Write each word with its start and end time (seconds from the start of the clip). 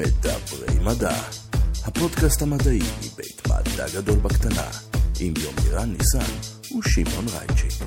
מדברי 0.00 0.78
מדע, 0.84 1.14
הפודקאסט 1.84 2.42
המדעי 2.42 2.78
מבית 2.78 3.42
מדע 3.46 3.86
גדול 3.94 4.18
בקטנה, 4.18 4.66
עם 5.20 5.34
יומירן 5.36 5.92
ניסן 5.98 6.32
ושמעון 6.78 7.24
רייצ'י. 7.28 7.84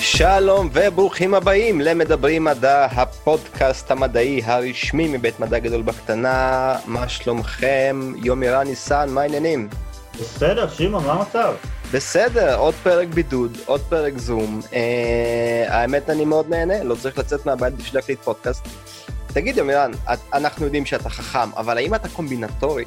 שלום 0.00 0.68
וברוכים 0.72 1.34
הבאים 1.34 1.80
למדברים 1.80 2.44
מדע, 2.44 2.84
הפודקאסט 2.84 3.90
המדעי 3.90 4.42
הרשמי 4.44 5.08
מבית 5.08 5.40
מדע 5.40 5.58
גדול 5.58 5.82
בקטנה. 5.82 6.76
מה 6.86 7.08
שלומכם? 7.08 8.12
יומירן 8.22 8.66
ניסן, 8.66 9.08
מה 9.10 9.20
העניינים? 9.20 9.68
בסדר, 10.20 10.68
שמעון, 10.68 11.06
מה 11.06 11.12
המצב? 11.12 11.54
בסדר, 11.92 12.58
עוד 12.58 12.74
פרק 12.82 13.08
בידוד, 13.08 13.58
עוד 13.66 13.80
פרק 13.88 14.18
זום. 14.18 14.60
אה, 14.72 14.80
האמת, 15.68 16.10
אני 16.10 16.24
מאוד 16.24 16.46
נהנה, 16.50 16.84
לא 16.84 16.94
צריך 16.94 17.18
לצאת 17.18 17.46
מהבית 17.46 17.74
בשביל 17.74 18.00
להקליט 18.00 18.18
פודקאסט. 18.20 18.68
תגיד, 19.26 19.56
יומירן, 19.56 19.90
אנחנו 20.32 20.64
יודעים 20.64 20.86
שאתה 20.86 21.08
חכם, 21.08 21.50
אבל 21.56 21.76
האם 21.76 21.94
אתה 21.94 22.08
קומבינטורי? 22.08 22.84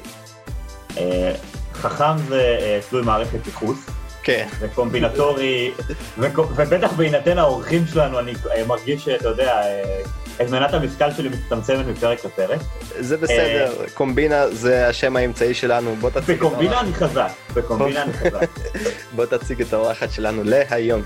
אה, 0.98 1.32
חכם 1.74 2.18
זה 2.28 2.56
אה, 2.60 2.80
תלוי 2.90 3.02
מערכת 3.02 3.46
ייחוס, 3.46 3.78
כן. 4.22 4.46
וקומבינטורי, 4.60 5.70
וקו- 6.18 6.46
ובטח 6.56 6.92
בהינתן 6.92 7.38
האורחים 7.38 7.86
שלנו, 7.86 8.18
אני 8.18 8.32
אה, 8.56 8.64
מרגיש 8.66 9.04
שאתה 9.04 9.28
יודע, 9.28 9.62
אה, 9.62 10.00
את 10.42 10.50
מנת 10.50 10.74
המשכל 10.74 11.12
שלי 11.12 11.28
מצטמצמת 11.28 11.86
מפרק 11.86 12.24
לפרק. 12.24 12.60
זה 13.00 13.16
בסדר, 13.16 13.72
קומבינה 13.94 14.50
זה 14.50 14.88
השם 14.88 15.16
האמצעי 15.16 15.54
שלנו, 15.54 15.96
בוא 16.00 16.10
תציג 16.10 16.30
את 16.30 16.36
בקומבינה 16.36 16.70
האורחת- 16.76 16.84
אני 16.86 16.94
חזק, 16.94 17.28
בקומבינה 17.54 18.02
אני 18.02 18.12
חזק. 18.12 18.46
בוא 19.16 19.26
תציג 19.26 19.60
את 19.60 19.72
האורחת 19.72 20.12
שלנו 20.12 20.42
להיום. 20.44 21.02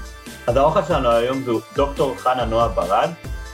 אז 0.46 0.56
האורחת 0.56 0.86
שלנו 0.88 1.10
היום 1.10 1.42
זו 1.44 1.60
דוקטור 1.76 2.14
חנה 2.18 2.44
נועה 2.44 2.68
ברד, 2.68 3.10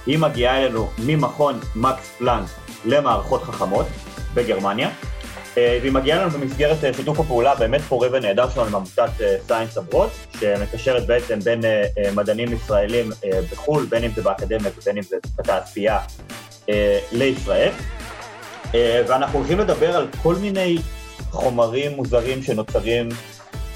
היא 0.07 0.19
מגיעה 0.19 0.59
אלינו 0.59 0.91
ממכון 0.99 1.61
מקס 1.77 2.09
פלנק 2.19 2.49
למערכות 2.85 3.43
חכמות 3.43 3.87
בגרמניה, 4.35 4.89
אה, 4.89 5.10
והיא 5.57 5.93
מגיעה 5.93 6.23
אלינו 6.23 6.39
במסגרת 6.39 6.85
אה, 6.85 6.95
שיתוף 6.95 7.21
הפעולה 7.21 7.55
באמת 7.55 7.81
פורה 7.81 8.09
ונהדר 8.13 8.51
שלנו 8.51 8.67
עם 8.67 8.75
עמותת 8.75 9.11
סיינס 9.47 9.79
אברות, 9.79 10.11
שמקשרת 10.41 11.07
בעצם 11.07 11.41
בין 11.41 11.65
אה, 11.65 11.85
אה, 11.99 12.11
מדענים 12.15 12.53
ישראלים 12.53 13.11
אה, 13.25 13.41
בחו"ל, 13.53 13.87
בין 13.89 14.05
אם 14.05 14.11
זה 14.17 14.23
באקדמיה 14.23 14.71
ובין 14.79 14.97
אם 14.97 15.03
זה 15.03 15.17
בתעשייה, 15.39 15.99
אה, 16.69 16.99
לישראל. 17.13 17.73
אה, 18.75 19.03
ואנחנו 19.09 19.39
הולכים 19.39 19.59
לדבר 19.59 19.97
על 19.97 20.07
כל 20.23 20.35
מיני 20.35 20.79
חומרים 21.31 21.93
מוזרים 21.93 22.43
שנוצרים 22.43 23.09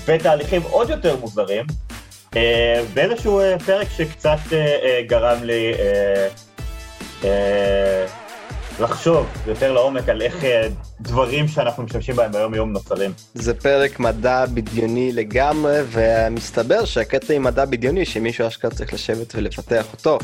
ותהליכים 0.06 0.62
עוד 0.62 0.90
יותר 0.90 1.16
מוזרים, 1.16 1.66
אה, 2.36 2.82
באיזשהו 2.94 3.40
אה, 3.40 3.58
פרק 3.58 3.88
שקצת 3.96 4.38
אה, 4.52 4.58
אה, 4.58 5.02
גרם 5.06 5.42
לי 5.42 5.74
אה, 5.78 6.28
אה, 7.24 8.06
לחשוב 8.80 9.26
יותר 9.46 9.72
לעומק 9.72 10.08
על 10.08 10.22
איך 10.22 10.44
אה, 10.44 10.68
דברים 11.00 11.48
שאנחנו 11.48 11.82
משתמשים 11.82 12.16
בהם 12.16 12.32
ביום 12.32 12.54
יום 12.54 12.72
נוצרים. 12.72 13.12
זה 13.34 13.54
פרק 13.54 14.00
מדע 14.00 14.46
בדיוני 14.46 15.12
לגמרי, 15.12 15.78
ומסתבר 15.86 16.84
שהקטע 16.84 17.34
עם 17.34 17.42
מדע 17.42 17.64
בדיוני, 17.64 18.04
שמישהו 18.04 18.46
אשכרה 18.46 18.70
צריך 18.70 18.94
לשבת 18.94 19.34
ולפתח 19.34 19.92
אותו, 19.92 20.18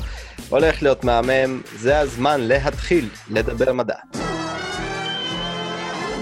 הולך 0.48 0.83
להיות 0.83 1.05
מהמם, 1.05 1.62
זה 1.77 1.98
הזמן 1.98 2.41
להתחיל 2.41 3.09
לדבר 3.31 3.73
מדע. 3.73 3.97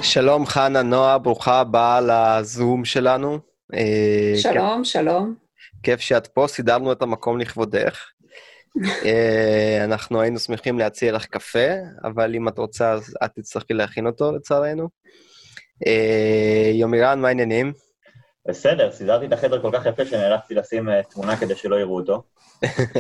שלום 0.03 0.47
חנה 0.47 0.83
נועה, 0.83 1.19
ברוכה 1.19 1.61
הבאה 1.61 2.01
לזום 2.01 2.85
שלנו. 2.85 3.39
אה, 3.75 4.35
שלום, 4.37 4.85
שלום. 4.85 5.35
כיף 5.83 6.01
שאת 6.01 6.27
פה, 6.27 6.47
סידרנו 6.49 6.93
את 6.93 7.03
המקום 7.03 7.39
לכבודך. 7.39 7.99
אה, 9.05 9.85
אנחנו 9.85 10.21
היינו 10.21 10.39
שמחים 10.39 10.79
להציע 10.79 11.13
לך 11.13 11.27
קפה, 11.27 11.69
אבל 12.05 12.35
אם 12.35 12.49
את 12.49 12.59
רוצה, 12.59 12.93
אז 12.93 13.17
את 13.25 13.31
תצטרכי 13.35 13.75
להכין 13.75 14.07
אותו 14.07 14.33
לצערנו. 14.33 14.89
אה, 15.87 16.71
יו 16.75 16.88
מירן, 16.88 17.21
מה 17.21 17.29
העניינים? 17.29 17.73
בסדר, 18.49 18.93
סידרתי 18.93 19.27
את 19.27 19.33
החדר 19.33 19.63
כל 19.63 19.71
כך 19.73 19.87
יפה 19.87 20.05
שנאלצתי 20.05 20.55
לשים 20.55 20.89
אה, 20.89 21.03
תמונה 21.03 21.37
כדי 21.37 21.55
שלא 21.55 21.77
יראו 21.77 21.97
אותו. 21.97 22.23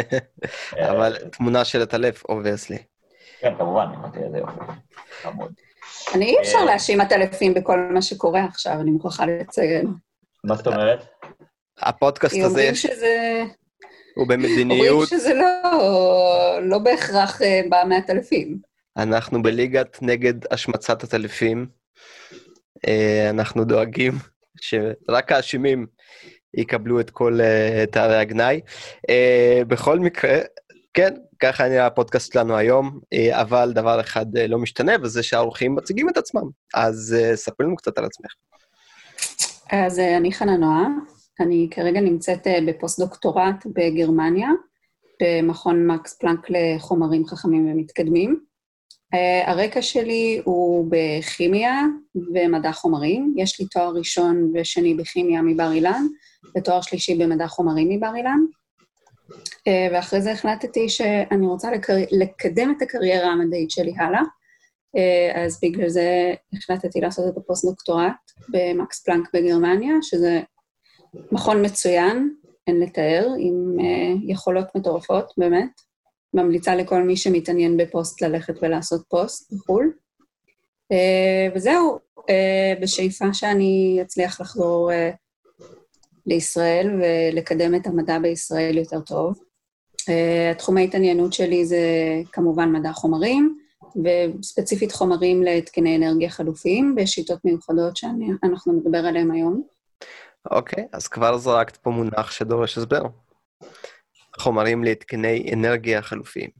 אבל 0.90 1.16
תמונה 1.32 1.64
של 1.64 1.82
הטלף, 1.82 2.24
obviously. 2.28 2.78
כן, 3.40 3.54
כמובן, 3.58 3.86
אמרתי 3.94 4.18
איזה 4.18 4.38
יופי. 4.38 4.60
חמוד. 5.22 5.52
אני 6.14 6.24
אי 6.24 6.40
אפשר. 6.40 6.64
להאשים 6.64 7.00
עטלפים 7.00 7.54
בכל 7.54 7.78
מה 7.94 8.02
שקורה 8.02 8.44
עכשיו, 8.44 8.72
אני 8.80 8.90
מוכרחה 8.90 9.26
לציין. 9.26 9.86
מה 10.44 10.54
זאת 10.54 10.66
אומרת? 10.66 11.06
הפודקאסט 11.78 12.36
הזה 12.36 12.46
אומרים 12.46 12.74
שזה... 12.74 13.42
הוא 14.18 14.22
אומרים 14.22 14.42
במדיניות, 14.42 15.08
שזה 15.08 15.34
לא, 15.34 16.58
לא 16.62 16.78
בהכרח 16.78 17.42
אה, 17.42 17.60
בא 17.68 17.82
מעטלפים. 17.88 18.58
אנחנו 18.96 19.42
בליגת 19.42 19.98
נגד 20.02 20.34
השמצת 20.50 21.04
הטלפים. 21.04 21.66
אה, 22.88 23.30
אנחנו 23.30 23.64
דואגים 23.64 24.12
שרק 24.60 25.32
האשמים 25.32 25.86
יקבלו 26.54 27.00
את 27.00 27.10
כל 27.10 27.40
אה, 27.40 27.84
תארי 27.90 28.16
הגנאי. 28.16 28.60
בכל 29.68 29.98
מקרה, 29.98 30.38
כן, 30.94 31.14
ככה 31.40 31.68
נראה 31.68 31.86
הפודקאסט 31.86 32.32
שלנו 32.32 32.56
היום, 32.56 33.00
אבל 33.30 33.72
דבר 33.74 34.00
אחד 34.00 34.26
לא 34.48 34.58
משתנה, 34.58 34.92
וזה 35.02 35.22
שהאורחים 35.22 35.74
מציגים 35.74 36.08
את 36.08 36.16
עצמם. 36.16 36.48
אז 36.74 37.16
ספרי 37.34 37.66
לנו 37.66 37.76
קצת 37.76 37.98
על 37.98 38.04
עצמך. 38.04 38.30
אז 39.72 39.98
אני 39.98 40.32
חנה 40.32 40.56
נועה, 40.56 40.86
אני 41.40 41.68
כרגע 41.70 42.00
נמצאת 42.00 42.46
אה, 42.46 42.58
בפוסט-דוקטורט 42.66 43.66
בגרמניה, 43.66 44.48
במכון 45.22 45.86
מקס 45.86 46.14
פלנק 46.14 46.46
לחומרים 46.50 47.26
חכמים 47.26 47.72
ומתקדמים. 47.72 48.40
אה, 49.14 49.50
הרקע 49.50 49.82
שלי 49.82 50.40
הוא 50.44 50.90
בכימיה 50.90 51.82
ומדע 52.34 52.72
חומרים. 52.72 53.34
יש 53.36 53.60
לי 53.60 53.66
תואר 53.66 53.90
ראשון 53.94 54.52
ושני 54.54 54.94
בכימיה 54.94 55.42
מבר 55.42 55.72
אילן, 55.72 56.06
ותואר 56.56 56.80
שלישי 56.80 57.14
במדע 57.14 57.46
חומרים 57.46 57.88
מבר 57.88 58.16
אילן. 58.16 58.40
אה, 59.68 59.88
ואחרי 59.92 60.20
זה 60.20 60.32
החלטתי 60.32 60.88
שאני 60.88 61.46
רוצה 61.46 61.70
לקר... 61.70 61.94
לקדם 62.10 62.74
את 62.76 62.82
הקריירה 62.82 63.28
המדעית 63.28 63.70
שלי 63.70 63.92
הלאה. 63.98 64.22
אה, 64.96 65.44
אז 65.44 65.60
בגלל 65.62 65.88
זה 65.88 66.34
החלטתי 66.52 67.00
לעשות 67.00 67.32
את 67.32 67.36
הפוסט-דוקטורט 67.36 68.12
במקס 68.48 69.02
פלנק 69.02 69.28
בגרמניה, 69.34 69.94
שזה 70.02 70.40
מכון 71.32 71.64
מצוין, 71.64 72.34
אין 72.66 72.80
לתאר, 72.80 73.28
עם 73.38 73.76
אה, 73.80 74.14
יכולות 74.26 74.66
מטורפות, 74.74 75.32
באמת. 75.36 75.80
ממליצה 76.34 76.74
לכל 76.74 77.02
מי 77.02 77.16
שמתעניין 77.16 77.76
בפוסט 77.76 78.22
ללכת 78.22 78.54
ולעשות 78.62 79.02
פוסט 79.08 79.52
בחו"ל. 79.52 79.92
אה, 80.92 81.48
וזהו, 81.54 81.98
אה, 82.30 82.74
בשאיפה 82.80 83.34
שאני 83.34 83.98
אצליח 84.02 84.40
לחזור 84.40 84.90
לישראל 86.26 87.00
ולקדם 87.00 87.74
את 87.74 87.86
המדע 87.86 88.18
בישראל 88.18 88.78
יותר 88.78 89.00
טוב. 89.00 89.38
אה, 90.08 90.50
התחומי 90.50 90.84
התעניינות 90.84 91.32
שלי 91.32 91.64
זה 91.64 91.80
כמובן 92.32 92.72
מדע 92.72 92.92
חומרים, 92.92 93.58
וספציפית 94.04 94.92
חומרים 94.92 95.42
להתקני 95.42 95.96
אנרגיה 95.96 96.30
חלופיים 96.30 96.94
בשיטות 96.94 97.44
מיוחדות 97.44 97.96
שאנחנו 97.96 98.72
נדבר 98.72 98.98
עליהן 98.98 99.30
היום. 99.30 99.62
אוקיי, 100.50 100.84
אז 100.92 101.08
כבר 101.08 101.38
זרקת 101.38 101.76
פה 101.76 101.90
מונח 101.90 102.30
שדורש 102.30 102.78
הסבר. 102.78 103.02
חומרים 104.38 104.84
להתקני 104.84 105.50
אנרגיה 105.52 106.02
חלופיים. 106.02 106.50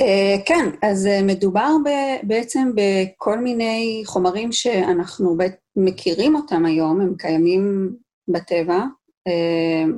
Uh, 0.00 0.40
כן, 0.46 0.70
אז 0.82 1.06
uh, 1.06 1.24
מדובר 1.24 1.70
ב- 1.84 2.26
בעצם 2.26 2.72
בכל 2.74 3.38
מיני 3.38 4.02
חומרים 4.06 4.52
שאנחנו 4.52 5.36
ב- 5.36 5.42
מכירים 5.76 6.36
אותם 6.36 6.66
היום, 6.66 7.00
הם 7.00 7.14
קיימים 7.18 7.96
בטבע 8.28 8.82
uh, 9.28 9.92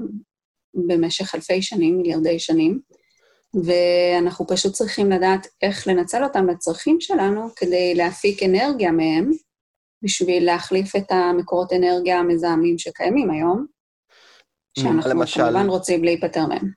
במשך 0.75 1.35
אלפי 1.35 1.63
שנים, 1.63 1.97
מיליארדי 1.97 2.39
שנים, 2.39 2.81
ואנחנו 3.65 4.47
פשוט 4.47 4.73
צריכים 4.73 5.11
לדעת 5.11 5.47
איך 5.63 5.89
לנצל 5.89 6.25
אותם 6.25 6.47
לצרכים 6.47 7.01
שלנו 7.01 7.49
כדי 7.57 7.95
להפיק 7.95 8.43
אנרגיה 8.43 8.93
מהם, 8.93 9.31
בשביל 10.03 10.45
להחליף 10.45 10.97
את 10.97 11.11
המקורות 11.11 11.73
אנרגיה 11.73 12.19
המזהמים 12.19 12.79
שקיימים 12.79 13.31
היום, 13.31 13.67
שאנחנו 14.79 15.11
למשל? 15.11 15.43
כמובן 15.43 15.67
רוצים 15.67 16.05
להיפטר 16.05 16.47
מהם. 16.47 16.71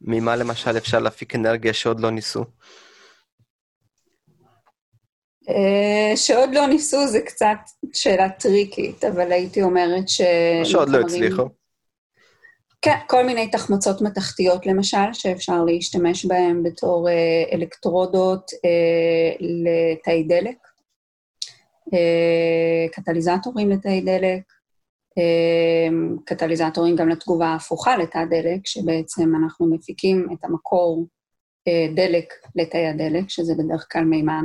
ממה 0.00 0.36
למשל 0.36 0.76
אפשר 0.76 0.98
להפיק 0.98 1.34
אנרגיה 1.34 1.72
שעוד 1.72 2.00
לא 2.00 2.10
ניסו? 2.10 2.44
אה, 5.48 6.16
שעוד 6.16 6.50
לא 6.54 6.66
ניסו 6.66 7.06
זה 7.06 7.20
קצת 7.20 7.58
שאלה 7.92 8.28
טריקית, 8.28 9.04
אבל 9.04 9.32
הייתי 9.32 9.62
אומרת 9.62 10.08
ש... 10.08 10.20
שעוד 10.64 10.88
לא 10.88 10.98
הצליחו. 11.00 11.48
כן, 12.82 12.96
כל 13.06 13.26
מיני 13.26 13.50
תחמוצות 13.50 14.02
מתכתיות 14.02 14.66
למשל, 14.66 15.12
שאפשר 15.12 15.64
להשתמש 15.64 16.24
בהן 16.24 16.62
בתור 16.62 17.08
אה, 17.08 17.14
אלקטרודות 17.52 18.50
אה, 18.64 19.36
לתאי 19.40 20.22
דלק, 20.22 20.56
קטליזטורים 22.92 23.70
לתאי 23.70 24.00
דלק, 24.00 24.42
אה, 25.18 25.88
קטליזטורים 26.24 26.96
גם 26.96 27.08
לתגובה 27.08 27.46
ההפוכה 27.46 27.96
לתא 27.96 28.24
דלק, 28.24 28.66
שבעצם 28.66 29.32
אנחנו 29.42 29.74
מפיקים 29.74 30.26
את 30.32 30.44
המקור 30.44 31.06
אה, 31.68 31.86
דלק 31.94 32.34
לתאי 32.56 32.86
הדלק, 32.86 33.24
שזה 33.28 33.54
בדרך 33.58 33.86
כלל 33.92 34.04
מימן, 34.04 34.44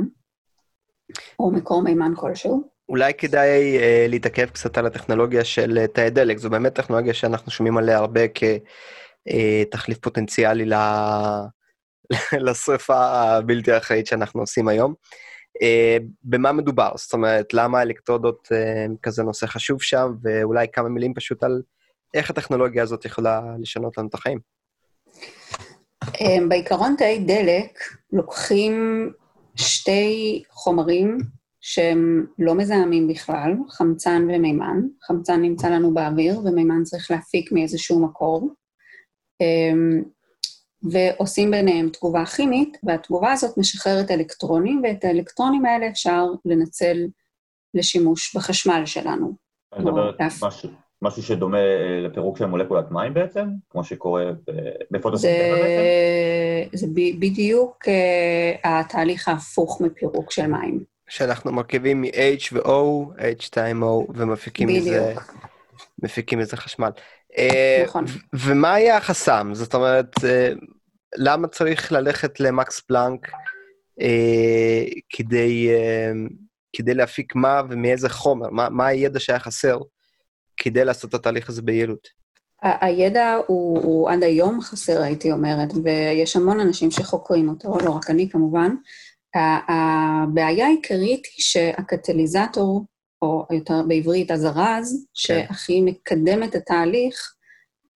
או 1.38 1.50
מקור 1.50 1.82
מימן 1.82 2.12
כלשהו. 2.16 2.76
אולי 2.88 3.14
כדאי 3.14 3.78
uh, 3.78 4.08
להתעכב 4.08 4.46
קצת 4.46 4.78
על 4.78 4.86
הטכנולוגיה 4.86 5.44
של 5.44 5.86
תאי 5.86 6.10
דלק, 6.10 6.38
זו 6.38 6.50
באמת 6.50 6.74
טכנולוגיה 6.74 7.14
שאנחנו 7.14 7.52
שומעים 7.52 7.78
עליה 7.78 7.98
הרבה 7.98 8.20
כתחליף 9.68 9.98
פוטנציאלי 9.98 10.64
ל... 10.64 10.74
לשרפה 12.46 12.96
הבלתי 12.96 13.76
אחראית 13.76 14.06
שאנחנו 14.06 14.40
עושים 14.40 14.68
היום. 14.68 14.94
Uh, 15.62 16.02
במה 16.22 16.52
מדובר? 16.52 16.90
זאת 16.96 17.12
אומרת, 17.12 17.54
למה 17.54 17.78
האלקטרודות 17.78 18.48
uh, 18.52 18.96
כזה 19.02 19.22
נושא 19.22 19.46
חשוב 19.46 19.82
שם, 19.82 20.12
ואולי 20.22 20.66
כמה 20.72 20.88
מילים 20.88 21.14
פשוט 21.14 21.42
על 21.42 21.62
איך 22.14 22.30
הטכנולוגיה 22.30 22.82
הזאת 22.82 23.04
יכולה 23.04 23.40
לשנות 23.60 23.98
לנו 23.98 24.08
את 24.08 24.14
החיים. 24.14 24.38
Um, 26.04 26.48
בעיקרון 26.48 26.94
תאי 26.98 27.18
דלק 27.18 27.78
לוקחים 28.12 29.10
שתי 29.56 30.42
חומרים 30.50 31.18
שהם 31.60 32.26
לא 32.38 32.54
מזהמים 32.54 33.08
בכלל, 33.08 33.52
חמצן 33.70 34.22
ומימן. 34.22 34.80
חמצן 35.02 35.40
נמצא 35.40 35.68
לנו 35.68 35.94
באוויר 35.94 36.40
ומימן 36.40 36.82
צריך 36.82 37.10
להפיק 37.10 37.52
מאיזשהו 37.52 38.04
מקור. 38.04 38.50
ועושים 40.90 41.50
ביניהם 41.50 41.88
תגובה 41.88 42.24
כימית, 42.24 42.78
והתגובה 42.82 43.32
הזאת 43.32 43.58
משחררת 43.58 44.10
אלקטרונים, 44.10 44.82
ואת 44.84 45.04
האלקטרונים 45.04 45.66
האלה 45.66 45.88
אפשר 45.88 46.26
לנצל 46.44 47.06
לשימוש 47.74 48.36
בחשמל 48.36 48.82
שלנו. 48.86 49.32
אני 49.72 49.84
מדברת 49.84 50.14
משהו, 50.42 50.68
משהו 51.02 51.22
שדומה 51.22 51.58
אה, 51.58 52.00
לפירוק 52.04 52.38
של 52.38 52.46
מולקולת 52.46 52.90
מים 52.90 53.14
בעצם, 53.14 53.48
כמו 53.70 53.84
שקורה 53.84 54.24
בפוטוסינתזה 54.90 55.52
בעצם? 55.52 56.76
זה 56.76 56.86
בדיוק 57.18 57.84
uh, 57.84 58.68
התהליך 58.68 59.28
ההפוך 59.28 59.80
מפירוק 59.80 60.32
של 60.32 60.46
מים. 60.46 60.84
שאנחנו 61.08 61.52
מרכיבים 61.52 62.02
מ-H 62.02 62.52
ו-O, 62.52 62.70
H2O, 63.18 63.84
ומפיקים 64.14 64.68
מזה, 64.68 65.14
מפיקים 66.02 66.38
מזה 66.38 66.56
חשמל. 66.56 66.90
אה, 67.38 67.82
נכון. 67.84 68.04
ומה 68.32 68.74
היה 68.74 68.96
החסם? 68.96 69.50
זאת 69.52 69.74
אומרת, 69.74 70.14
למה 71.16 71.48
צריך 71.48 71.92
ללכת 71.92 72.40
למקס 72.40 72.80
פלנק 72.80 73.30
אה, 74.00 74.84
כדי, 75.08 75.68
כדי 76.76 76.94
להפיק 76.94 77.34
מה 77.34 77.62
ומאיזה 77.68 78.08
חומר? 78.08 78.50
מה, 78.50 78.68
מה 78.68 78.86
הידע 78.86 79.20
שהיה 79.20 79.38
חסר 79.38 79.78
כדי 80.56 80.84
לעשות 80.84 81.10
את 81.10 81.14
התהליך 81.14 81.48
הזה 81.48 81.62
ביעילות? 81.62 82.08
הידע 82.62 83.38
הוא, 83.46 83.82
הוא 83.82 84.10
עד 84.10 84.22
היום 84.22 84.60
חסר, 84.60 85.02
הייתי 85.02 85.32
אומרת, 85.32 85.68
ויש 85.84 86.36
המון 86.36 86.60
אנשים 86.60 86.90
שחוקרים 86.90 87.48
אותו, 87.48 87.78
לא 87.84 87.90
רק 87.90 88.10
אני 88.10 88.30
כמובן. 88.30 88.74
הבעיה 89.68 90.66
העיקרית 90.66 91.26
היא 91.26 91.42
שהקטליזטור, 91.42 92.84
או 93.22 93.46
יותר 93.50 93.82
בעברית 93.88 94.30
הזרז, 94.30 95.06
כן. 95.06 95.06
שהכי 95.14 95.80
מקדם 95.80 96.42
את 96.42 96.54
התהליך, 96.54 97.34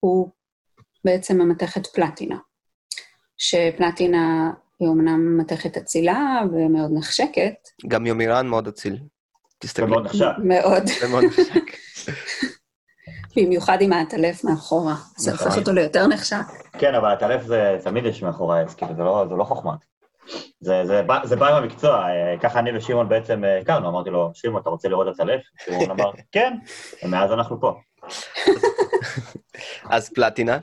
הוא 0.01 0.29
בעצם 1.05 1.41
המתכת 1.41 1.87
פלטינה. 1.87 2.37
שפלטינה 3.41 4.51
היא 4.81 4.89
אומנם 4.89 5.39
מתכת 5.39 5.77
אצילה 5.77 6.41
ומאוד 6.53 6.91
נחשקת. 6.95 7.55
גם 7.89 8.07
יומירן 8.07 8.47
מאוד 8.47 8.69
אציל. 8.69 8.99
תסתכלי. 9.59 9.87
מאוד 9.87 10.05
נחשק. 10.05 10.33
מאוד. 10.45 10.83
מאוד 11.11 11.25
נחשק. 11.25 11.77
במיוחד 13.37 13.79
עם 13.81 13.93
העטלף 13.93 14.45
מאחורה, 14.45 14.95
זה 15.17 15.33
הופך 15.33 15.57
אותו 15.57 15.73
ליותר 15.73 16.07
נחשק. 16.07 16.45
כן, 16.79 16.95
אבל 16.95 17.09
העטלף 17.09 17.43
זה 17.43 17.79
תמיד 17.85 18.07
יש 18.07 18.23
מאחורי 18.23 18.59
העץ, 18.59 18.75
כאילו 18.75 18.95
זה 18.97 19.03
לא, 19.03 19.39
לא 19.39 19.45
חוכמה. 19.45 19.75
זה, 20.61 20.83
זה, 20.85 21.03
בא, 21.03 21.21
זה 21.25 21.37
בא 21.37 21.49
עם 21.49 21.63
המקצוע, 21.63 22.09
אה, 22.09 22.39
ככה 22.43 22.59
אני 22.59 22.77
ושמעון 22.77 23.09
בעצם 23.09 23.45
אה, 23.45 23.59
הכרנו, 23.59 23.89
אמרתי 23.89 24.11
לו, 24.11 24.31
שמעון, 24.35 24.61
אתה 24.61 24.71
רוצה 24.71 24.89
לראות 24.89 25.15
את 25.15 25.21
הלב? 25.21 25.41
שמעון 25.65 25.91
אמר, 26.01 26.11
כן, 26.33 26.57
ומאז 27.03 27.33
אנחנו 27.33 27.61
פה. 27.61 27.75
אז 29.91 30.09
פלטינה? 30.15 30.59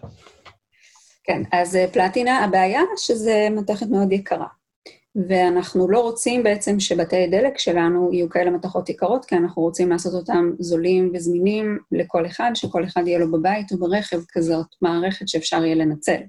כן, 1.27 1.41
אז 1.51 1.75
אה, 1.75 1.85
פלטינה, 1.93 2.43
הבעיה 2.43 2.81
שזה 2.97 3.47
מתכת 3.51 3.87
מאוד 3.87 4.11
יקרה. 4.11 4.47
ואנחנו 5.27 5.89
לא 5.89 5.99
רוצים 5.99 6.43
בעצם 6.43 6.79
שבתי 6.79 7.27
דלק 7.27 7.57
שלנו 7.57 8.09
יהיו 8.13 8.29
כאלה 8.29 8.51
מתכות 8.51 8.89
יקרות, 8.89 9.25
כי 9.25 9.35
אנחנו 9.35 9.61
רוצים 9.61 9.89
לעשות 9.89 10.13
אותם 10.13 10.51
זולים 10.59 11.11
וזמינים 11.13 11.77
לכל 11.91 12.25
אחד, 12.25 12.51
שכל 12.53 12.85
אחד 12.85 13.07
יהיה 13.07 13.19
לו 13.19 13.31
בבית 13.31 13.71
או 13.71 13.77
ברכב 13.77 14.19
כזאת 14.31 14.65
מערכת 14.81 15.27
שאפשר 15.27 15.65
יהיה 15.65 15.75
לנצל. 15.75 16.19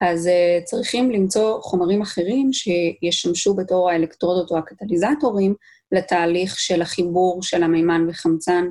אז 0.00 0.26
uh, 0.26 0.64
צריכים 0.64 1.10
למצוא 1.10 1.60
חומרים 1.60 2.02
אחרים 2.02 2.50
שישמשו 2.52 3.54
בתור 3.54 3.90
האלקטרודות 3.90 4.50
או 4.50 4.58
הקטליזטורים 4.58 5.54
לתהליך 5.92 6.58
של 6.58 6.82
החיבור 6.82 7.42
של 7.42 7.62
המימן 7.62 8.06
וחמצן 8.08 8.64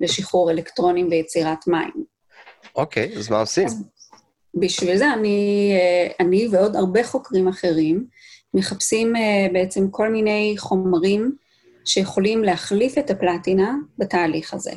לשחרור 0.00 0.50
אלקטרונים 0.50 1.08
ויצירת 1.10 1.66
מים. 1.66 2.04
אוקיי, 2.76 3.14
okay, 3.14 3.18
אז 3.18 3.30
מה 3.30 3.40
עושים? 3.40 3.66
אז 3.66 3.84
בשביל 4.54 4.96
זה 4.96 5.12
אני, 5.12 5.72
uh, 5.76 6.14
אני 6.20 6.48
ועוד 6.50 6.76
הרבה 6.76 7.04
חוקרים 7.04 7.48
אחרים 7.48 8.06
מחפשים 8.54 9.16
uh, 9.16 9.52
בעצם 9.52 9.90
כל 9.90 10.08
מיני 10.08 10.54
חומרים 10.58 11.36
שיכולים 11.84 12.44
להחליף 12.44 12.98
את 12.98 13.10
הפלטינה 13.10 13.74
בתהליך 13.98 14.54
הזה. 14.54 14.72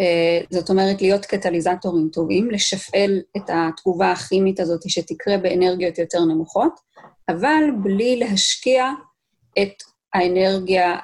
אה, 0.00 0.40
זאת 0.50 0.70
אומרת, 0.70 1.02
להיות 1.02 1.26
קטליזטורים 1.26 2.08
טובים, 2.12 2.50
לשפעל 2.50 3.20
את 3.36 3.42
התגובה 3.48 4.12
הכימית 4.12 4.60
הזאת 4.60 4.80
שתקרה 4.88 5.38
באנרגיות 5.38 5.98
יותר 5.98 6.24
נמוכות, 6.24 6.80
אבל 7.28 7.64
בלי 7.82 8.16
להשקיע 8.16 8.90
את 9.58 9.82
האנרגיה 10.14 10.96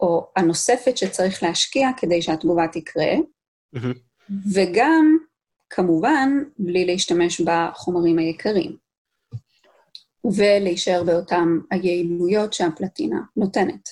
או 0.00 0.26
הנוספת 0.36 0.96
שצריך 0.96 1.42
להשקיע 1.42 1.88
כדי 1.96 2.22
שהתגובה 2.22 2.66
תקרה, 2.72 3.12
mm-hmm. 3.76 4.32
וגם, 4.54 5.16
כמובן, 5.70 6.28
בלי 6.58 6.84
להשתמש 6.84 7.40
בחומרים 7.40 8.18
היקרים, 8.18 8.76
ולהישאר 10.24 11.02
באותן 11.06 11.48
היעילויות 11.70 12.52
שהפלטינה 12.52 13.20
נותנת. 13.36 13.88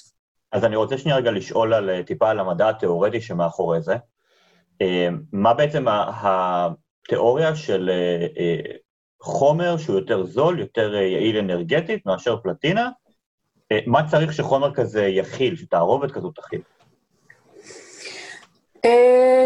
אז 0.52 0.64
אני 0.64 0.76
רוצה 0.76 0.98
שנייה 0.98 1.16
רגע 1.16 1.30
לשאול 1.30 1.74
על, 1.74 2.02
טיפה 2.02 2.30
על 2.30 2.40
המדע 2.40 2.68
התיאורטי 2.68 3.20
שמאחורי 3.20 3.82
זה. 3.82 3.96
אה, 4.82 5.08
מה 5.32 5.54
בעצם 5.54 5.84
התיאוריה 5.88 7.56
של 7.56 7.90
אה, 7.90 8.26
אה, 8.38 8.76
חומר 9.20 9.76
שהוא 9.76 9.96
יותר 9.96 10.24
זול, 10.24 10.60
יותר 10.60 10.94
יעיל 10.94 11.38
אנרגטית 11.38 12.06
מאשר 12.06 12.36
פלטינה? 12.36 12.90
מה 13.86 14.08
צריך 14.08 14.32
שחומר 14.32 14.74
כזה 14.74 15.06
יכיל, 15.06 15.56
שתערובת 15.56 16.12
כזו 16.12 16.30
תכיל? 16.30 16.60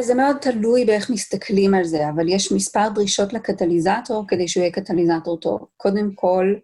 זה 0.00 0.14
מאוד 0.14 0.36
תלוי 0.40 0.84
באיך 0.84 1.10
מסתכלים 1.10 1.74
על 1.74 1.84
זה, 1.84 2.08
אבל 2.08 2.28
יש 2.28 2.52
מספר 2.52 2.88
דרישות 2.94 3.32
לקטליזטור 3.32 4.24
כדי 4.28 4.48
שהוא 4.48 4.60
יהיה 4.62 4.72
קטליזטור 4.72 5.36
טוב. 5.40 5.66
קודם 5.76 6.14
כל, 6.14 6.54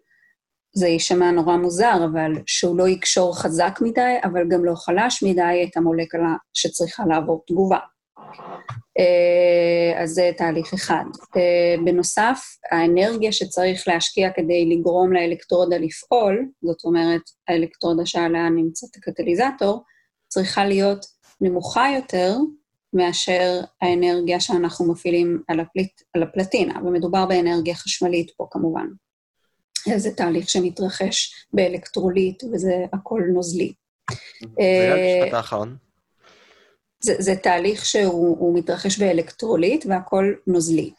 זה 0.76 0.88
יישמע 0.88 1.31
נורא 1.31 1.57
מוזר, 1.57 2.04
אבל 2.12 2.33
שהוא 2.47 2.78
לא 2.78 2.88
יקשור 2.88 3.38
חזק 3.38 3.78
מדי, 3.83 4.16
אבל 4.25 4.49
גם 4.49 4.64
לא 4.64 4.75
חלש 4.75 5.23
מדי 5.23 5.69
את 5.71 5.76
המולקולה 5.76 6.35
שצריכה 6.54 7.07
לעבור 7.07 7.45
תגובה. 7.47 7.78
אה, 8.99 10.02
אז 10.02 10.11
זה 10.11 10.31
תהליך 10.37 10.75
אחד. 10.75 11.04
אה, 11.37 11.75
בנוסף, 11.85 12.40
האנרגיה 12.71 13.33
שצריך 13.33 13.88
להשקיע 13.88 14.31
כדי 14.37 14.66
לגרום 14.66 15.12
לאלקטרודה 15.12 15.78
לפעול, 15.78 16.49
זאת 16.62 16.85
אומרת, 16.85 17.23
האלקטרודה 17.49 18.07
שעליה 18.07 18.49
נמצאת 18.49 18.97
הקטליזטור, 18.97 19.85
צריכה 20.28 20.64
להיות 20.64 21.07
נמוכה 21.40 21.87
יותר 21.97 22.37
מאשר 22.95 23.61
האנרגיה 23.83 24.41
שאנחנו 24.41 24.93
מפעילים 24.93 25.43
על, 25.49 25.61
הפליט, 25.61 26.01
על 26.15 26.23
הפלטינה, 26.23 26.81
ומדובר 26.85 27.27
באנרגיה 27.27 27.75
חשמלית 27.75 28.31
פה 28.37 28.47
כמובן. 28.51 28.87
זה 29.97 30.11
תהליך 30.11 30.49
שמתרחש 30.49 31.47
באלקטרוליט, 31.53 32.45
וזה 32.53 32.75
הכל 32.93 33.23
נוזלי. 33.35 33.73
זה 34.41 34.95
המשפט 34.95 35.35
האחרון. 35.35 35.77
זה, 37.01 37.15
זה 37.19 37.37
תהליך 37.37 37.85
שהוא 37.85 38.59
מתרחש 38.59 38.99
באלקטרוליט 38.99 39.87
והכל 39.89 40.35
נוזלי. 40.47 40.93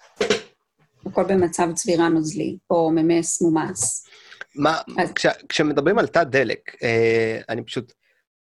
הכל 1.06 1.24
במצב 1.24 1.68
צבירה 1.74 2.10
נוזלי, 2.10 2.58
או 2.70 2.92
ממס 2.92 3.42
מומס. 3.42 4.08
מה, 4.56 4.78
אז... 4.98 5.12
כש, 5.14 5.26
כשמדברים 5.50 6.00
על 6.00 6.08
תא 6.08 6.24
דלק, 6.24 6.76
אה, 6.84 7.40
אני 7.50 7.64
פשוט 7.64 7.94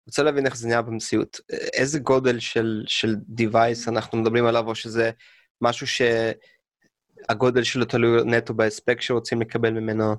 רוצה 0.08 0.24
להבין 0.24 0.46
איך 0.46 0.58
זה 0.58 0.68
נהיה 0.68 0.82
במציאות. 0.82 1.40
איזה 1.74 2.00
גודל 2.00 2.40
של, 2.40 2.84
של 2.88 3.16
device 3.38 3.88
אנחנו 3.90 4.18
מדברים 4.18 4.46
עליו, 4.46 4.68
או 4.68 4.76
שזה 4.76 5.12
משהו 5.62 5.88
שהגודל 5.88 7.64
שלו 7.64 7.86
תלוי 7.86 8.24
נטו 8.26 8.54
בהספק 8.54 9.02
שרוצים 9.02 9.42
לקבל 9.42 9.70
ממנו? 9.70 10.16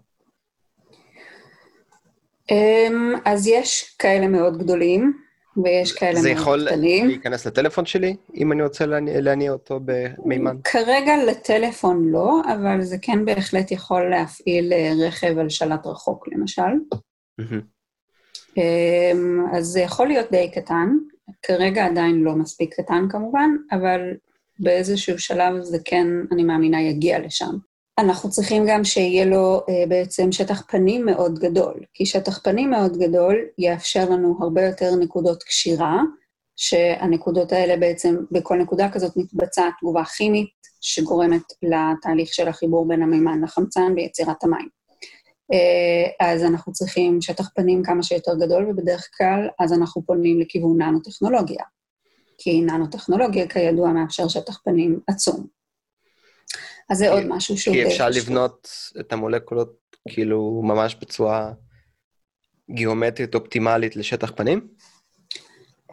Um, 2.53 3.19
אז 3.25 3.47
יש 3.47 3.97
כאלה 3.99 4.29
מאוד 4.29 4.59
גדולים. 4.59 5.25
ויש 5.64 5.93
כאלה 5.93 6.21
זה 6.21 6.29
מאוד 6.29 6.41
יכול 6.41 6.67
קטנים. 6.67 7.07
להיכנס 7.07 7.47
לטלפון 7.47 7.87
שלי, 7.87 8.17
אם 8.35 8.53
אני 8.53 8.62
רוצה 8.62 8.87
להניע, 8.87 9.21
להניע 9.21 9.53
אותו 9.53 9.81
במימן? 9.85 10.57
כרגע 10.64 11.12
לטלפון 11.26 12.09
לא, 12.11 12.41
אבל 12.55 12.83
זה 12.83 12.97
כן 13.03 13.25
בהחלט 13.25 13.71
יכול 13.71 14.11
להפעיל 14.11 14.73
אה, 14.73 14.93
רכב 15.07 15.38
על 15.38 15.49
שלט 15.49 15.87
רחוק, 15.87 16.29
למשל. 16.29 16.62
מהמם. 17.38 17.74
אמ, 18.56 19.46
אז 19.52 19.66
זה 19.66 19.80
יכול 19.80 20.06
להיות 20.06 20.30
די 20.30 20.50
קטן, 20.50 20.88
כרגע 21.42 21.87
עדיין 21.87 22.20
לא 22.20 22.32
מספיק 22.34 22.75
קטן 22.75 23.06
כמובן, 23.11 23.50
אבל 23.73 24.00
באיזשהו 24.58 25.18
שלב 25.18 25.62
זה 25.62 25.78
כן, 25.84 26.06
אני 26.32 26.42
מאמינה, 26.42 26.82
יגיע 26.82 27.18
לשם. 27.18 27.56
אנחנו 27.99 28.30
צריכים 28.30 28.64
גם 28.68 28.84
שיהיה 28.84 29.25
לו 29.25 29.61
אה, 29.68 29.84
בעצם 29.88 30.32
שטח 30.32 30.62
פנים 30.68 31.06
מאוד 31.06 31.38
גדול, 31.38 31.75
כי 31.94 32.06
שטח 32.06 32.38
פנים 32.38 32.70
מאוד 32.70 32.96
גדול 32.99 33.37
יאפשר 33.58 34.11
לנו 34.11 34.38
הרבה 34.40 34.62
יותר 34.62 34.96
נקודות 34.96 35.42
קשירה, 35.42 36.00
שהנקודות 36.56 37.52
האלה 37.52 37.76
בעצם, 37.76 38.16
בכל 38.30 38.56
נקודה 38.56 38.90
כזאת 38.90 39.16
מתבצעת 39.16 39.73
תגובה 39.80 40.04
כימית 40.04 40.50
שגורמת 40.80 41.42
לתהליך 41.62 42.34
של 42.34 42.49
החיבור 42.49 42.88
בין 42.88 43.02
המימן 43.02 43.40
לחמצן 43.44 43.92
ויצירת 43.96 44.44
המים. 44.44 44.68
אה, 45.54 46.28
אז 46.32 46.44
אנחנו 46.44 46.73
צריכים 46.73 47.20
שטח 47.23 47.49
פנים 47.54 47.82
כמה 47.82 48.02
שיותר 48.02 48.32
גדול, 48.40 48.66
ובדרך 48.70 49.08
כלל 49.16 49.49
אז 49.58 49.73
אנחנו 49.73 50.02
פונים 50.06 50.40
לכיוון 50.40 50.82
ננו-טכנולוגיה. 50.82 51.64
כי 52.38 52.61
ננו-טכנולוגיה, 52.61 53.49
כידוע, 53.49 53.88
מאפשר 53.92 54.28
שטח 54.28 54.61
פנים 54.64 55.00
עצום. 55.06 55.46
אז 56.90 56.99
זה 56.99 57.04
כי- 57.04 57.11
עוד 57.11 57.23
משהו 57.28 57.58
שהוא 57.58 57.75
כי 57.75 57.87
אפשר 57.87 58.11
חשוב. 58.11 58.23
לבנות 58.23 58.68
את 59.00 59.12
המולקולות 59.12 59.76
כאילו 60.08 60.61
ממש 60.64 60.96
בצורה 61.00 61.52
גיאומטרית 62.70 63.34
אופטימלית 63.34 63.96
לשטח 63.96 64.32
פנים? 64.37 64.68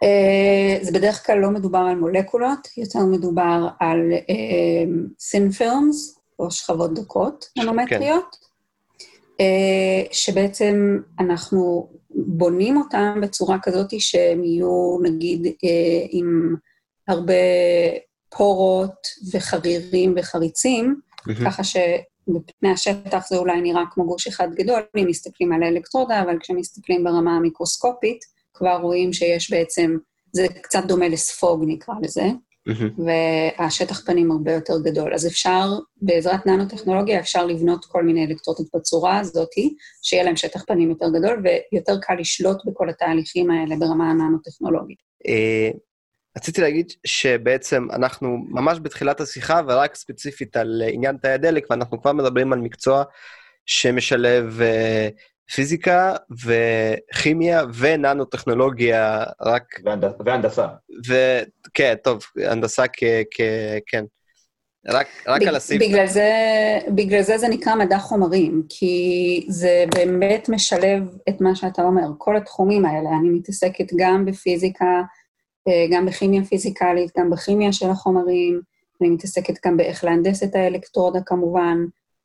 אה, 0.02 0.78
זה 0.82 0.92
בדרך 0.92 1.26
כלל 1.26 1.38
לא 1.38 1.50
מדובר 1.50 1.78
על 1.78 1.96
מולקולות, 1.96 2.68
יותר 2.76 2.98
מדובר 2.98 3.68
על 3.80 4.12
סין 5.18 5.50
פירמס, 5.50 6.18
או 6.38 6.50
שכבות 6.50 6.94
דקות 6.94 7.44
ננומטריות, 7.58 8.36
אה, 8.42 8.48
שבעצם 10.12 10.98
אנחנו 11.20 11.88
בונים 12.14 12.76
אותם 12.76 13.18
בצורה 13.22 13.58
כזאת 13.62 14.00
שהם 14.00 14.44
יהיו, 14.44 14.98
נגיד, 15.02 15.46
אה, 15.46 16.06
עם 16.10 16.54
הרבה 17.08 17.34
פורות 18.36 19.06
וחרירים 19.32 20.14
וחריצים, 20.16 21.00
מהמם. 21.26 21.44
ככה 21.44 21.64
שבפני 21.64 22.70
השטח 22.72 23.28
זה 23.28 23.36
אולי 23.36 23.60
נראה 23.60 23.82
כמו 23.90 24.06
גוש 24.06 24.26
אחד 24.26 24.48
גדול, 24.54 24.82
אם 24.96 25.06
מסתכלים 25.06 25.52
על 25.52 25.62
האלקטרודה, 25.62 26.22
אבל 26.22 26.38
כשמסתכלים 26.40 27.04
ברמה 27.04 27.36
המיקרוסקופית, 27.36 28.24
כבר 28.54 28.76
רואים 28.82 29.12
שיש 29.12 29.50
בעצם, 29.50 29.96
זה 30.32 30.46
קצת 30.62 30.84
דומה 30.86 31.08
לספוג 31.08 31.64
נקרא 31.66 31.94
לזה, 32.02 32.24
והשטח 32.66 34.06
פנים 34.06 34.30
הרבה 34.30 34.52
יותר 34.52 34.74
גדול. 34.84 35.14
אז 35.14 35.26
אפשר, 35.26 35.68
בעזרת 36.02 36.46
ננו-טכנולוגיה, 36.46 37.20
אפשר 37.20 37.46
לבנות 37.46 37.84
כל 37.84 38.02
מיני 38.02 38.26
אלקטרודות 38.26 38.66
בצורה 38.74 39.18
הזאתי, 39.18 39.74
שיהיה 40.02 40.22
להם 40.22 40.36
שטח 40.36 40.64
פנים 40.64 40.90
יותר 40.90 41.06
גדול, 41.08 41.42
ויותר 41.72 42.00
קל 42.02 42.14
לשלוט 42.14 42.56
בכל 42.66 42.88
התהליכים 42.88 43.50
האלה 43.50 43.76
ברמה 43.76 44.10
הננו-טכנולוגית. 44.10 44.98
אה, 45.28 45.70
רציתי 46.36 46.60
להגיד 46.60 46.92
שבעצם 47.06 47.86
אנחנו 47.92 48.38
ממש 48.48 48.78
בתחילת 48.82 49.20
השיחה, 49.20 49.60
ורק 49.68 49.94
ספציפית 49.94 50.56
על 50.56 50.82
עניין 50.92 51.16
תאי 51.16 51.30
הדלק, 51.30 51.66
ואנחנו 51.70 52.02
כבר 52.02 52.12
מדברים 52.12 52.52
על 52.52 52.58
מקצוע 52.58 53.04
שמשלב 53.66 54.60
אה, 54.60 55.08
פיזיקה 55.54 56.14
וכימיה 56.44 57.62
וננו-טכנולוגיה, 57.74 59.24
רק, 59.40 59.64
והנד- 59.84 60.14
והנדסה. 60.26 60.66
וכן, 61.08 61.94
טוב, 62.04 62.22
הנדסה 62.44 62.84
כ... 62.92 63.04
כ 63.30 63.40
כן. 63.86 64.04
רק, 64.88 65.06
רק 65.28 65.40
בג- 65.42 65.48
על 65.48 65.56
הסעיף. 65.56 65.82
בגלל 65.82 66.06
זה, 66.06 66.30
בגלל 66.94 67.22
זה 67.22 67.38
זה 67.38 67.48
נקרא 67.48 67.74
מדע 67.74 67.98
חומרים, 67.98 68.62
כי 68.68 69.46
זה 69.48 69.84
באמת 69.94 70.48
משלב 70.48 71.02
את 71.28 71.40
מה 71.40 71.54
שאתה 71.54 71.82
אומר, 71.82 72.02
כל 72.18 72.36
התחומים 72.36 72.84
האלה. 72.86 73.08
אני 73.20 73.28
מתעסקת 73.28 73.86
גם 73.96 74.24
בפיזיקה, 74.24 75.02
אה, 75.68 75.86
גם 75.96 76.06
בכימיה 76.06 76.44
פיזיקלית, 76.44 77.10
גם 77.18 77.30
בכימיה 77.30 77.72
של 77.72 77.90
החומרים, 77.90 78.60
אני 79.00 79.10
מתעסקת 79.10 79.66
גם 79.66 79.76
באיך 79.76 80.04
להנדס 80.04 80.42
את 80.42 80.54
האלקטרודה 80.54 81.18
כמובן. 81.26 81.78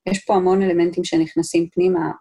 יש 0.08 0.26
פה 0.26 0.36
המון 0.36 0.62
אלמנטים 0.62 1.04
שנכנסים 1.04 1.68
פנימה 1.74 2.12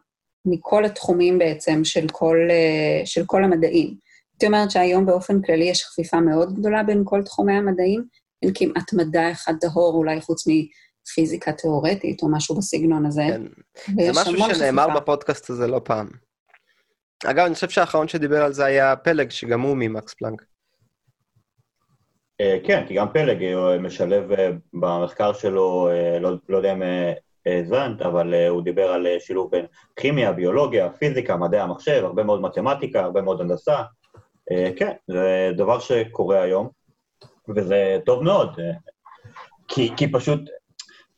מכל 0.47 0.85
התחומים 0.85 1.39
בעצם 1.39 1.85
של 1.85 2.07
כל, 2.13 2.37
אה, 2.51 3.07
של 3.07 3.23
כל 3.27 3.45
המדעים. 3.45 3.95
הייתי 4.33 4.47
אומרת 4.47 4.71
שהיום 4.71 5.07
באופן 5.07 5.43
כללי 5.43 5.65
יש 5.65 5.85
חפיפה 5.85 6.21
מאוד 6.21 6.55
גדולה 6.55 6.83
בין 6.83 7.03
כל 7.05 7.23
תחומי 7.23 7.53
המדעים, 7.53 8.05
אין 8.43 8.51
כמעט 8.55 8.93
מדע 8.93 9.33
אחד 9.33 9.55
טהור, 9.61 9.95
אולי 9.95 10.21
חוץ 10.21 10.45
מפיזיקה 10.47 11.53
תיאורטית 11.53 12.23
או 12.23 12.29
משהו 12.29 12.57
בסגנון 12.57 13.07
הזה. 13.07 13.23
כן. 13.29 13.43
זה 14.05 14.11
משהו 14.21 14.55
שנאמר 14.55 14.85
חפיפה. 14.85 15.01
בפודקאסט 15.01 15.51
הזה 15.51 15.67
לא 15.67 15.81
פעם. 15.85 16.09
אגב, 17.25 17.45
אני 17.45 17.55
חושב 17.55 17.69
שהאחרון 17.69 18.09
שדיבר 18.09 18.43
על 18.43 18.53
זה 18.53 18.65
היה 18.65 18.97
פלג, 18.97 19.31
שגם 19.31 19.61
הוא 19.61 19.77
ממקס 19.77 20.15
פלנק. 20.15 20.45
אה, 22.41 22.59
כן, 22.67 22.85
כי 22.89 22.95
גם 22.95 23.07
פלג 23.13 23.43
אה, 23.43 23.79
משלב 23.79 24.31
במחקר 24.73 25.33
שלו, 25.33 25.89
לא 26.21 26.31
לא 26.49 26.57
יודע 26.57 26.73
אם 26.73 26.83
האזנת, 27.47 28.03
אבל 28.03 28.35
אה, 28.35 28.49
הוא 28.49 28.63
דיבר 28.63 28.91
על 28.91 29.07
אה, 29.07 29.17
שילוב 29.21 29.51
בין 29.51 29.67
כימיה, 29.97 30.33
ביולוגיה, 30.33 30.91
פיזיקה, 30.91 31.37
מדעי 31.37 31.61
המחשב, 31.61 32.01
הרבה 32.05 32.25
מאוד 32.25 32.41
מתמטיקה, 32.41 33.01
הרבה 33.01 33.23
מאוד 33.23 33.41
הנדסה. 33.41 33.83
אה, 34.53 34.71
כן, 34.77 34.93
זה 35.09 35.51
דבר 35.57 35.79
שקורה 35.79 36.43
היום, 36.43 36.69
וזה 37.57 37.99
טוב 38.05 38.23
מאוד, 38.23 38.61
כי 39.69 39.91
כי 39.97 40.13
פשוט, 40.13 40.41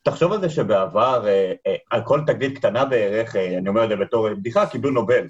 תחשוב 0.03 0.33
על 0.33 0.41
זה 0.41 0.49
שבעבר, 0.49 1.29
אה, 1.29 1.53
אה, 1.67 1.77
על 1.91 2.03
כל 2.05 2.21
תגלית 2.27 2.59
קטנה 2.59 2.85
בערך, 2.85 3.37
אה, 3.37 3.59
אני 3.59 3.69
אומר 3.69 3.85
את 3.85 3.89
זה 3.89 3.97
בתור 3.97 4.35
בדיחה, 4.35 4.67
קיבלו 4.67 4.91
נובל. 4.91 5.27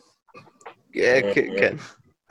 כן, 0.93 1.21
כן. 1.35 1.77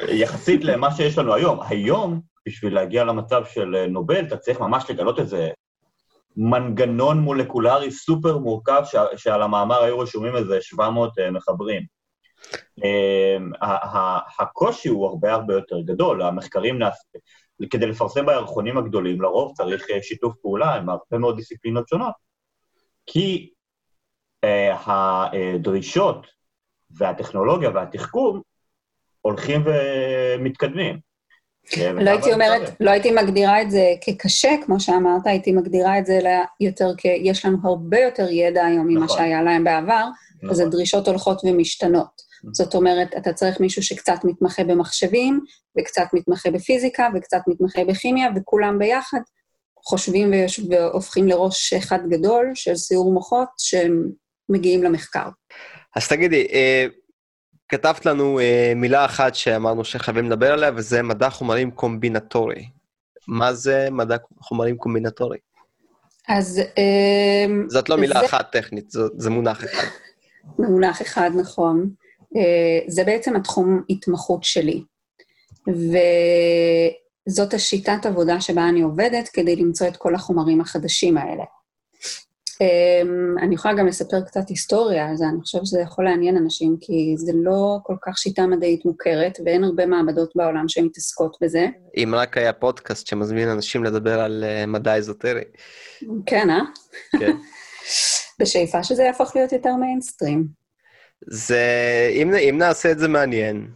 יחסית 0.07 0.63
למה 0.63 0.91
שיש 0.91 1.17
לנו 1.17 1.33
היום. 1.33 1.59
היום, 1.69 2.21
בשביל 2.47 2.75
להגיע 2.75 3.03
למצב 3.03 3.45
של 3.45 3.85
נובל, 3.89 4.25
אתה 4.25 4.37
צריך 4.37 4.59
ממש 4.59 4.89
לגלות 4.89 5.19
איזה 5.19 5.49
מנגנון 6.37 7.19
מולקולרי 7.19 7.91
סופר 7.91 8.37
מורכב, 8.37 8.81
ש- 8.85 9.21
שעל 9.23 9.41
המאמר 9.41 9.83
היו 9.83 9.99
רשומים 9.99 10.35
איזה 10.35 10.61
700 10.61 11.19
אה, 11.19 11.31
מחברים. 11.31 11.81
אה, 12.83 13.37
הקושי 14.39 14.89
הוא 14.89 15.07
הרבה 15.07 15.33
הרבה 15.33 15.53
יותר 15.53 15.81
גדול, 15.81 16.21
המחקרים 16.21 16.79
נעשים, 16.79 17.21
כדי 17.69 17.85
לפרסם 17.85 18.25
בירחונים 18.25 18.77
הגדולים, 18.77 19.21
לרוב 19.21 19.53
צריך 19.55 19.89
אה, 19.89 20.01
שיתוף 20.01 20.35
פעולה 20.41 20.75
עם 20.75 20.89
הרבה 20.89 21.17
מאוד 21.17 21.35
דיסציפלינות 21.35 21.87
שונות, 21.87 22.13
כי 23.05 23.53
אה, 24.43 24.75
הדרישות 24.85 26.27
והטכנולוגיה 26.89 27.69
והתחכום 27.69 28.41
הולכים 29.21 29.63
ומתקדמים. 29.65 31.06
אה, 31.77 31.91
לא 31.91 32.09
הייתי 32.09 32.33
אומרת, 32.33 32.61
לא 32.79 32.91
הייתי 32.91 33.11
מגדירה 33.11 33.61
את 33.61 33.71
זה 33.71 33.93
כקשה, 34.01 34.49
כמו 34.65 34.79
שאמרת, 34.79 35.27
הייתי 35.27 35.51
מגדירה 35.51 35.99
את 35.99 36.05
זה 36.05 36.19
יותר 36.59 36.91
כ... 36.97 37.05
יש 37.05 37.45
לנו 37.45 37.57
הרבה 37.63 37.99
יותר 37.99 38.31
ידע 38.31 38.65
היום 38.65 38.87
ממה 38.87 39.05
נכון. 39.05 39.17
שהיה 39.17 39.41
להם 39.41 39.63
בעבר, 39.63 40.07
אז 40.43 40.49
נכון. 40.51 40.67
הדרישות 40.67 41.07
הולכות 41.07 41.41
ומשתנות. 41.45 42.27
זאת 42.51 42.75
אומרת, 42.75 43.07
אתה 43.17 43.33
צריך 43.33 43.59
מישהו 43.59 43.83
שקצת 43.83 44.19
מתמחה 44.23 44.63
במחשבים, 44.63 45.39
וקצת 45.79 46.07
מתמחה 46.13 46.51
בפיזיקה, 46.51 47.09
וקצת 47.15 47.41
מתמחה 47.47 47.85
בכימיה, 47.85 48.29
וכולם 48.35 48.79
ביחד 48.79 49.19
חושבים 49.85 50.31
ויש... 50.31 50.59
והופכים 50.69 51.27
לראש 51.27 51.73
אחד 51.73 51.99
גדול 52.09 52.51
של 52.55 52.75
סיעור 52.75 53.13
מוחות 53.13 53.47
שמגיעים 53.57 54.83
למחקר. 54.83 55.29
אז 55.95 56.07
תגידי, 56.07 56.47
אה, 56.53 56.85
כתבת 57.69 58.05
לנו 58.05 58.39
אה, 58.39 58.73
מילה 58.75 59.05
אחת 59.05 59.35
שאמרנו 59.35 59.85
שחייבים 59.85 60.25
לדבר 60.25 60.53
עליה, 60.53 60.71
וזה 60.75 61.01
מדע 61.03 61.29
חומרים 61.29 61.71
קומבינטורי. 61.71 62.69
מה 63.27 63.53
זה 63.53 63.87
מדע 63.91 64.15
חומרים 64.39 64.77
קומבינטורי? 64.77 65.37
אז... 66.27 66.61
אמ, 66.77 67.65
זאת 67.69 67.89
לא 67.89 67.95
מילה 67.97 68.19
זה- 68.19 68.25
אחת 68.25 68.51
טכנית, 68.51 68.91
זה, 68.91 69.01
זה 69.17 69.29
מונח 69.29 69.63
אחד. 69.63 69.87
מונח 70.69 71.01
אחד, 71.01 71.31
נכון. 71.35 71.89
אה, 72.35 72.41
זה 72.87 73.03
בעצם 73.03 73.35
התחום 73.35 73.83
התמחות 73.89 74.43
שלי. 74.43 74.83
וזאת 77.27 77.53
השיטת 77.53 78.05
עבודה 78.05 78.41
שבה 78.41 78.69
אני 78.69 78.81
עובדת 78.81 79.29
כדי 79.33 79.55
למצוא 79.55 79.87
את 79.87 79.97
כל 79.97 80.15
החומרים 80.15 80.61
החדשים 80.61 81.17
האלה. 81.17 81.43
אה, 82.61 83.01
אני 83.41 83.55
יכולה 83.55 83.73
גם 83.73 83.87
לספר 83.87 84.21
קצת 84.21 84.49
היסטוריה 84.49 85.09
על 85.09 85.15
זה, 85.15 85.25
אני 85.25 85.41
חושבת 85.41 85.65
שזה 85.65 85.81
יכול 85.81 86.05
לעניין 86.05 86.37
אנשים, 86.37 86.77
כי 86.81 87.13
זה 87.17 87.31
לא 87.35 87.77
כל 87.83 87.95
כך 88.01 88.17
שיטה 88.17 88.47
מדעית 88.47 88.85
מוכרת, 88.85 89.37
ואין 89.45 89.63
הרבה 89.63 89.85
מעבדות 89.85 90.31
בעולם 90.35 90.67
שמתעסקות 90.67 91.37
בזה. 91.41 91.67
אם 91.97 92.13
רק 92.17 92.37
היה 92.37 92.53
פודקאסט 92.53 93.07
שמזמין 93.07 93.49
אנשים 93.49 93.83
לדבר 93.83 94.19
על 94.19 94.43
אה, 94.47 94.65
מדע 94.65 94.95
אזוטרי. 94.95 95.43
כן, 96.25 96.49
אה? 96.49 96.61
כן. 97.19 97.31
בשאיפה 98.39 98.83
שזה 98.83 99.03
יהפוך 99.03 99.35
להיות 99.35 99.51
יותר 99.51 99.75
מיינסטרים. 99.75 100.47
זה, 101.27 101.61
אם, 102.11 102.33
אם 102.33 102.55
נעשה 102.57 102.91
את 102.91 102.99
זה 102.99 103.07
מעניין, 103.07 103.67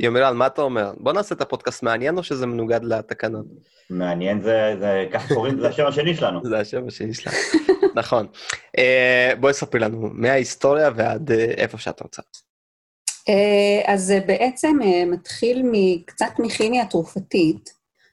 יומירן, 0.00 0.36
מה 0.36 0.46
אתה 0.46 0.62
אומר? 0.62 0.92
בוא 0.96 1.12
נעשה 1.12 1.34
את 1.34 1.40
הפודקאסט 1.40 1.82
מעניין 1.82 2.18
או 2.18 2.22
שזה 2.22 2.46
מנוגד 2.46 2.80
לתקנון? 2.82 3.44
מעניין 3.90 4.40
זה, 4.40 4.76
זה, 4.80 5.06
ככה 5.12 5.34
קוראים, 5.34 5.60
זה 5.60 5.68
השם 5.68 5.86
השני 5.86 6.14
שלנו. 6.14 6.40
זה 6.44 6.58
השם 6.58 6.86
השני 6.86 7.14
שלנו, 7.14 7.36
נכון. 8.00 8.26
אה, 8.78 9.32
בואי 9.40 9.52
ספרי 9.52 9.80
לנו, 9.80 10.10
מההיסטוריה 10.12 10.90
ועד 10.96 11.32
אה, 11.32 11.44
איפה 11.44 11.78
שאת 11.78 12.00
רוצה. 12.00 12.22
אה, 13.28 13.92
אז 13.92 14.02
זה 14.04 14.20
בעצם 14.26 14.78
מתחיל 15.06 15.62
קצת 16.06 16.30
מכימיה 16.38 16.86
תרופתית, 16.86 17.70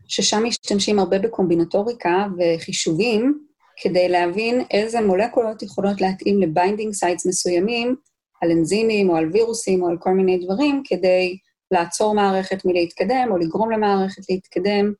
ששם 0.08 0.44
משתמשים 0.44 1.00
הרבה 1.00 1.20
בקומבינטוריקה 1.20 2.28
וחישובים, 2.38 3.40
כדי 3.82 4.10
להבין 4.10 4.64
איזה 4.72 5.02
מולקולות 5.02 5.64
יכולות 5.64 6.02
להתאים 6.02 6.42
ל 6.42 6.48
binding 6.48 6.94
sites 6.94 7.26
מסוימים, 7.26 7.96
על 8.42 8.52
אנזימים 8.52 9.10
או 9.10 9.16
על 9.16 9.30
וירוסים 9.34 9.84
או 9.84 9.90
על 9.90 9.98
כל 10.00 10.12
מיני 10.12 10.46
דברים, 10.46 10.84
כדי 10.86 11.38
לעצור 11.72 12.16
מערכת 12.16 12.66
מלהתקדם 12.66 13.28
או 13.32 13.38
לגרום 13.38 13.72
למערכת 13.72 14.22
להתקדם 14.30 14.94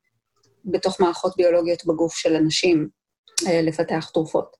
בתוך 0.64 1.00
מערכות 1.00 1.36
ביולוגיות 1.36 1.86
בגוף 1.86 2.16
של 2.16 2.36
אנשים, 2.36 2.88
אה, 3.46 3.62
לפתח 3.62 4.10
תרופות. 4.14 4.56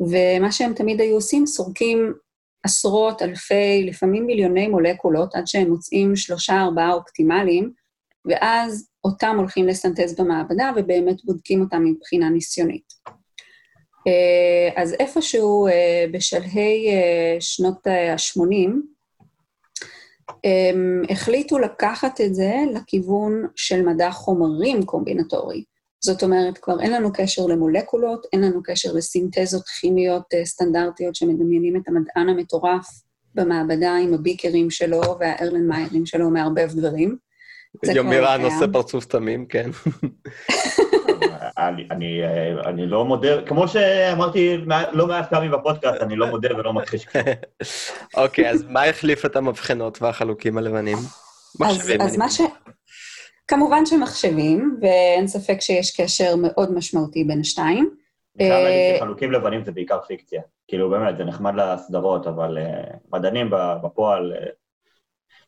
ומה 0.00 0.52
שהם 0.52 0.74
תמיד 0.74 1.00
היו 1.00 1.14
עושים, 1.14 1.46
סורקים 1.46 2.14
עשרות, 2.62 3.22
אלפי, 3.22 3.84
לפעמים 3.86 4.26
מיליוני 4.26 4.68
מולקולות, 4.68 5.34
עד 5.34 5.46
שהם 5.46 5.68
מוצאים 5.68 6.16
שלושה, 6.16 6.60
ארבעה 6.60 6.92
אופטימליים, 6.92 7.72
ואז 8.24 8.88
אותם 9.04 9.36
הולכים 9.38 9.66
לסנטז 9.66 10.20
במעבדה 10.20 10.70
ובאמת 10.76 11.24
בודקים 11.24 11.60
אותם 11.60 11.84
מבחינה 11.84 12.28
ניסיונית. 12.28 12.92
אה, 14.06 14.82
אז 14.82 14.94
איפשהו 14.94 15.66
אה, 15.66 16.04
בשלהי 16.12 16.88
שנות 17.40 17.86
ה-80, 17.86 18.70
הם 20.44 21.02
החליטו 21.10 21.58
לקחת 21.58 22.20
את 22.20 22.34
זה 22.34 22.52
לכיוון 22.74 23.46
של 23.56 23.82
מדע 23.82 24.10
חומרים 24.10 24.82
קומבינטורי. 24.82 25.64
זאת 26.04 26.22
אומרת, 26.22 26.58
כבר 26.58 26.80
אין 26.80 26.92
לנו 26.92 27.12
קשר 27.12 27.46
למולקולות, 27.46 28.26
אין 28.32 28.40
לנו 28.40 28.60
קשר 28.64 28.92
לסינתזות 28.92 29.68
כימיות 29.68 30.22
אה, 30.34 30.44
סטנדרטיות 30.44 31.14
שמדמיינים 31.14 31.76
את 31.76 31.88
המדען 31.88 32.28
המטורף 32.28 32.86
במעבדה 33.34 33.96
עם 33.96 34.14
הביקרים 34.14 34.70
שלו 34.70 35.00
והארלן 35.20 35.66
מאיירים 35.66 36.06
שלו 36.06 36.30
מערבב 36.30 36.68
דברים. 36.74 37.16
יומירן 37.94 38.40
עושה 38.44 38.72
פרצוף 38.72 39.04
תמים, 39.04 39.46
כן. 39.46 39.70
אני, 41.58 41.86
אני, 41.90 42.20
אני 42.64 42.86
לא 42.86 43.04
מודה, 43.04 43.42
כמו 43.42 43.68
שאמרתי 43.68 44.58
לא 44.92 45.06
מעט 45.06 45.30
פעמים 45.30 45.50
בפודקאסט, 45.50 46.02
אני 46.02 46.16
לא 46.16 46.26
מודה 46.26 46.56
ולא 46.56 46.72
מכחיש 46.72 47.04
כלום. 47.04 47.24
אוקיי, 48.24 48.50
אז 48.50 48.64
מה 48.68 48.84
החליף 48.84 49.24
את 49.24 49.36
המבחנות 49.36 50.02
והחלוקים 50.02 50.58
הלבנים? 50.58 50.98
מחשבים. 51.60 52.00
אז, 52.00 52.10
אז 52.10 52.16
מה 52.16 52.30
ש... 52.30 52.40
כמובן 53.48 53.86
שמחשבים, 53.86 54.78
ואין 54.82 55.26
ספק 55.26 55.60
שיש 55.60 56.00
קשר 56.00 56.34
מאוד 56.36 56.72
משמעותי 56.74 57.24
בין 57.24 57.40
השתיים. 57.40 57.90
אני 58.40 58.48
חייב 58.48 58.64
להגיד 58.64 58.96
שחלוקים 58.96 59.32
לבנים 59.32 59.64
זה 59.64 59.72
בעיקר 59.72 60.00
פיקציה. 60.00 60.42
כאילו, 60.68 60.90
באמת, 60.90 61.16
זה 61.16 61.24
נחמד 61.24 61.54
לסדרות, 61.54 62.26
אבל 62.26 62.58
uh, 62.58 62.96
מדענים 63.12 63.50
בפועל 63.82 64.32
uh, 64.32 64.48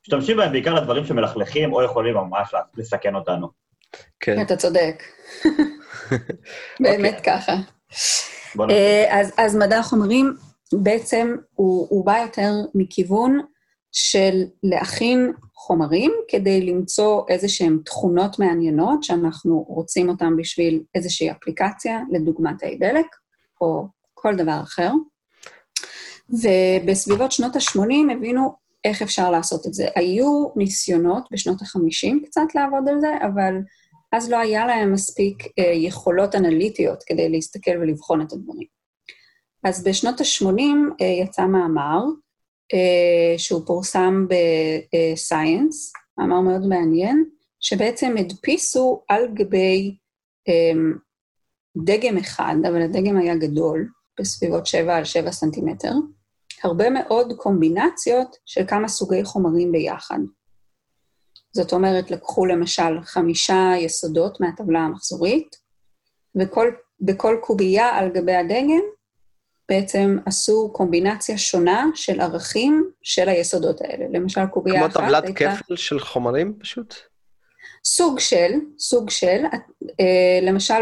משתמשים 0.02 0.36
בהם 0.36 0.52
בעיקר 0.52 0.74
לדברים 0.74 1.04
שמלכלכים 1.04 1.72
או 1.72 1.82
יכולים 1.82 2.14
ממש 2.14 2.54
לסכן 2.76 3.14
אותנו. 3.14 3.63
כן. 4.20 4.42
אתה 4.42 4.56
צודק. 4.56 5.02
באמת 6.80 7.14
אוקיי. 7.14 7.38
ככה. 7.38 7.56
אה, 8.70 9.20
אז, 9.20 9.32
אז 9.38 9.56
מדע 9.56 9.78
החומרים 9.78 10.34
בעצם 10.72 11.36
הוא, 11.54 11.86
הוא 11.90 12.06
בא 12.06 12.18
יותר 12.18 12.52
מכיוון 12.74 13.40
של 13.92 14.44
להכין 14.62 15.32
חומרים 15.54 16.12
כדי 16.28 16.60
למצוא 16.60 17.22
איזה 17.28 17.48
שהן 17.48 17.78
תכונות 17.84 18.38
מעניינות 18.38 19.04
שאנחנו 19.04 19.64
רוצים 19.68 20.08
אותן 20.08 20.36
בשביל 20.36 20.82
איזושהי 20.94 21.30
אפליקציה, 21.30 22.00
לדוגמת 22.10 22.58
תאי 22.58 22.76
דלק, 22.76 23.06
או 23.60 23.86
כל 24.14 24.36
דבר 24.36 24.60
אחר. 24.62 24.90
ובסביבות 26.30 27.32
שנות 27.32 27.56
ה-80 27.56 28.12
הבינו 28.12 28.54
איך 28.84 29.02
אפשר 29.02 29.30
לעשות 29.30 29.66
את 29.66 29.74
זה. 29.74 29.86
היו 29.96 30.48
ניסיונות 30.56 31.28
בשנות 31.30 31.62
ה-50 31.62 32.26
קצת 32.26 32.54
לעבוד 32.54 32.88
על 32.88 33.00
זה, 33.00 33.10
אבל 33.26 33.54
אז 34.16 34.30
לא 34.30 34.36
היה 34.36 34.66
להם 34.66 34.92
מספיק 34.92 35.44
אה, 35.58 35.72
יכולות 35.74 36.34
אנליטיות 36.34 37.02
כדי 37.06 37.28
להסתכל 37.28 37.70
ולבחון 37.70 38.22
את 38.22 38.32
הדברים. 38.32 38.68
אז 39.64 39.84
בשנות 39.84 40.20
ה-80 40.20 40.60
אה, 41.00 41.06
יצא 41.06 41.46
מאמר, 41.46 42.00
אה, 42.74 43.38
שהוא 43.38 43.66
פורסם 43.66 44.26
ב-Science, 44.28 46.00
מאמר 46.18 46.40
מאוד 46.40 46.66
מעניין, 46.68 47.24
שבעצם 47.60 48.14
הדפיסו 48.18 49.02
על 49.08 49.22
גבי 49.34 49.96
אה, 50.48 50.80
דגם 51.84 52.18
אחד, 52.18 52.56
אבל 52.68 52.82
הדגם 52.82 53.16
היה 53.16 53.34
גדול, 53.34 53.88
בסביבות 54.20 54.66
7 54.66 54.96
על 54.96 55.04
7 55.04 55.30
סנטימטר, 55.30 55.92
הרבה 56.64 56.90
מאוד 56.90 57.32
קומבינציות 57.36 58.36
של 58.46 58.66
כמה 58.66 58.88
סוגי 58.88 59.24
חומרים 59.24 59.72
ביחד. 59.72 60.18
זאת 61.54 61.72
אומרת, 61.72 62.10
לקחו 62.10 62.46
למשל 62.46 63.02
חמישה 63.02 63.72
יסודות 63.78 64.40
מהטבלה 64.40 64.80
המחזורית, 64.80 65.56
ובכל 66.34 67.36
קובייה 67.40 67.86
על 67.86 68.08
גבי 68.08 68.34
הדגם 68.34 68.80
בעצם 69.68 70.18
עשו 70.26 70.70
קומבינציה 70.72 71.38
שונה 71.38 71.86
של 71.94 72.20
ערכים 72.20 72.90
של 73.02 73.28
היסודות 73.28 73.80
האלה. 73.80 74.18
למשל, 74.18 74.46
קובייה 74.46 74.86
אחת 74.86 74.96
הייתה... 74.96 75.00
כמו 75.00 75.20
טבלת 75.20 75.36
כפל 75.36 75.76
של 75.76 76.00
חומרים 76.00 76.54
פשוט? 76.58 76.94
סוג 77.84 78.20
של, 78.20 78.52
סוג 78.78 79.10
של, 79.10 79.44
אה, 80.00 80.38
למשל, 80.42 80.74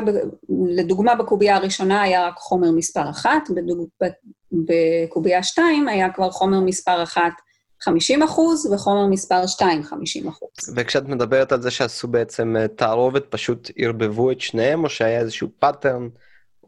לדוגמה, 0.69 1.15
בקובייה 1.15 1.57
הראשונה 1.57 2.03
היה 2.03 2.27
רק 2.27 2.37
חומר 2.37 2.71
מספר 2.71 3.11
אחת. 3.11 3.49
בקובייה 4.53 5.43
שתיים 5.43 5.89
היה 5.89 6.13
כבר 6.13 6.31
חומר 6.31 6.61
מספר 6.61 7.03
אחת 7.03 7.33
50 7.83 8.23
אחוז, 8.23 8.73
וחומר 8.73 9.07
מספר 9.07 9.47
2, 9.47 9.83
50 9.83 10.29
אחוז. 10.29 10.49
וכשאת 10.77 11.09
מדברת 11.09 11.53
על 11.53 11.63
זה 11.63 11.71
שעשו 11.71 12.09
בעצם 12.09 12.57
אה, 12.57 12.69
תערובת, 12.69 13.25
פשוט 13.31 13.71
ערבבו 13.77 14.31
את 14.31 14.41
שניהם, 14.41 14.85
או 14.85 14.91
שהיה 14.91 15.21
איזשהו 15.21 15.49
pattern, 15.59 16.09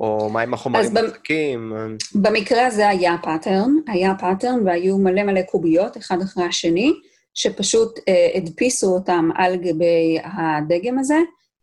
או 0.01 0.31
מה 0.31 0.41
עם 0.41 0.55
החומרים 0.55 0.97
החזקים? 0.97 1.73
במקרה 2.15 2.67
הזה 2.67 2.89
היה 2.89 3.17
pattern, 3.23 3.71
היה 3.87 4.15
pattern, 4.21 4.67
והיו 4.67 4.99
מלא 4.99 5.23
מלא 5.23 5.43
קוביות, 5.43 5.97
אחד 5.97 6.21
אחרי 6.23 6.45
השני, 6.45 6.93
שפשוט 7.35 7.99
אה, 8.09 8.31
הדפיסו 8.35 8.95
אותם 8.95 9.31
על 9.35 9.57
גבי 9.57 10.19
הדגם 10.25 10.99
הזה, 10.99 11.19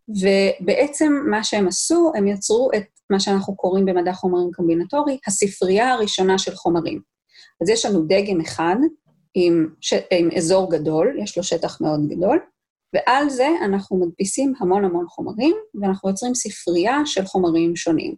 ובעצם 0.08 1.12
מה 1.30 1.44
שהם 1.44 1.68
עשו, 1.68 2.12
הם 2.16 2.26
יצרו 2.26 2.70
את 2.76 2.84
מה 3.10 3.20
שאנחנו 3.20 3.56
קוראים 3.56 3.86
במדע 3.86 4.12
חומרים 4.12 4.50
קומבינטורי, 4.52 5.18
הספרייה 5.26 5.92
הראשונה 5.92 6.38
של 6.38 6.54
חומרים. 6.54 7.00
אז 7.62 7.68
יש 7.68 7.86
לנו 7.86 8.04
דגם 8.06 8.40
אחד, 8.40 8.76
עם, 9.34 9.68
ש... 9.80 9.94
עם 10.10 10.28
אזור 10.36 10.70
גדול, 10.70 11.16
יש 11.22 11.36
לו 11.36 11.42
שטח 11.44 11.80
מאוד 11.80 12.00
גדול, 12.08 12.38
ועל 12.94 13.30
זה 13.30 13.48
אנחנו 13.64 13.96
מדפיסים 13.96 14.52
המון 14.60 14.84
המון 14.84 15.06
חומרים, 15.08 15.56
ואנחנו 15.80 16.08
יוצרים 16.08 16.34
ספרייה 16.34 16.98
של 17.04 17.24
חומרים 17.24 17.76
שונים. 17.76 18.14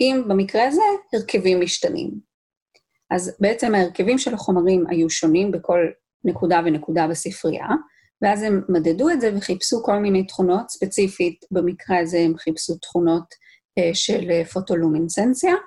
אם 0.00 0.22
במקרה 0.28 0.68
הזה, 0.68 0.82
הרכבים 1.12 1.60
משתנים. 1.60 2.10
אז 3.10 3.36
בעצם 3.40 3.74
ההרכבים 3.74 4.18
של 4.18 4.34
החומרים 4.34 4.84
היו 4.88 5.10
שונים 5.10 5.50
בכל 5.50 5.80
נקודה 6.24 6.60
ונקודה 6.64 7.06
בספרייה, 7.06 7.66
ואז 8.22 8.42
הם 8.42 8.62
מדדו 8.68 9.10
את 9.10 9.20
זה 9.20 9.30
וחיפשו 9.36 9.82
כל 9.82 9.98
מיני 9.98 10.26
תכונות, 10.26 10.70
ספציפית 10.70 11.44
במקרה 11.50 11.98
הזה 11.98 12.18
הם 12.18 12.36
חיפשו 12.36 12.74
תכונות 12.78 13.24
אה, 13.78 13.90
של 13.94 14.30
אה, 14.30 14.44
פוטולומינסנציה, 14.44 15.52
אה, 15.52 15.58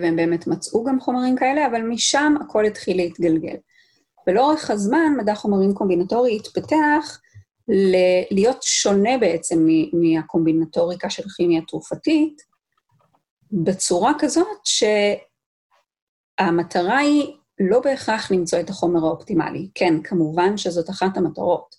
והם 0.00 0.16
באמת 0.16 0.46
מצאו 0.46 0.84
גם 0.84 1.00
חומרים 1.00 1.36
כאלה, 1.36 1.66
אבל 1.66 1.82
משם 1.82 2.34
הכל 2.40 2.64
התחיל 2.64 2.96
להתגלגל. 2.96 3.56
ולאורך 4.26 4.70
הזמן 4.70 5.12
מדע 5.18 5.34
חומרים 5.34 5.74
קומבינטורי 5.74 6.36
התפתח 6.36 7.20
ל- 7.68 8.34
להיות 8.34 8.62
שונה 8.62 9.18
בעצם 9.18 9.66
מהקומבינטוריקה 9.92 11.10
של 11.10 11.22
כימיה 11.36 11.60
תרופתית, 11.68 12.42
בצורה 13.52 14.12
כזאת 14.18 14.66
שהמטרה 16.40 16.98
היא 16.98 17.32
לא 17.60 17.80
בהכרח 17.80 18.30
למצוא 18.30 18.60
את 18.60 18.70
החומר 18.70 19.06
האופטימלי. 19.06 19.68
כן, 19.74 20.02
כמובן 20.02 20.56
שזאת 20.56 20.90
אחת 20.90 21.16
המטרות, 21.16 21.76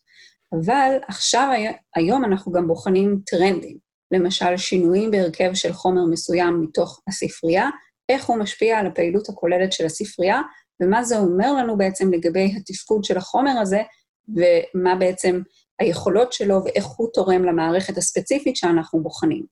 אבל 0.54 0.98
עכשיו, 1.08 1.50
היום 1.96 2.26
אנחנו 2.26 2.52
גם 2.52 2.68
בוחנים 2.68 3.20
טרנדים. 3.26 3.87
למשל 4.12 4.58
שינויים 4.58 5.12
בהרכב 5.12 5.54
של 5.54 5.74
חומר 5.74 6.06
מסוים 6.06 6.62
מתוך 6.62 7.02
הספרייה, 7.08 7.70
איך 8.10 8.26
הוא 8.26 8.38
משפיע 8.38 8.80
על 8.80 8.88
הפעילות 8.88 9.30
הכוללת 9.30 9.74
של 9.74 9.86
הספרייה, 9.86 10.42
ומה 10.82 11.04
זה 11.04 11.18
אומר 11.18 11.54
לנו 11.54 11.78
בעצם 11.78 12.14
לגבי 12.14 12.54
התפקוד 12.58 13.04
של 13.04 13.18
החומר 13.18 13.60
הזה, 13.62 13.82
ומה 14.28 14.96
בעצם 14.96 15.42
היכולות 15.80 16.34
שלו 16.34 16.64
ואיך 16.64 16.86
הוא 16.86 17.10
תורם 17.14 17.44
למערכת 17.44 17.98
הספציפית 17.98 18.56
שאנחנו 18.56 19.04
בוחנים. 19.04 19.46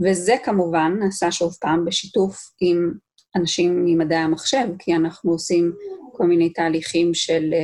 וזה 0.00 0.34
כמובן 0.44 0.96
נעשה 1.00 1.32
שוב 1.32 1.56
פעם 1.60 1.84
בשיתוף 1.84 2.36
עם 2.60 2.92
אנשים 3.36 3.84
ממדעי 3.84 4.18
המחשב, 4.18 4.66
כי 4.78 4.94
אנחנו 4.94 5.32
עושים 5.32 5.72
כל 6.12 6.26
מיני 6.26 6.52
תהליכים 6.52 7.14
של 7.14 7.54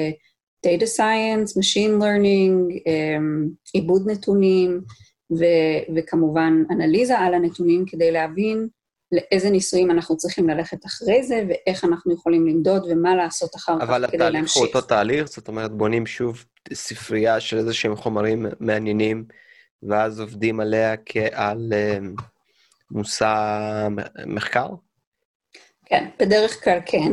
Data 0.66 0.86
Science, 0.96 1.56
Machine 1.56 2.00
Learning, 2.02 2.76
um, 2.86 3.50
עיבוד 3.72 4.10
נתונים, 4.10 4.80
ו- 5.38 5.94
וכמובן 5.96 6.62
אנליזה 6.70 7.18
על 7.18 7.34
הנתונים 7.34 7.84
כדי 7.86 8.10
להבין 8.10 8.68
לאיזה 9.12 9.50
ניסויים 9.50 9.90
אנחנו 9.90 10.16
צריכים 10.16 10.48
ללכת 10.48 10.86
אחרי 10.86 11.22
זה, 11.22 11.42
ואיך 11.48 11.84
אנחנו 11.84 12.14
יכולים 12.14 12.46
למדוד 12.46 12.86
ומה 12.90 13.14
לעשות 13.14 13.56
אחר 13.56 13.80
כך 13.80 13.86
כדי 13.86 13.90
להמשיך. 13.90 14.16
אבל 14.16 14.34
התהליך 14.34 14.56
הוא 14.56 14.66
אותו 14.66 14.80
תהליך, 14.80 15.28
זאת 15.28 15.48
אומרת, 15.48 15.72
בונים 15.72 16.06
שוב 16.06 16.44
ספרייה 16.72 17.40
של 17.40 17.58
איזה 17.58 17.74
שהם 17.74 17.96
חומרים 17.96 18.46
מעניינים, 18.60 19.24
ואז 19.82 20.20
עובדים 20.20 20.60
עליה 20.60 20.96
כעל 21.06 21.72
uh, 21.72 22.22
מושא 22.90 23.88
מחקר? 24.26 24.68
כן, 25.86 26.08
בדרך 26.18 26.64
כלל 26.64 26.78
כן. 26.86 27.12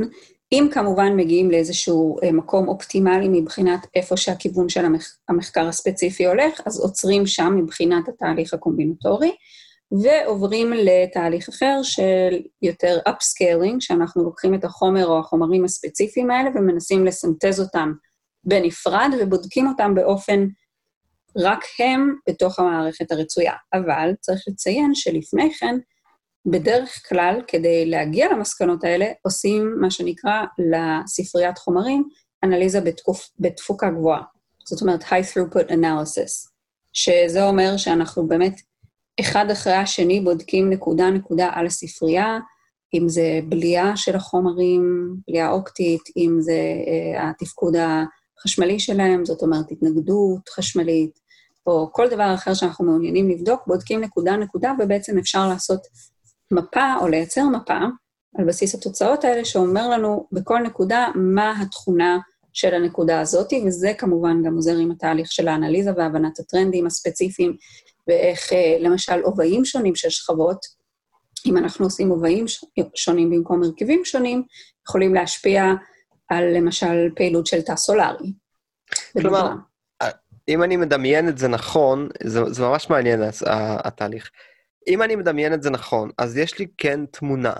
אם 0.51 0.67
כמובן 0.71 1.15
מגיעים 1.15 1.51
לאיזשהו 1.51 2.17
אה, 2.23 2.31
מקום 2.31 2.67
אופטימלי 2.67 3.27
מבחינת 3.29 3.88
איפה 3.95 4.17
שהכיוון 4.17 4.69
של 4.69 4.86
המח... 4.86 5.17
המחקר 5.29 5.67
הספציפי 5.67 6.25
הולך, 6.25 6.62
אז 6.65 6.79
עוצרים 6.79 7.27
שם 7.27 7.53
מבחינת 7.57 8.07
התהליך 8.07 8.53
הקומבינטורי, 8.53 9.31
ועוברים 10.03 10.73
לתהליך 10.73 11.49
אחר 11.49 11.79
של 11.83 12.39
יותר 12.62 12.99
upscaling, 13.07 13.75
שאנחנו 13.79 14.23
לוקחים 14.23 14.53
את 14.53 14.63
החומר 14.63 15.07
או 15.07 15.19
החומרים 15.19 15.65
הספציפיים 15.65 16.31
האלה 16.31 16.49
ומנסים 16.55 17.05
לסנטז 17.05 17.60
אותם 17.60 17.93
בנפרד 18.43 19.10
ובודקים 19.19 19.67
אותם 19.67 19.95
באופן 19.95 20.47
רק 21.38 21.63
הם 21.79 22.15
בתוך 22.29 22.60
המערכת 22.60 23.12
הרצויה. 23.12 23.53
אבל 23.73 24.13
צריך 24.21 24.41
לציין 24.47 24.95
שלפני 24.95 25.53
כן, 25.53 25.77
בדרך 26.51 27.10
כלל, 27.10 27.41
כדי 27.47 27.86
להגיע 27.86 28.33
למסקנות 28.33 28.83
האלה, 28.83 29.05
עושים 29.21 29.75
מה 29.81 29.91
שנקרא 29.91 30.43
לספריית 30.71 31.57
חומרים 31.57 32.03
אנליזה 32.43 32.81
בתקוף, 32.81 33.29
בתפוקה 33.39 33.89
גבוהה. 33.89 34.21
זאת 34.65 34.81
אומרת, 34.81 35.03
high 35.03 35.33
throughput 35.33 35.69
analysis, 35.69 36.49
שזה 36.93 37.43
אומר 37.43 37.77
שאנחנו 37.77 38.27
באמת 38.27 38.62
אחד 39.19 39.45
אחרי 39.51 39.73
השני 39.73 40.21
בודקים 40.21 40.69
נקודה-נקודה 40.69 41.49
על 41.53 41.65
הספרייה, 41.65 42.39
אם 42.93 43.10
זה 43.10 43.39
בליעה 43.49 43.97
של 43.97 44.15
החומרים, 44.15 45.15
בליעה 45.27 45.51
אופטית, 45.51 46.01
אם 46.17 46.38
זה 46.39 46.53
uh, 47.15 47.21
התפקוד 47.21 47.75
החשמלי 48.39 48.79
שלהם, 48.79 49.25
זאת 49.25 49.41
אומרת 49.41 49.71
התנגדות 49.71 50.49
חשמלית, 50.49 51.19
או 51.65 51.89
כל 51.91 52.10
דבר 52.10 52.33
אחר 52.33 52.53
שאנחנו 52.53 52.86
מעוניינים 52.86 53.29
לבדוק, 53.29 53.62
בודקים 53.67 54.01
נקודה-נקודה, 54.01 54.73
ובעצם 54.79 55.17
אפשר 55.17 55.47
לעשות 55.47 55.79
מפה 56.51 56.95
או 57.01 57.07
לייצר 57.07 57.43
מפה 57.43 57.77
על 58.38 58.45
בסיס 58.45 58.75
התוצאות 58.75 59.23
האלה, 59.23 59.45
שאומר 59.45 59.89
לנו 59.89 60.27
בכל 60.31 60.60
נקודה 60.60 61.07
מה 61.15 61.62
התכונה 61.62 62.19
של 62.53 62.73
הנקודה 62.73 63.19
הזאת, 63.21 63.53
וזה 63.65 63.91
כמובן 63.97 64.43
גם 64.43 64.55
עוזר 64.55 64.77
עם 64.77 64.91
התהליך 64.91 65.31
של 65.31 65.47
האנליזה 65.47 65.91
והבנת 65.97 66.39
הטרנדים 66.39 66.86
הספציפיים, 66.86 67.55
ואיך 68.07 68.53
אה, 68.53 68.77
למשל 68.79 69.21
עובעים 69.21 69.65
שונים 69.65 69.95
של 69.95 70.10
שכבות, 70.10 70.57
אם 71.45 71.57
אנחנו 71.57 71.86
עושים 71.86 72.10
עובעים 72.10 72.45
שונים 72.95 73.29
במקום 73.29 73.63
הרכבים 73.63 74.05
שונים, 74.05 74.43
יכולים 74.88 75.13
להשפיע 75.13 75.63
על 76.29 76.57
למשל 76.57 77.10
פעילות 77.15 77.47
של 77.47 77.62
תא 77.62 77.75
סולארי. 77.75 78.33
כלומר, 79.21 79.51
אם 80.49 80.63
אני 80.63 80.77
מדמיין 80.77 81.29
את 81.29 81.38
זה 81.38 81.47
נכון, 81.47 82.10
זה, 82.23 82.41
זה 82.47 82.63
ממש 82.63 82.89
מעניין 82.89 83.21
התהליך. 83.47 84.31
אם 84.88 85.02
אני 85.02 85.15
מדמיין 85.15 85.54
את 85.54 85.63
זה 85.63 85.69
נכון, 85.69 86.10
אז 86.17 86.38
יש 86.38 86.60
לי 86.60 86.67
כן 86.78 87.06
תמונה 87.06 87.54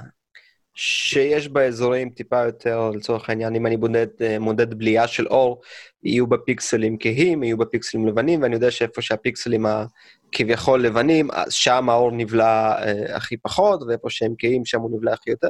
שיש 0.80 1.50
בה 1.50 1.66
אזורים 1.66 2.10
טיפה 2.10 2.46
יותר, 2.46 2.92
לצורך 2.96 3.30
העניין, 3.30 3.56
אם 3.56 3.68
אני 3.68 3.76
מודד, 3.76 4.08
אה, 4.22 4.40
מודד 4.40 4.74
בליעה 4.74 5.08
של 5.08 5.28
אור, 5.28 5.62
יהיו 6.04 6.28
בה 6.28 6.38
פיקסלים 6.38 6.98
כהים, 7.00 7.44
יהיו 7.44 7.58
בה 7.58 7.66
פיקסלים 7.66 8.08
לבנים, 8.08 8.42
ואני 8.42 8.56
יודע 8.56 8.72
שאיפה 8.72 9.02
שהפיקסלים 9.02 9.66
הכביכול 9.66 10.84
לבנים, 10.84 11.30
שם 11.50 11.90
האור 11.90 12.12
נבלע 12.12 12.76
אה, 12.84 13.16
הכי 13.16 13.38
פחות, 13.38 13.84
ואיפה 13.88 14.10
שהם 14.10 14.34
כהים, 14.38 14.66
שם 14.66 14.82
הוא 14.82 14.98
נבלע 14.98 15.14
הכי 15.14 15.30
יותר. 15.30 15.50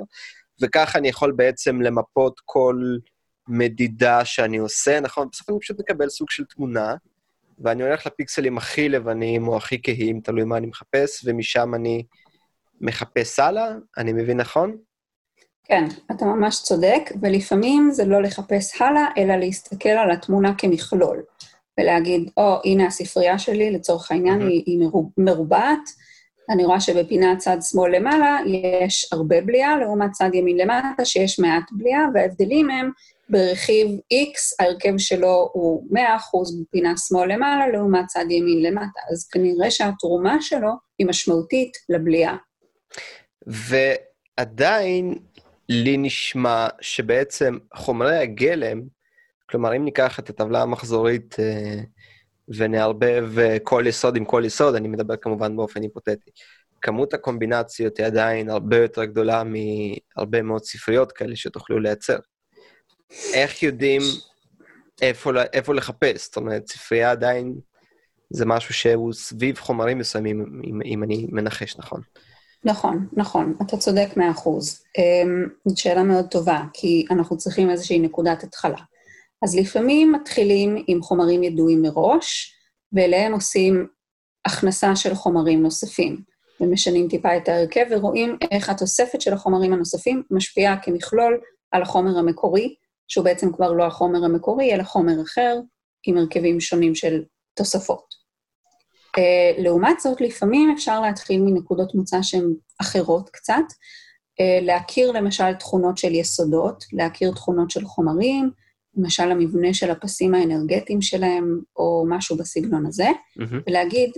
וככה 0.62 1.00
אני 1.00 1.10
יכול 1.10 1.32
בעצם 1.32 1.82
למפות 1.82 2.42
כל 2.46 2.82
מדידה 3.48 4.26
שאני 4.26 4.58
עושה, 4.58 5.00
נכון? 5.00 5.28
בסוף 5.32 5.50
אני 5.50 5.60
פשוט 5.60 5.80
מקבל 5.80 6.10
סוג 6.10 6.30
של 6.30 6.44
תמונה, 6.46 6.96
ואני 7.60 7.84
הולך 7.84 8.06
לפיקסלים 8.06 8.58
הכי 8.58 8.89
לבנים 8.89 9.48
או 9.48 9.58
הכי 9.58 9.82
כהים, 9.84 10.22
תלוי 10.22 10.43
מה 10.43 10.58
אני 10.58 10.67
מחפש, 10.67 11.26
ומשם 11.26 11.76
אני 11.76 12.04
מחפש 12.82 13.39
הלאה, 13.39 13.67
אני 13.98 14.13
מבין 14.13 14.38
נכון? 14.38 14.78
כן, 15.63 15.86
אתה 16.12 16.26
ממש 16.26 16.62
צודק, 16.63 17.02
ולפעמים 17.22 17.91
זה 17.91 18.06
לא 18.06 18.22
לחפש 18.22 18.82
הלאה, 18.82 19.06
אלא 19.17 19.36
להסתכל 19.36 19.89
על 19.89 20.12
התמונה 20.12 20.54
כמכלול, 20.58 21.24
ולהגיד, 21.80 22.30
או, 22.38 22.56
oh, 22.56 22.60
הנה 22.65 22.88
הספרייה 22.88 23.39
שלי, 23.39 23.72
לצורך 23.72 24.12
העניין, 24.12 24.41
mm-hmm. 24.41 24.50
היא, 24.50 24.63
היא 24.65 24.89
מרובעת, 25.17 25.89
אני 26.50 26.66
רואה 26.66 26.80
שבפינת 26.80 27.38
צד 27.38 27.58
שמאל 27.62 27.96
למעלה 27.96 28.38
יש 28.84 29.10
הרבה 29.12 29.42
בליעה, 29.42 29.78
לעומת 29.78 30.12
צד 30.12 30.30
ימין 30.34 30.58
למטה 30.58 31.06
שיש 31.06 31.40
מעט 31.40 31.64
בליעה, 31.72 32.06
וההבדלים 32.14 32.70
הם 32.70 32.92
ברכיב 33.30 33.88
X, 34.14 34.56
ההרכב 34.60 34.98
שלו 34.98 35.50
הוא 35.54 35.88
100% 35.92 35.98
בפינה 36.62 36.94
שמאל 36.98 37.34
למעלה, 37.34 37.68
לעומת 37.68 38.06
צד 38.08 38.26
ימין 38.30 38.62
למטה. 38.62 39.00
אז 39.12 39.28
כנראה 39.28 39.72
שהתרומה 39.72 40.38
שלו 40.42 40.72
היא 41.00 41.08
משמעותית 41.08 41.72
לבליעה. 41.90 42.38
ועדיין 43.48 45.16
לי 45.70 45.98
נשמע 45.98 46.68
שבעצם 46.82 47.58
חומרי 47.76 48.18
הגלם, 48.18 48.82
כלומר, 49.50 49.76
אם 49.76 49.86
ניקח 49.86 50.20
את 50.20 50.30
הטבלה 50.30 50.62
המחזורית 50.62 51.36
אה, 51.40 51.82
ונערבב 52.48 53.30
כל 53.64 53.84
יסוד 53.88 54.16
עם 54.16 54.26
כל 54.26 54.44
יסוד, 54.46 54.76
אני 54.76 54.88
מדבר 54.88 55.16
כמובן 55.18 55.56
באופן 55.56 55.82
היפותטי, 55.82 56.32
כמות 56.82 57.14
הקומבינציות 57.14 57.98
היא 57.98 58.06
עדיין 58.06 58.50
הרבה 58.50 58.78
יותר 58.78 59.06
גדולה 59.06 59.44
מהרבה 59.44 60.42
מאוד 60.42 60.64
ספריות 60.64 61.12
כאלה 61.12 61.36
שתוכלו 61.36 61.80
לייצר. 61.80 62.18
איך 63.34 63.64
יודעים 63.64 64.02
איפה, 65.02 65.32
איפה 65.54 65.74
לחפש? 65.74 66.26
זאת 66.26 66.38
אומרת, 66.38 66.68
ספרייה 66.68 67.12
עדיין 67.12 67.56
זה 68.30 68.46
משהו 68.46 68.74
שהוא 68.74 69.14
סביב 69.14 69.58
חומרים 69.58 69.98
מסוימים, 69.98 70.62
אם, 70.64 70.82
אם 70.86 71.04
אני 71.04 71.28
מנחש 71.32 71.78
נכון. 71.78 72.02
נכון, 72.64 73.08
נכון, 73.14 73.54
אתה 73.68 73.78
צודק 73.78 74.08
מאה 74.18 74.32
אחוז. 74.32 74.84
אמ, 74.98 75.48
זאת 75.66 75.78
שאלה 75.78 76.04
מאוד 76.04 76.26
טובה, 76.32 76.64
כי 76.74 77.06
אנחנו 77.12 77.38
צריכים 77.38 77.70
איזושהי 77.70 78.00
נקודת 78.00 78.44
התחלה. 78.44 78.78
אז 79.43 79.56
לפעמים 79.56 80.12
מתחילים 80.12 80.84
עם 80.88 81.02
חומרים 81.02 81.43
ידועים 81.43 81.82
מראש, 81.82 82.54
ואליהם 82.93 83.34
עושים 83.34 83.88
הכנסה 84.45 84.95
של 84.95 85.15
חומרים 85.15 85.63
נוספים, 85.63 86.21
ומשנים 86.62 87.08
טיפה 87.08 87.38
את 87.38 87.50
ההרכב 87.50 87.86
ורואים 87.89 88.38
איך 88.52 88.69
התוספת 88.69 89.21
של 89.21 89.34
החומרים 89.34 89.73
הנוספים 89.73 90.23
משפיעה 90.32 90.78
כמכלול 90.82 91.39
על 91.71 91.82
החומר 91.82 92.17
המקורי, 92.17 92.76
שהוא 93.08 93.26
בעצם 93.26 93.54
כבר 93.54 93.71
לא 93.71 93.84
החומר 93.84 94.26
המקורי, 94.26 94.73
אלא 94.73 94.84
חומר 94.84 95.21
אחר, 95.21 95.60
עם 96.08 96.17
הרכבים 96.17 96.60
שונים 96.60 96.95
של 96.95 97.23
תוספות. 97.54 98.28
Uh, 99.17 99.62
לעומת 99.62 100.00
זאת, 100.00 100.21
לפעמים 100.21 100.71
אפשר 100.71 101.02
להתחיל 101.02 101.41
מנקודות 101.41 101.95
מוצא 101.95 102.21
שהן 102.21 102.54
אחרות 102.82 103.30
קצת, 103.30 103.54
uh, 103.54 104.65
להכיר 104.65 105.12
למשל 105.12 105.54
תכונות 105.54 105.97
של 105.97 106.15
יסודות, 106.15 106.84
להכיר 106.93 107.32
תכונות 107.32 107.71
של 107.71 107.86
חומרים, 107.86 108.52
למשל 108.98 109.32
המבנה 109.32 109.74
של 109.74 109.92
הפסים 109.92 110.36
האנרגטיים 110.36 111.02
שלהם, 111.02 111.60
או 111.76 112.06
משהו 112.10 112.38
בסגנון 112.38 112.86
הזה, 112.86 113.08
mm-hmm. 113.08 113.56
ולהגיד, 113.68 114.12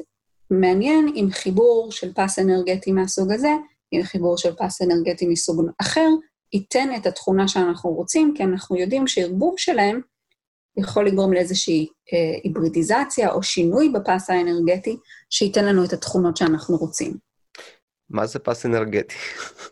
מעניין 0.52 1.08
אם 1.16 1.28
חיבור 1.32 1.92
של 1.92 2.14
פס 2.14 2.40
אנרגטי 2.40 2.92
מהסוג 2.92 3.32
הזה, 3.32 3.50
עם 3.92 4.04
חיבור 4.04 4.38
של 4.38 4.54
פס 4.56 4.82
אנרגטי 4.82 5.28
מסוג 5.28 5.70
אחר, 5.82 6.08
ייתן 6.54 6.90
את 6.98 7.06
התכונה 7.06 7.48
שאנחנו 7.48 7.90
רוצים, 7.90 8.34
כי 8.38 8.44
אנחנו 8.44 8.76
יודעים 8.76 9.08
שערבוב 9.08 9.56
שלהם 9.58 10.02
יכול 10.78 11.08
לגרום 11.08 11.34
לאיזושהי 11.34 11.88
אה, 12.14 12.40
היברידיזציה 12.44 13.32
או 13.32 13.44
שינוי 13.44 13.90
בפס 13.90 14.30
האנרגטי, 14.30 14.98
שייתן 15.30 15.66
לנו 15.66 15.86
את 15.86 15.94
התכונות 15.94 16.38
שאנחנו 16.38 16.78
רוצים. 16.78 17.14
מה 18.10 18.26
זה 18.26 18.40
פס 18.40 18.66
אנרגטי? 18.66 19.16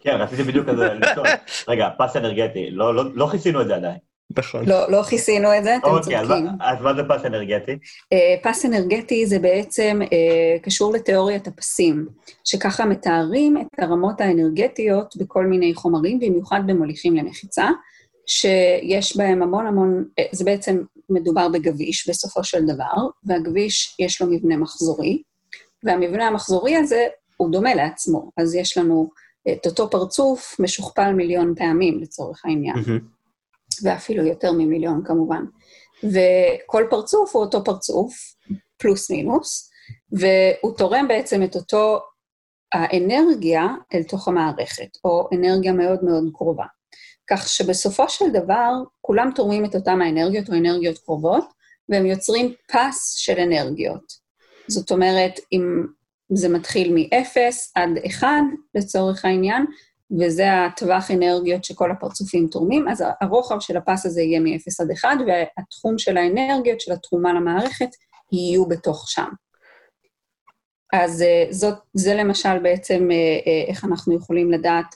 כן, 0.02 0.16
רציתי 0.20 0.44
בדיוק 0.44 0.70
כזה 0.70 0.94
לשאול. 0.94 1.28
רגע, 1.68 1.90
פס 1.98 2.16
אנרגטי, 2.16 2.72
לא, 2.72 2.96
לא, 2.96 3.16
לא 3.16 3.28
כיסינו 3.32 3.62
את 3.62 3.68
זה 3.68 3.76
עדיין. 3.76 3.98
נכון. 4.38 4.66
לא, 4.66 4.92
לא 4.92 5.04
כיסינו 5.04 5.58
את 5.58 5.64
זה, 5.64 5.76
אתם 5.76 5.88
אוקיי, 5.88 6.22
צודקים. 6.22 6.48
אז 6.62 6.82
מה 6.82 6.94
זה 6.94 7.02
פס 7.10 7.26
אנרגטי? 7.26 7.72
Uh, 7.72 8.50
פס 8.50 8.66
אנרגטי 8.66 9.26
זה 9.26 9.40
בעצם 9.40 10.00
uh, 10.04 10.64
קשור 10.64 10.94
לתיאוריית 10.94 11.48
הפסים, 11.48 12.08
שככה 12.44 12.86
מתארים 12.86 13.58
את 13.58 13.80
הרמות 13.80 14.22
האנרגטיות 14.22 15.16
בכל 15.18 15.46
מיני 15.46 15.74
חומרים, 15.74 16.20
במיוחד 16.20 16.62
במוליכים 16.68 17.16
למחיצה, 17.16 17.70
שיש 18.28 19.18
בהם 19.18 19.42
המון 19.42 19.68
המון, 19.68 20.06
uh, 20.22 20.24
זה 20.32 20.46
בעצם 20.46 20.82
מדובר 21.10 21.50
בגביש 21.50 22.10
בסופו 22.10 22.44
של 22.44 22.66
דבר, 22.66 23.08
והגביש 23.24 23.96
יש 24.00 24.22
לו 24.22 24.28
מבנה 24.32 24.58
מחזורי, 24.58 25.22
והמבנה 25.84 26.28
המחזורי 26.28 26.76
הזה 26.76 27.06
הוא 27.38 27.52
דומה 27.52 27.76
לעצמו, 27.76 28.32
אז 28.38 28.56
יש 28.56 28.78
לנו 28.78 29.10
את 29.52 29.66
אותו 29.66 29.90
פרצוף 29.90 30.56
משוכפל 30.60 31.14
מיליון 31.14 31.54
פעמים 31.56 32.00
לצורך 32.00 32.46
העניין. 32.46 32.76
Mm-hmm. 32.76 33.17
ואפילו 33.84 34.26
יותר 34.26 34.52
ממיליון 34.52 35.02
כמובן. 35.06 35.44
וכל 36.04 36.88
פרצוף 36.90 37.36
הוא 37.36 37.44
אותו 37.44 37.64
פרצוף, 37.64 38.14
פלוס 38.78 39.12
מינוס, 39.12 39.70
והוא 40.12 40.78
תורם 40.78 41.08
בעצם 41.08 41.44
את 41.44 41.56
אותו 41.56 42.00
האנרגיה 42.74 43.68
אל 43.94 44.04
תוך 44.04 44.28
המערכת, 44.28 44.90
או 45.04 45.30
אנרגיה 45.34 45.74
מאוד 45.74 46.04
מאוד 46.04 46.24
קרובה. 46.34 46.66
כך 47.30 47.48
שבסופו 47.48 48.10
של 48.10 48.30
דבר, 48.34 48.72
כולם 49.02 49.32
תורמים 49.36 49.66
את 49.66 49.76
אותם 49.76 50.02
האנרגיות 50.02 50.50
או 50.50 50.54
אנרגיות 50.54 50.98
קרובות, 50.98 51.46
והם 51.90 52.06
יוצרים 52.06 52.54
פס 52.72 53.14
של 53.18 53.40
אנרגיות. 53.40 54.14
זאת 54.68 54.92
אומרת, 54.92 55.40
אם 55.54 55.86
זה 56.30 56.50
מתחיל 56.50 56.94
מ-0 56.94 57.38
עד 57.76 57.90
1, 58.08 58.28
לצורך 58.76 59.26
העניין, 59.26 59.66
וזה 60.20 60.66
הטווח 60.66 61.12
אנרגיות 61.12 61.64
שכל 61.64 61.92
הפרצופים 61.92 62.48
תורמים, 62.48 62.88
אז 62.88 63.04
הרוחב 63.22 63.60
של 63.60 63.78
הפס 63.78 64.06
הזה 64.06 64.22
יהיה 64.22 64.40
מ-0 64.40 64.84
עד 64.84 64.92
1, 64.92 65.10
והתחום 65.28 65.98
של 65.98 66.18
האנרגיות, 66.18 66.82
של 66.82 66.92
התרומה 66.92 67.34
למערכת, 67.34 67.90
יהיו 68.32 68.66
בתוך 68.66 69.10
שם. 69.10 69.30
אז 70.94 71.22
אה, 71.22 71.46
זאת, 71.50 71.76
זה 71.94 72.16
למשל 72.16 72.60
בעצם 72.60 73.12
אה, 73.12 73.16
אה, 73.16 73.64
איך 73.68 73.86
אנחנו 73.86 74.16
יכולים 74.16 74.52
לדעת 74.52 74.96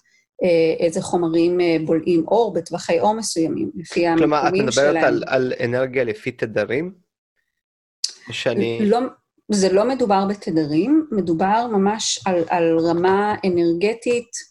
איזה 0.80 1.02
חומרים 1.02 1.60
בולעים 1.86 2.28
אור 2.28 2.54
בטווחי 2.54 3.00
אור 3.00 3.13
מסוימים, 3.13 3.71
לפי 3.76 4.08
המקומים 4.08 4.32
שלהם. 4.32 4.47
כלומר, 4.47 4.47
את 4.47 4.54
מדברת 4.54 5.04
על, 5.04 5.24
על 5.28 5.54
אנרגיה 5.65 6.04
לפי 6.04 6.32
תדרים? 6.32 6.93
שאני... 8.32 8.80
לא, 8.86 9.00
זה 9.52 9.74
לא 9.74 9.86
מדובר 9.89 10.26
בתדרים, 10.30 11.08
מדובר 11.12 11.67
ממש 11.71 12.19
על, 12.26 12.43
על 12.50 12.78
רמה 12.80 13.36
אנרגטית, 13.45 14.50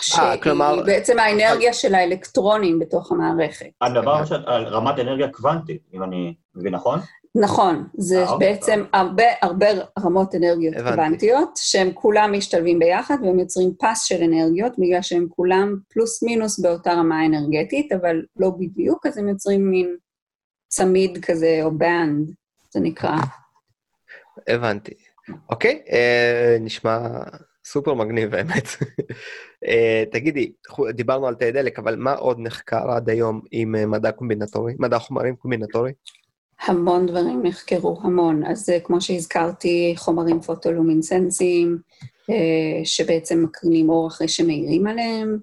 שהיא 0.00 0.40
כלומר... 0.42 0.82
בעצם 0.86 1.18
האנרגיה 1.18 1.72
של 1.72 1.94
האלקטרונים 1.94 2.78
בתוך 2.78 3.12
המערכת. 3.12 3.66
הדבר 3.80 4.22
על 4.46 4.64
רמת 4.64 4.98
אנרגיה 4.98 5.28
קוונטית, 5.28 5.82
אם 5.94 6.02
אני 6.02 6.34
מבין 6.54 6.74
נכון? 6.74 6.98
נכון, 7.36 7.88
זה 7.98 8.22
אה, 8.22 8.30
אוקיי. 8.30 8.48
בעצם 8.52 8.84
הרבה 8.92 9.24
הרבה 9.42 9.66
רמות 10.04 10.34
אנרגיות 10.34 10.74
קוונטיות, 10.74 11.50
שהם 11.56 11.92
כולם 11.92 12.32
משתלבים 12.32 12.78
ביחד 12.78 13.16
והם 13.22 13.38
יוצרים 13.38 13.74
פס 13.80 14.04
של 14.04 14.22
אנרגיות, 14.22 14.72
בגלל 14.78 15.02
שהם 15.02 15.26
כולם 15.28 15.76
פלוס 15.88 16.22
מינוס 16.22 16.58
באותה 16.58 16.92
רמה 16.92 17.26
אנרגטית, 17.26 17.92
אבל 17.92 18.22
לא 18.36 18.50
בדיוק, 18.58 19.06
אז 19.06 19.18
הם 19.18 19.28
יוצרים 19.28 19.70
מין 19.70 19.96
צמיד 20.68 21.24
כזה, 21.24 21.60
או 21.62 21.78
בנד, 21.78 22.30
זה 22.70 22.80
נקרא. 22.80 23.16
הבנתי. 24.48 24.94
אוקיי, 25.50 25.82
אה, 25.92 26.56
נשמע 26.60 26.98
סופר 27.64 27.94
מגניב 27.94 28.34
האמת. 28.34 28.68
אה, 29.68 30.04
תגידי, 30.10 30.52
דיברנו 30.90 31.26
על 31.26 31.34
תאי 31.34 31.52
דלק, 31.52 31.78
אבל 31.78 31.96
מה 31.96 32.12
עוד 32.12 32.40
נחקר 32.40 32.90
עד 32.90 33.10
היום 33.10 33.40
עם 33.50 33.74
אה, 33.74 33.86
מדע 33.86 34.12
קומבינטורי, 34.12 34.74
מדע 34.78 34.98
חומרים 34.98 35.36
קומבינטורי? 35.36 35.92
המון 36.60 37.06
דברים 37.06 37.42
נחקרו, 37.42 38.00
המון. 38.02 38.46
אז 38.46 38.70
אה, 38.70 38.80
כמו 38.80 39.00
שהזכרתי, 39.00 39.94
חומרים 39.96 40.40
פוטולומינסנסיים, 40.40 41.78
שבעצם 42.84 43.42
מקרינים 43.44 43.90
אור 43.90 44.08
אחרי 44.08 44.28
שמאירים 44.28 44.86
עליהם, 44.86 45.38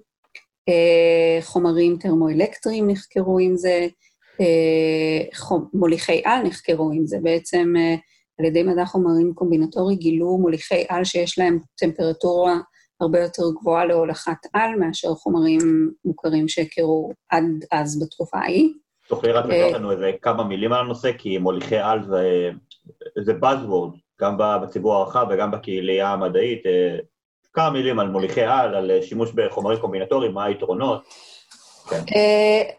חומרים 1.42 1.96
טרמואלקטריים 2.00 2.90
נחקרו 2.90 3.38
עם 3.38 3.56
זה, 3.56 3.86
מוליכי 5.74 6.22
על 6.24 6.42
נחקרו 6.42 6.90
עם 6.92 7.06
זה. 7.06 7.16
בעצם 7.22 7.74
על 8.42 8.46
ידי 8.46 8.62
מדע 8.62 8.84
חומרים 8.84 9.34
קומבינטורי 9.34 9.96
גילו 9.96 10.38
מוליכי 10.38 10.84
על 10.88 11.04
שיש 11.04 11.38
להם 11.38 11.58
טמפרטורה 11.78 12.54
הרבה 13.00 13.20
יותר 13.20 13.42
גבוהה 13.60 13.84
להולכת 13.84 14.36
על 14.52 14.70
מאשר 14.78 15.14
חומרים 15.14 15.90
מוכרים 16.04 16.48
שהכירו 16.48 17.12
עד 17.30 17.44
אז 17.72 18.02
בתקופה 18.02 18.38
ההיא. 18.38 18.68
תוכלי 19.08 19.32
רק 19.32 19.44
לתת 19.44 19.74
לנו 19.74 19.92
איזה 19.92 20.10
כמה 20.22 20.44
מילים 20.44 20.72
על 20.72 20.80
הנושא, 20.80 21.12
כי 21.18 21.38
מוליכי 21.38 21.76
על 21.76 22.04
זה, 22.04 22.50
זה 23.18 23.32
Buzzword, 23.42 23.96
גם 24.20 24.36
בציבור 24.62 24.94
הרחב 24.94 25.26
וגם 25.30 25.50
בקהילייה 25.50 26.08
המדעית. 26.08 26.66
אה, 26.66 26.96
כמה 27.52 27.70
מילים 27.70 27.98
על 27.98 28.08
מוליכי 28.08 28.42
על, 28.42 28.74
על 28.74 28.90
שימוש 29.02 29.32
בחומרים 29.34 29.78
קומבינטוריים, 29.78 30.34
מה 30.34 30.44
היתרונות. 30.44 31.02
כן. 32.06 32.14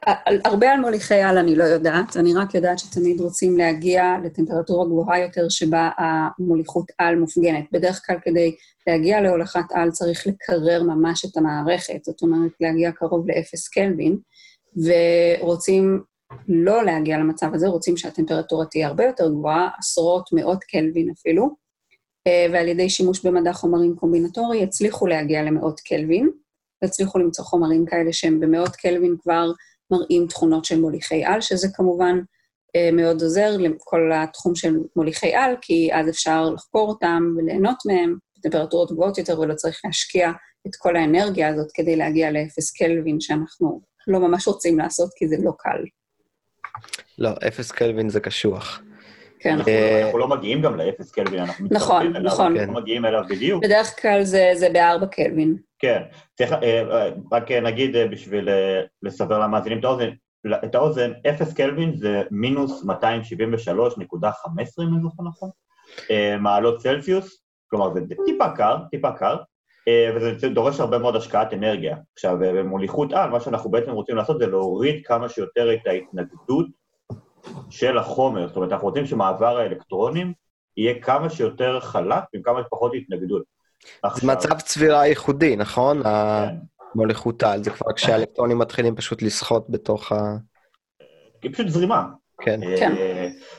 אה, 0.08 0.39
הרבה 0.45 0.71
על 0.71 0.80
מוליכי 0.80 1.13
על 1.13 1.38
אני 1.38 1.56
לא 1.56 1.63
יודעת, 1.63 2.17
אני 2.17 2.34
רק 2.34 2.54
יודעת 2.54 2.80
שתמיד 2.80 3.21
רוצים 3.21 3.58
להגיע 3.58 4.15
לטמפרטורה 4.23 4.86
גבוהה 4.86 5.19
יותר 5.19 5.49
שבה 5.49 5.89
המוליכות 5.97 6.86
על 6.97 7.15
מופגנת. 7.15 7.65
בדרך 7.71 8.02
כלל 8.06 8.17
כדי 8.21 8.56
להגיע 8.88 9.21
להולכת 9.21 9.71
על 9.71 9.91
צריך 9.91 10.28
לקרר 10.28 10.84
ממש 10.84 11.26
את 11.26 11.38
המערכת, 11.38 12.04
זאת 12.04 12.21
אומרת 12.21 12.52
להגיע 12.62 12.91
קרוב 12.91 13.30
לאפס 13.30 13.67
קלווין, 13.67 14.17
ורוצים 14.78 16.02
לא 16.47 16.84
להגיע 16.86 17.17
למצב 17.17 17.54
הזה, 17.54 17.67
רוצים 17.67 17.97
שהטמפרטורה 17.97 18.65
תהיה 18.65 18.88
הרבה 18.88 19.06
יותר 19.06 19.30
גבוהה, 19.30 19.69
עשרות, 19.80 20.30
מאות 20.34 20.63
קלווין 20.63 21.10
אפילו, 21.10 21.49
אה, 22.28 22.45
ועל 22.54 22.67
ידי 22.67 22.89
שימוש 22.89 23.26
במדע 23.26 23.54
חומרים 23.54 23.95
קומבינטורי 23.95 24.58
יצליחו 24.58 25.08
להגיע 25.08 25.43
למאות 25.43 25.80
קלווין, 25.80 26.30
יצליחו 26.84 27.19
למצוא 27.19 27.46
חומרים 27.46 27.86
כאלה 27.86 28.13
שהם 28.13 28.39
במאות 28.39 28.76
קלווין 28.76 29.15
כבר 29.22 29.52
מראים 29.91 30.28
תכונות 30.28 30.65
של 30.65 30.82
מוליכי 30.82 31.26
על, 31.26 31.41
שזה 31.41 31.67
כמובן 31.76 32.19
אה, 32.76 32.89
מאוד 32.93 33.22
עוזר 33.22 33.58
לכל 33.58 34.12
התחום 34.13 34.56
של 34.56 34.76
מוליכי 34.96 35.34
על, 35.34 35.56
כי 35.62 35.89
אז 35.93 36.10
אפשר 36.10 36.50
לחקור 36.50 36.89
אותם 36.89 37.24
וליהנות 37.38 37.78
מהם 37.86 38.17
בטמפרטורות 38.38 38.91
גבוהות 38.91 39.17
יותר, 39.17 39.39
ולא 39.39 39.54
צריך 39.54 39.82
להשקיע 39.86 40.32
את 40.67 40.76
כל 40.78 40.96
האנרגיה 40.96 41.50
הזאת 41.50 41.67
כדי 41.74 41.96
להגיע 41.96 42.32
לאפס 42.32 42.72
קלווין, 42.72 43.19
שאנחנו 43.19 43.82
לא 44.08 44.19
ממש 44.19 44.48
רוצים 44.48 44.80
לעשות, 44.80 45.10
כי 45.15 45.28
זה 45.28 45.36
לא 45.39 45.52
קל. 45.60 45.84
לא, 47.17 47.30
אפס 47.48 47.72
קלווין 47.72 48.10
זה 48.10 48.19
קשוח. 48.19 48.82
כן. 49.43 49.58
אה, 49.67 50.06
אנחנו 50.06 50.19
לא 50.19 50.27
מגיעים 50.27 50.62
גם 50.62 50.75
לאפס 50.75 51.12
קלווין, 51.12 51.39
אנחנו 51.39 51.67
נכון, 51.71 52.08
נכון. 52.08 52.58
אנחנו 52.58 52.73
לא 52.73 52.82
מגיעים 52.82 53.06
אליו 53.06 53.23
בדיוק. 53.29 53.63
בדרך 53.63 54.01
כלל 54.01 54.23
זה 54.23 54.67
בארבע 54.73 55.06
קלווין. 55.06 55.58
כן. 55.79 56.01
צריך, 56.38 56.53
אה, 56.53 57.10
רק 57.32 57.51
נגיד 57.51 57.95
אה, 57.95 58.08
בשביל 58.08 58.49
לסבר 59.03 59.39
למאזינים 59.39 59.79
את 59.79 59.84
האוזן, 59.84 60.10
את 60.65 60.75
האוזן, 60.75 61.12
אפס 61.29 61.53
קלווין 61.53 61.95
זה 61.95 62.21
מינוס 62.32 62.84
273.15, 62.84 62.89
אם 64.84 64.93
אני 64.93 65.01
זוכר 65.01 65.23
נכון, 65.23 65.49
מעלות 66.39 66.77
צלסיוס, 66.77 67.43
כלומר 67.67 67.93
זה 67.93 68.01
טיפה 68.25 68.49
קר, 68.49 68.77
טיפה 68.91 69.12
קר, 69.12 69.38
וזה 70.15 70.49
דורש 70.49 70.79
הרבה 70.79 70.97
מאוד 70.97 71.15
השקעת 71.15 71.53
אנרגיה. 71.53 71.97
עכשיו, 72.13 72.38
במוליכות 72.39 73.13
על, 73.13 73.29
מה 73.29 73.39
שאנחנו 73.39 73.71
בעצם 73.71 73.91
רוצים 73.91 74.15
לעשות 74.15 74.39
זה 74.39 74.47
להוריד 74.47 75.06
כמה 75.06 75.29
שיותר 75.29 75.73
את 75.73 75.88
ההתנגדות 75.88 76.67
של 77.69 77.97
החומר, 77.97 78.47
זאת 78.47 78.56
אומרת, 78.56 78.71
אנחנו 78.71 78.88
רוצים 78.88 79.06
שמעבר 79.06 79.58
האלקטרונים 79.58 80.34
יהיה 80.77 81.01
כמה 81.01 81.29
שיותר 81.29 81.79
חלק 81.79 82.23
עם 82.34 82.41
כמה 82.41 82.60
שפחות 82.63 82.91
התנגדות. 82.95 83.43
זה 84.15 84.27
מצב 84.27 84.60
צבירה 84.60 85.08
ייחודי, 85.08 85.56
נכון? 85.56 86.03
כן. 86.03 86.10
המוליכות 86.95 87.43
על, 87.43 87.63
זה 87.63 87.69
כבר 87.69 87.93
כשהאלקטרונים 87.93 88.58
מתחילים 88.58 88.95
פשוט 88.95 89.21
לשחות 89.21 89.69
בתוך 89.69 90.12
ה... 90.12 90.36
היא 91.43 91.53
פשוט 91.53 91.67
זרימה. 91.67 92.06
כן. 92.41 92.63
אה, 92.63 92.75
כן. 92.77 92.95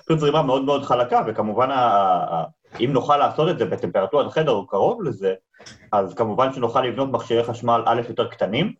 פשוט 0.07 0.18
זרימה 0.18 0.42
מאוד 0.42 0.64
מאוד 0.64 0.83
חלקה, 0.83 1.23
וכמובן, 1.27 1.68
אם 2.81 2.90
נוכל 2.92 3.16
לעשות 3.16 3.51
את 3.51 3.59
זה 3.59 3.64
בטמפרטורת 3.64 4.33
חדר 4.33 4.53
או 4.53 4.66
קרוב 4.66 5.03
לזה, 5.03 5.35
אז 5.92 6.14
כמובן 6.14 6.53
שנוכל 6.53 6.81
לבנות 6.81 7.11
מכשירי 7.11 7.44
חשמל 7.44 7.83
א' 7.87 8.01
יותר 8.09 8.29
קטנים, 8.29 8.73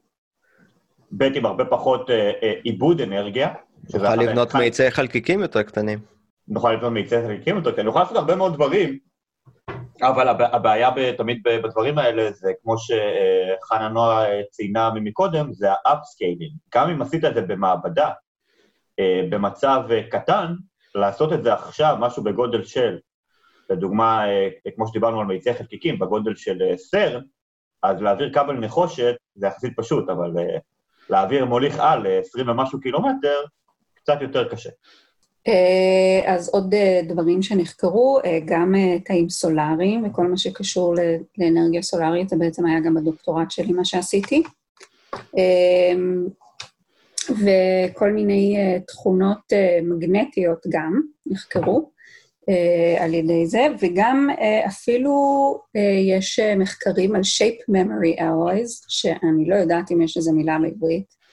ב' 1.17 1.23
עם 1.23 1.47
הרבה 1.47 1.65
פחות 1.65 2.11
אה, 2.11 2.33
אה, 2.43 2.53
עיבוד 2.63 3.01
אנרגיה, 3.01 3.55
נוכל 3.95 4.15
לבנות 4.15 4.55
מאיצי 4.55 4.91
חלקיקים 4.91 5.41
יותר 5.41 5.63
קטנים. 5.63 5.99
נוכל 6.49 6.73
לבנות 6.73 6.93
מאיצי 6.93 7.17
חלקיקים 7.23 7.57
יותר 7.57 7.73
קטנים, 7.73 7.87
נוכל 7.87 8.01
לעשות 8.01 8.17
הרבה 8.17 8.37
מאוד 8.37 8.55
דברים, 8.55 8.99
אבל 10.03 10.29
הבעיה 10.29 10.91
תמיד 11.17 11.43
בדברים 11.45 11.99
האלה 11.99 12.33
זה, 12.33 12.53
כמו 12.63 12.75
שחנה 12.79 13.89
נועה 13.89 14.25
ציינה 14.51 14.91
ממקודם, 14.95 15.53
זה 15.53 15.73
ה-upscaling. 15.73 16.59
גם 16.75 16.91
אם 16.91 17.03
עשית 17.03 17.25
את 17.25 17.35
זה 17.35 17.43
במעבדה, 17.43 18.11
אה, 19.01 19.23
במצב 19.31 19.83
קטן, 20.11 20.55
לעשות 20.95 21.33
את 21.33 21.43
זה 21.43 21.53
עכשיו, 21.53 21.97
משהו 22.01 22.23
בגודל 22.23 22.65
של, 22.65 22.99
לדוגמה, 23.71 24.29
אה, 24.29 24.49
כמו 24.77 24.89
שדיברנו 24.89 25.21
על 25.21 25.27
מאיצי 25.27 25.55
חלקיקים, 25.55 25.99
בגודל 25.99 26.35
של 26.35 26.59
סרן, 26.77 27.23
אה, 27.85 27.91
אז 27.91 28.03
להעביר 28.03 28.33
כבל 28.33 28.57
נחושת 28.57 29.15
זה 29.35 29.47
יחסית 29.47 29.73
פשוט, 29.77 30.09
אבל 30.09 30.31
להעביר 31.11 31.45
מוליך 31.45 31.79
על 31.81 32.07
20 32.21 32.49
ומשהו 32.49 32.81
קילומטר, 32.81 33.45
קצת 34.05 34.19
יותר 34.21 34.49
קשה. 34.49 34.71
אה, 35.49 36.35
אז 36.35 36.49
עוד 36.49 36.75
אה, 36.75 37.01
דברים 37.09 37.43
שנחקרו, 37.43 38.19
אה, 38.25 38.39
גם 38.45 38.75
תאים 39.05 39.29
סולאריים 39.29 40.05
וכל 40.07 40.27
מה 40.27 40.37
שקשור 40.37 40.95
לאנרגיה 41.39 41.83
סולארית, 41.83 42.29
זה 42.29 42.37
בעצם 42.37 42.67
היה 42.67 42.81
גם 42.81 42.95
בדוקטורט 42.95 43.51
שלי 43.51 43.73
מה 43.73 43.85
שעשיתי. 43.85 44.43
וכל 47.31 48.11
מיני 48.13 48.57
תכונות 48.87 49.53
מגנטיות 49.83 50.67
גם 50.69 51.01
נחקרו 51.27 51.91
על 52.99 53.15
ידי 53.15 53.47
זה, 53.47 53.67
וגם 53.81 54.29
אפילו 54.67 55.15
יש 56.15 56.41
מחקרים 56.41 57.15
על 57.15 57.21
shape 57.21 57.73
memory 57.73 58.21
alloys, 58.21 58.85
שאני 58.89 59.49
לא 59.49 59.55
יודעת 59.55 59.91
אם 59.91 60.03
יש 60.03 60.17
איזו 60.17 60.33
מילה 60.33 60.59
בעברית. 60.59 61.24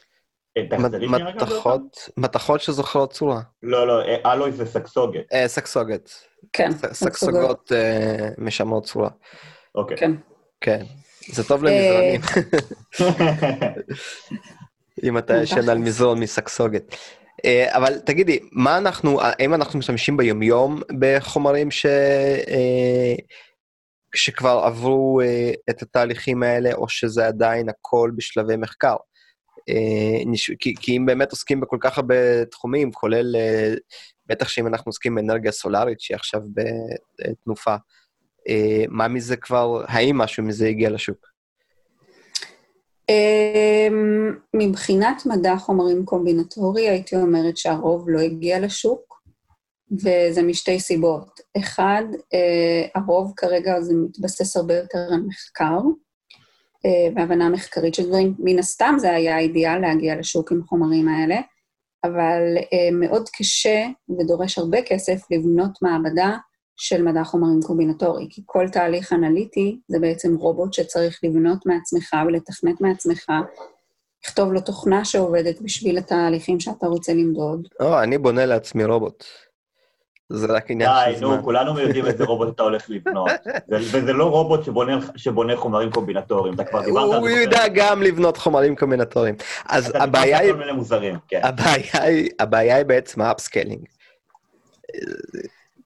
מתכות, 1.36 2.10
מתכות 2.18 2.62
שזוכרות 2.62 3.14
צורה. 3.14 3.42
לא, 3.64 3.88
לא, 3.88 4.02
אה, 4.02 4.34
אלוי 4.34 4.52
זה 4.52 4.66
סקסוגת. 4.66 5.34
אה, 5.34 5.48
סקסוגת. 5.48 6.12
כן, 6.54 6.72
סקסוגות 6.92 7.72
אה, 7.72 8.30
משמרות 8.38 8.86
צורה. 8.86 9.10
אוקיי. 9.76 9.98
כן. 9.98 10.12
כן. 10.62 10.84
זה 11.28 11.44
טוב 11.44 11.64
למזרנים, 11.64 12.22
אם 15.04 15.18
אתה 15.18 15.38
ישן 15.38 15.70
על. 15.70 15.78
מזרון 15.78 16.20
מסקסוגת. 16.20 16.96
אבל 17.68 18.00
תגידי, 18.00 18.40
מה 18.52 18.78
אנחנו, 18.78 19.22
האם 19.22 19.54
אנחנו 19.54 19.80
משתמשים 19.80 20.18
ביומיום 20.18 20.82
בחומרים 21.00 21.72
ש... 21.72 21.86
שכבר 24.16 24.62
עברו 24.66 25.22
את 25.70 25.82
התהליכים 25.82 26.44
האלה, 26.44 26.74
או 26.74 26.90
שזה 26.90 27.28
עדיין 27.28 27.70
הכל 27.70 28.12
בשלבי 28.16 28.56
מחקר? 28.56 28.96
אה, 29.72 30.56
כי, 30.60 30.76
כי 30.76 30.98
אם 30.98 31.06
באמת 31.06 31.32
עוסקים 31.32 31.60
בכל 31.60 31.78
כך 31.80 31.98
הרבה 31.98 32.46
תחומים, 32.46 32.92
כולל, 32.92 33.36
אה, 33.36 33.74
בטח 34.26 34.48
שאם 34.48 34.68
אנחנו 34.68 34.90
עוסקים 34.90 35.16
באנרגיה 35.16 35.52
סולארית, 35.52 36.02
שהיא 36.02 36.16
עכשיו 36.16 36.42
בתנופה, 37.20 37.76
אה, 38.50 38.84
מה 38.90 39.08
מזה 39.08 39.36
כבר, 39.36 39.84
האם 39.88 40.18
משהו 40.18 40.44
מזה 40.44 40.68
הגיע 40.68 40.90
לשוק? 40.90 41.32
אמ, 43.10 44.36
מבחינת 44.56 45.26
מדע 45.26 45.56
חומרים 45.58 46.06
קומבינטורי, 46.06 46.90
הייתי 46.90 47.16
אומרת 47.16 47.58
שהרוב 47.58 48.10
לא 48.10 48.20
הגיע 48.20 48.60
לשוק, 48.60 49.22
וזה 49.92 50.44
משתי 50.44 50.80
סיבות. 50.80 51.40
אחד, 51.58 52.04
הרוב 52.96 53.34
כרגע 53.38 53.82
זה 53.82 53.94
מתבסס 53.96 54.58
הרבה 54.58 54.78
יותר 54.78 55.00
על 55.12 55.22
מחקר, 55.28 55.80
והבנה 57.16 57.50
מחקרית 57.50 57.96
של 57.96 58.08
דברים. 58.08 58.36
מן 58.40 58.60
הסתם 58.60 58.96
זה 59.00 59.14
היה 59.14 59.36
האידיאל 59.36 59.80
להגיע 59.80 60.16
לשוק 60.16 60.52
עם 60.52 60.62
החומרים 60.64 61.08
האלה, 61.08 61.40
אבל 62.04 62.58
אה, 62.58 62.92
מאוד 62.92 63.30
קשה 63.30 63.88
ודורש 64.20 64.58
הרבה 64.58 64.82
כסף 64.82 65.22
לבנות 65.32 65.82
מעבדה 65.82 66.38
של 66.78 67.04
מדע 67.04 67.24
חומרים 67.24 67.60
קומבינטורי, 67.62 68.28
כי 68.30 68.42
כל 68.46 68.70
תהליך 68.70 69.14
אנליטי 69.14 69.80
זה 69.88 70.00
בעצם 70.00 70.36
רובוט 70.36 70.74
שצריך 70.74 71.20
לבנות 71.24 71.66
מעצמך 71.66 72.14
ולתכנת 72.28 72.82
מעצמך, 72.82 73.32
לכתוב 74.26 74.54
לו 74.54 74.62
תוכנה 74.62 75.06
שעובדת 75.06 75.62
בשביל 75.62 75.98
התהליכים 75.98 76.60
שאתה 76.60 76.88
רוצה 76.88 77.14
למדוד. 77.14 77.68
או, 77.80 78.04
אני 78.04 78.18
בונה 78.18 78.46
לעצמי 78.46 78.86
רובוט. 78.86 79.26
זה 80.34 80.48
רק 80.48 80.72
עניין 80.72 80.90
די, 80.90 81.12
של 81.14 81.20
זמן. 81.20 81.28
נו, 81.36 81.44
כולנו 81.44 81.80
יודעים 81.80 82.06
איזה 82.06 82.24
רובוט 82.24 82.56
אתה 82.56 82.64
הולך 82.64 82.86
לבנות. 82.90 83.30
זה- 83.68 83.78
וזה 84.00 84.14
לא 84.14 84.24
רובוט 84.26 84.64
שבונה- 84.66 85.00
שבונה 85.16 85.58
חומרים 85.58 85.92
קומבינטוריים, 85.92 86.54
אתה 86.54 86.64
כבר 86.64 86.86
דיברת 86.86 87.14
על 87.14 87.20
הוא 87.20 87.30
זה. 87.30 87.36
יודע 87.42 87.68
גם 87.68 88.02
לבנות 88.04 88.38
חומרים 88.38 88.76
קומבינטוריים. 88.76 89.36
אז 89.70 89.92
הבעיה 89.96 90.40
היא, 90.40 90.54
כן. 91.28 91.40
הבעיה 91.44 92.04
היא, 92.04 92.30
הבעיה 92.40 92.76
היא 92.76 92.86
בעצם 92.86 93.22
ה 93.22 93.28
upscaling. 93.28 93.86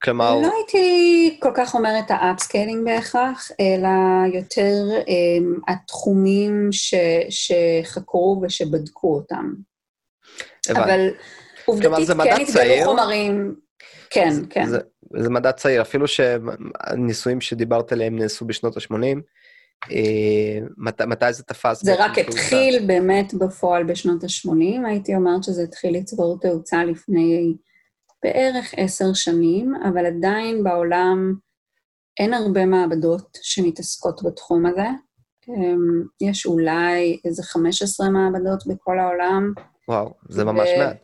כלומר, 0.04 0.36
לא 0.42 0.52
הייתי 0.58 1.38
כל 1.42 1.52
כך 1.56 1.76
אומרת 1.76 2.06
ה 2.10 2.17
upscaling 2.17 2.86
בהכרח, 2.86 3.52
אלא 3.60 3.88
יותר 4.34 4.74
um, 5.00 5.72
התחומים 5.74 6.68
ש, 6.72 6.94
שחקרו 7.30 8.42
ושבדקו 8.44 9.16
אותם. 9.16 9.54
הבנתי. 10.70 10.84
אבל 10.84 11.10
עובדתית 11.66 12.08
כן 12.08 12.22
התגלו 12.22 12.46
צעיר? 12.46 12.86
חומרים... 12.86 13.65
כן, 14.10 14.30
כן. 14.50 14.66
זה, 14.66 14.80
זה 15.18 15.30
מדע 15.30 15.52
צעיר, 15.52 15.82
אפילו 15.82 16.08
שהניסויים 16.08 17.42
שדיברת 17.42 17.92
עליהם 17.92 18.20
נעשו 18.20 18.46
בשנות 18.46 18.78
ה-80. 18.78 19.22
מת, 20.78 21.02
מתי 21.02 21.34
זה 21.34 21.44
תפס? 21.44 21.84
זה 21.84 21.96
רק 21.98 22.20
תאוצה? 22.20 22.30
התחיל 22.30 22.86
באמת 22.88 23.34
בפועל 23.34 23.84
בשנות 23.84 24.24
ה-80, 24.24 24.88
הייתי 24.88 25.16
אומרת 25.16 25.44
שזה 25.44 25.64
התחיל 25.64 25.98
לצבור 25.98 26.40
תאוצה 26.40 26.84
לפני 26.84 27.56
בערך 28.24 28.74
עשר 28.78 29.14
שנים, 29.14 29.74
אבל 29.90 30.06
עדיין 30.06 30.64
בעולם 30.64 31.34
אין 32.20 32.34
הרבה 32.34 32.66
מעבדות 32.66 33.38
שמתעסקות 33.42 34.24
בתחום 34.24 34.66
הזה. 34.66 34.88
אמ, 35.50 36.04
יש 36.22 36.46
אולי 36.46 37.20
איזה 37.26 37.44
15 37.44 38.10
מעבדות 38.10 38.68
בכל 38.68 39.00
העולם. 39.00 39.54
וואו, 39.88 40.14
זה 40.30 40.44
ממש 40.46 40.70
ו- 40.76 40.80
מעט. 40.80 40.98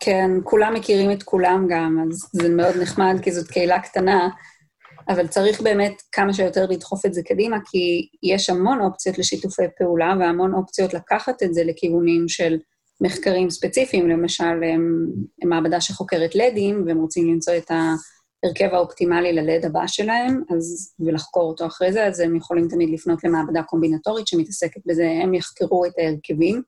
כן, 0.00 0.30
כולם 0.44 0.74
מכירים 0.74 1.12
את 1.12 1.22
כולם 1.22 1.66
גם, 1.70 2.06
אז 2.10 2.30
זה 2.32 2.48
מאוד 2.48 2.76
נחמד, 2.82 3.16
כי 3.22 3.32
זאת 3.32 3.48
קהילה 3.48 3.80
קטנה, 3.80 4.28
אבל 5.08 5.26
צריך 5.26 5.60
באמת 5.60 6.02
כמה 6.12 6.32
שיותר 6.32 6.66
לדחוף 6.66 7.06
את 7.06 7.14
זה 7.14 7.22
קדימה, 7.22 7.56
כי 7.70 8.08
יש 8.22 8.50
המון 8.50 8.80
אופציות 8.80 9.18
לשיתופי 9.18 9.62
פעולה 9.78 10.14
והמון 10.20 10.54
אופציות 10.54 10.94
לקחת 10.94 11.42
את 11.42 11.54
זה 11.54 11.64
לכיוונים 11.64 12.28
של 12.28 12.58
מחקרים 13.00 13.50
ספציפיים, 13.50 14.08
למשל, 14.08 14.44
הם, 14.44 15.06
הם 15.42 15.48
מעבדה 15.48 15.80
שחוקרת 15.80 16.34
לדים, 16.34 16.84
והם 16.86 16.98
רוצים 16.98 17.32
למצוא 17.32 17.54
את 17.56 17.70
ההרכב 17.70 18.74
האופטימלי 18.74 19.32
ללד 19.32 19.64
הבא 19.64 19.86
שלהם, 19.86 20.42
אז, 20.56 20.94
ולחקור 21.00 21.42
אותו 21.42 21.66
אחרי 21.66 21.92
זה, 21.92 22.06
אז 22.06 22.20
הם 22.20 22.36
יכולים 22.36 22.68
תמיד 22.68 22.90
לפנות 22.90 23.24
למעבדה 23.24 23.62
קומבינטורית 23.62 24.26
שמתעסקת 24.26 24.80
בזה, 24.86 25.10
הם 25.22 25.34
יחקרו 25.34 25.84
את 25.84 25.92
ההרכבים. 25.98 26.62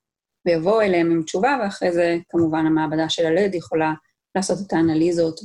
ויבואו 0.49 0.81
אליהם 0.81 1.11
עם 1.11 1.23
תשובה, 1.23 1.59
ואחרי 1.63 1.93
זה 1.93 2.17
כמובן 2.29 2.67
המעבדה 2.67 3.09
של 3.09 3.27
הלד 3.27 3.55
יכולה 3.55 3.93
לעשות 4.35 4.59
את 4.67 4.73
האנליזות 4.73 5.41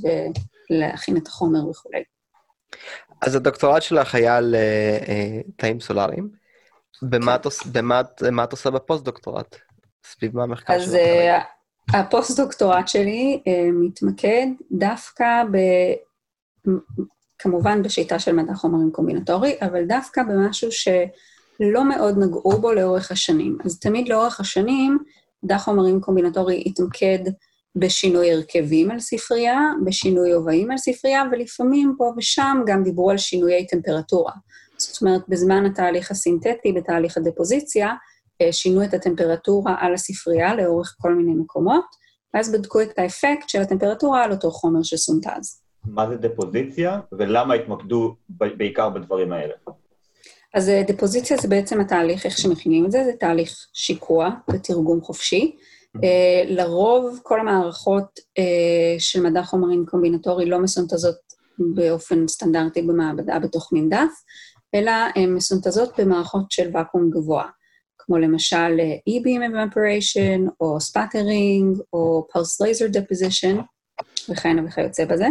ולהכין 0.69 1.17
את 1.17 1.27
החומר 1.27 1.69
וכולי. 1.69 2.03
אז 3.21 3.35
הדוקטורט 3.35 3.81
שלך 3.81 4.15
היה 4.15 4.37
על 4.37 4.55
אה, 4.55 4.97
אה, 5.07 5.41
תאים 5.55 5.79
סולאריים. 5.79 6.29
במה 7.01 7.35
את 7.35 7.47
במה 8.21 8.43
את- 8.43 8.51
עושה 8.51 8.69
בפוסט-דוקטורט? 8.69 9.55
סביב 10.05 10.35
מה 10.37 10.43
המחקר 10.43 10.79
שלך? 10.79 10.87
אז 10.87 10.95
אה, 10.95 11.39
הפוסט-דוקטורט 11.93 12.87
שלי 12.87 13.43
מתמקד 13.73 14.47
דווקא 14.71 15.43
ב... 15.51 15.57
כמובן 17.39 17.83
בשיטה 17.83 18.19
של 18.19 18.31
מדע 18.31 18.53
חומרים 18.53 18.91
קומבינטורי, 18.91 19.57
אבל 19.61 19.85
דווקא 19.85 20.23
במשהו 20.23 20.71
שלא 21.63 21.89
מאוד 21.89 22.17
נגעו 22.17 22.62
בו 22.62 22.73
לאורך 22.73 23.12
השנים. 23.12 23.58
אז 23.65 23.80
תמיד 23.80 24.10
לאורך 24.10 24.39
השנים, 24.39 24.97
מדע 25.43 25.58
חומרים 25.58 26.02
קומבינטורי 26.02 26.63
התמקד 26.65 27.19
בשינוי 27.76 28.32
הרכבים 28.32 28.91
על 28.91 28.99
ספרייה, 28.99 29.60
בשינוי 29.86 30.32
הובעים 30.32 30.71
על 30.71 30.78
ספרייה, 30.78 31.23
ולפעמים 31.32 31.95
פה 31.97 32.13
ושם 32.17 32.62
גם 32.65 32.84
דיברו 32.84 33.12
על 33.12 33.17
שינויי 33.17 33.67
טמפרטורה. 33.67 34.32
זאת 34.78 35.02
אומרת, 35.02 35.21
בזמן 35.28 35.65
התהליך 35.65 36.12
הסינתטי, 36.12 36.71
בתהליך 36.71 37.17
הדפוזיציה, 37.17 37.91
אה, 38.41 38.52
שינו 38.52 38.84
את 38.84 38.93
הטמפרטורה 38.93 39.76
על 39.80 39.93
הספרייה 39.93 40.56
לאורך 40.56 40.95
כל 41.02 41.13
מיני 41.13 41.34
מקומות, 41.34 41.86
ואז 42.34 42.52
בדקו 42.52 42.82
את 42.82 42.99
האפקט 42.99 43.49
של 43.49 43.62
הטמפרטורה 43.62 44.23
על 44.23 44.32
אותו 44.32 44.52
חומר 44.52 44.84
שסונטז. 44.84 45.62
מה 45.86 46.10
זה 46.10 46.17
דפוזיציה, 46.17 46.99
ולמה 47.12 47.54
התמקדו 47.54 48.15
בעיקר 48.30 48.89
בדברים 48.89 49.32
האלה? 49.32 49.54
אז 50.53 50.69
אה, 50.69 50.83
דפוזיציה 50.87 51.37
זה 51.37 51.47
בעצם 51.47 51.81
התהליך, 51.81 52.25
איך 52.25 52.37
שמכינים 52.37 52.85
את 52.85 52.91
זה, 52.91 53.03
זה 53.05 53.11
תהליך 53.19 53.67
שיקוע 53.73 54.29
בתרגום 54.47 55.01
חופשי. 55.01 55.55
אה, 56.03 56.43
לרוב 56.45 57.19
כל 57.23 57.39
המערכות 57.39 58.19
אה, 58.37 58.95
של 58.99 59.21
מדע 59.21 59.43
חומרים 59.43 59.85
קומבינטורי 59.85 60.45
לא 60.45 60.59
מסונטזות 60.59 61.15
באופן 61.59 62.27
סטנדרטי 62.27 62.81
במעבדה 62.81 63.39
בתוך 63.39 63.73
מנדף, 63.73 64.11
אלא 64.75 64.91
הן 65.15 65.33
מסונטזות 65.35 65.99
במערכות 65.99 66.51
של 66.51 66.69
ואקום 66.73 67.09
גבוה, 67.09 67.43
כמו 67.97 68.17
למשל 68.17 68.79
אה, 68.79 68.95
E-beam 69.09 69.51
evaporation, 69.51 70.49
או 70.59 70.81
sputtering, 70.81 71.77
או 71.93 72.27
pulse 72.31 72.65
laser 72.65 72.93
deposition, 72.93 73.61
וכהנה 74.29 74.61
וכיוצא 74.67 75.05
בזה. 75.05 75.27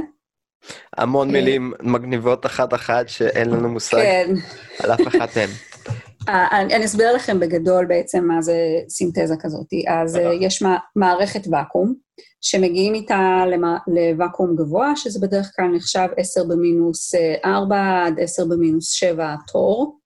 המון 0.96 1.28
אה, 1.28 1.32
מילים 1.32 1.72
מגניבות 1.82 2.46
אחת-אחת 2.46 3.08
שאין 3.08 3.50
לנו 3.50 3.68
מושג 3.68 4.02
כן. 4.02 4.34
על 4.78 4.92
אף 4.92 5.00
אחת 5.08 5.36
מהן. 5.36 5.48
אה, 6.28 6.60
אני 6.60 6.76
אני 6.76 6.84
אסביר 6.84 7.12
לכם 7.12 7.40
בגדול 7.40 7.86
בעצם 7.86 8.24
מה 8.24 8.42
זה 8.42 8.56
סינתזה 8.88 9.34
כזאת. 9.40 9.66
אז 9.88 10.16
אה. 10.16 10.32
יש 10.40 10.62
מע- 10.62 10.78
מערכת 10.96 11.42
ואקום, 11.52 11.94
שמגיעים 12.40 12.94
איתה 12.94 13.44
לוואקום 13.86 14.56
גבוה, 14.56 14.92
שזה 14.96 15.20
בדרך 15.26 15.52
כלל 15.56 15.66
נחשב 15.76 16.08
10 16.16 16.44
במינוס 16.44 17.14
אה, 17.14 17.34
4 17.44 18.04
עד 18.06 18.20
10 18.20 18.44
במינוס 18.44 18.90
7 18.90 19.34
תור, 19.52 19.98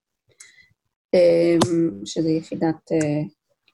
שזה 2.04 2.28
יחידת 2.30 2.90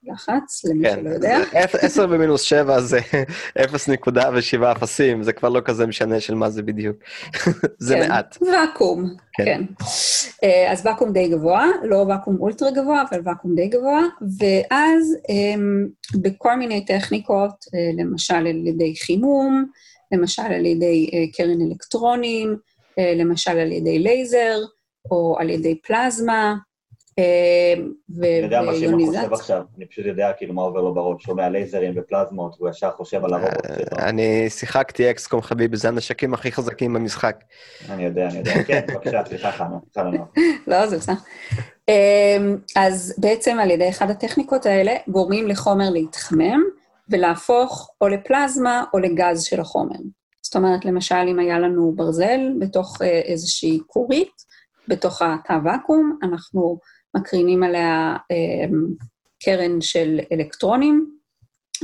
לחץ, 0.05 0.65
למי 0.65 0.85
כן, 0.89 0.97
שלא 1.01 1.11
יודע. 1.11 1.39
זה 1.53 1.65
אפ- 1.65 1.75
עשר 1.75 2.07
במינוס 2.07 2.43
שבע 2.43 2.81
זה 2.81 2.99
אפס 3.65 3.89
נקודה 3.89 4.31
ושבעה 4.35 4.73
אפסים, 4.73 5.23
זה 5.23 5.33
כבר 5.33 5.49
לא 5.49 5.61
כזה 5.65 5.87
משנה 5.87 6.21
של 6.21 6.35
מה 6.35 6.51
זה 6.51 6.63
בדיוק. 6.63 6.97
זה 7.79 7.95
כן, 7.95 8.09
מעט. 8.09 8.39
ואקום, 8.43 9.15
כן. 9.33 9.45
כן. 9.45 9.65
אה, 10.45 10.73
אז 10.73 10.87
ואקום 10.87 11.13
די 11.13 11.29
גבוה, 11.29 11.67
לא 11.83 11.97
ואקום 12.09 12.37
אולטרה 12.41 12.71
גבוה, 12.71 13.05
אבל 13.11 13.21
ואקום 13.25 13.55
די 13.55 13.69
גבוה, 13.69 14.01
ואז 14.39 15.17
אמ, 15.29 15.87
בכל 16.23 16.57
מיני 16.57 16.85
טכניקות, 16.85 17.65
אה, 17.75 18.03
למשל 18.05 18.35
על 18.35 18.67
ידי 18.67 18.95
חימום, 18.97 19.65
למשל 20.13 20.43
על 20.43 20.67
ידי 20.67 21.11
אה, 21.15 21.25
קרן 21.37 21.61
אלקטרונים, 21.71 22.57
למשל 23.17 23.59
על 23.59 23.73
ידי 23.73 23.99
לייזר, 23.99 24.59
או 25.11 25.37
על 25.39 25.51
ידי 25.51 25.81
פלזמה, 25.87 26.55
אני 27.19 28.29
יודע 28.43 28.63
מה 28.63 28.75
שמעון 28.75 29.07
חושב 29.07 29.33
עכשיו, 29.33 29.63
אני 29.77 29.87
פשוט 29.87 30.07
יודע 30.07 30.33
כאילו 30.33 30.55
מה 30.55 30.63
עובר 30.63 30.81
לו 30.81 30.95
בראש, 30.95 31.23
שומע 31.23 31.49
לייזרים 31.49 31.93
ופלזמות, 31.97 32.57
והוא 32.59 32.71
ישר 32.71 32.91
חושב 32.91 33.25
על 33.25 33.35
הרובוט 33.35 33.65
שלו. 33.65 33.99
אני 33.99 34.51
שיחקתי 34.51 35.11
אקסקום 35.11 35.43
חביבי, 35.43 35.77
זה 35.77 35.89
הנשקים 35.89 36.35
הכי 36.35 36.53
חזקים 36.53 36.93
במשחק. 36.93 37.45
אני 37.91 38.05
יודע, 38.05 38.27
אני 38.29 38.39
יודע. 38.39 38.63
כן, 38.67 38.81
בבקשה, 38.89 39.25
סליחה 39.25 39.53
חנה, 39.53 39.77
חנה. 39.95 40.25
לא, 40.67 40.87
זה 40.87 40.97
בסדר. 40.97 41.15
אמ, 41.89 42.57
אז 42.77 43.15
בעצם 43.19 43.59
על 43.61 43.71
ידי 43.71 43.89
אחד 43.89 44.11
הטכניקות 44.11 44.67
האלה 44.67 44.93
גורמים 45.09 45.49
לחומר 45.49 45.91
להתחמם 45.91 46.61
ולהפוך 47.09 47.91
או 48.01 48.09
לפלזמה 48.09 48.85
או 48.95 48.99
לגז 48.99 49.43
של 49.43 49.61
החומר. 49.61 49.97
זאת 50.43 50.57
אומרת, 50.57 50.85
למשל, 50.85 51.15
אם 51.29 51.39
היה 51.39 51.59
לנו 51.59 51.93
ברזל 51.97 52.41
בתוך 52.59 53.03
אה, 53.03 53.21
איזושהי 53.25 53.79
כורית, 53.87 54.53
בתוך 54.89 55.23
התא 55.23 55.59
ואקום, 55.65 56.19
אנחנו 56.23 56.79
מקרינים 57.17 57.63
עליה 57.63 58.17
אמ, 58.31 58.87
קרן 59.45 59.81
של 59.81 60.21
אלקטרונים, 60.33 61.17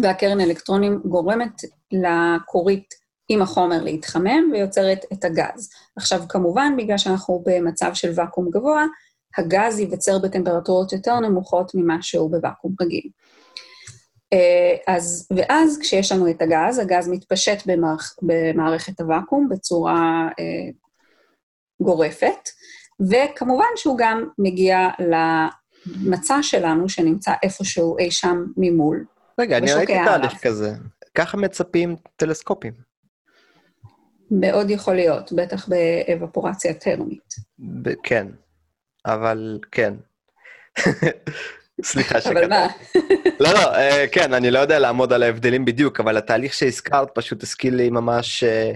והקרן 0.03 0.41
אלקטרונים 0.41 1.01
גורמת 1.05 1.62
לכורית 1.93 2.95
עם 3.29 3.43
החומר 3.43 3.83
להתחמם 3.83 4.51
ויוצרת 4.53 5.05
את 5.12 5.24
הגז. 5.24 5.70
עכשיו, 5.97 6.22
כמובן, 6.29 6.74
בגלל 6.79 6.99
שאנחנו 6.99 7.43
במצב 7.47 7.91
של 7.95 8.12
ואקום 8.14 8.51
גבוה, 8.51 8.85
הגז 9.39 9.79
ייווצר 9.79 10.18
בטמפרטורות 10.18 10.93
יותר 10.93 11.20
נמוכות 11.20 11.72
ממה 11.74 12.03
שהוא 12.03 12.31
בוואקום 12.31 12.74
רגיל. 12.81 13.11
אה, 14.33 14.95
אז, 14.95 15.29
ואז 15.37 15.79
כשיש 15.83 16.12
לנו 16.12 16.31
את 16.31 16.43
הגז, 16.43 16.79
הגז 16.79 17.09
מתפשט 17.09 17.66
במערכ, 17.66 18.14
במערכת 18.22 19.01
הוואקום 19.01 19.49
בצורה 19.49 20.29
אה, 20.39 20.70
גורפת, 21.83 22.49
וכמובן 23.01 23.66
שהוא 23.76 23.99
גם 23.99 24.28
מגיע 24.38 24.88
למצע 24.99 26.38
שלנו, 26.42 26.88
שנמצא 26.88 27.32
איפשהו 27.42 27.99
אי 27.99 28.11
שם 28.11 28.44
ממול. 28.57 29.05
רגע, 29.40 29.59
אני 29.59 29.72
ראיתי 29.72 29.94
תהליך 30.05 30.46
כזה. 30.46 30.72
ככה 31.14 31.36
מצפים 31.36 31.96
טלסקופים. 32.16 32.72
מאוד 34.30 34.70
יכול 34.70 34.94
להיות, 34.94 35.32
בטח 35.32 35.68
באבפורציה 35.68 36.74
טרמית. 36.74 37.34
כן, 38.03 38.26
אבל 39.07 39.59
כן. 39.72 39.94
סליחה 41.83 42.20
שקטע. 42.20 42.31
אבל 42.31 42.49
מה? 42.49 42.66
לא, 43.41 43.53
לא, 43.53 43.74
אה, 43.74 44.05
כן, 44.12 44.35
אני 44.35 44.51
לא 44.51 44.59
יודע 44.59 44.79
לעמוד 44.79 45.12
על 45.12 45.22
ההבדלים 45.22 45.64
בדיוק, 45.64 46.01
אבל 46.01 46.16
התהליך 46.16 46.55
שהזכרת 46.55 47.09
פשוט 47.14 47.43
הזכיר 47.43 47.74
לי 47.74 47.91
ממש 47.91 48.45
אה, 48.45 48.72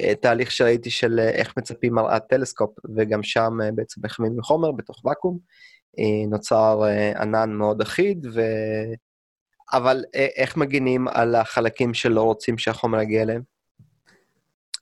אה, 0.00 0.14
תהליך 0.14 0.50
שראיתי 0.50 0.90
של 0.90 1.18
איך 1.18 1.54
מצפים 1.56 1.94
מראת 1.94 2.22
טלסקופ, 2.28 2.70
וגם 2.96 3.22
שם 3.22 3.58
בעצם 3.74 4.00
מחממים 4.04 4.42
חומר 4.42 4.72
בתוך 4.72 5.04
ואקום. 5.04 5.38
נוצר 6.28 6.82
ענן 7.20 7.50
מאוד 7.50 7.80
אחיד, 7.80 8.26
ו... 8.34 8.40
אבל 9.72 10.04
איך 10.14 10.56
מגינים 10.56 11.08
על 11.08 11.34
החלקים 11.34 11.94
שלא 11.94 12.22
רוצים 12.22 12.58
שהחומר 12.58 13.00
יגיע 13.00 13.22
אליהם? 13.22 13.42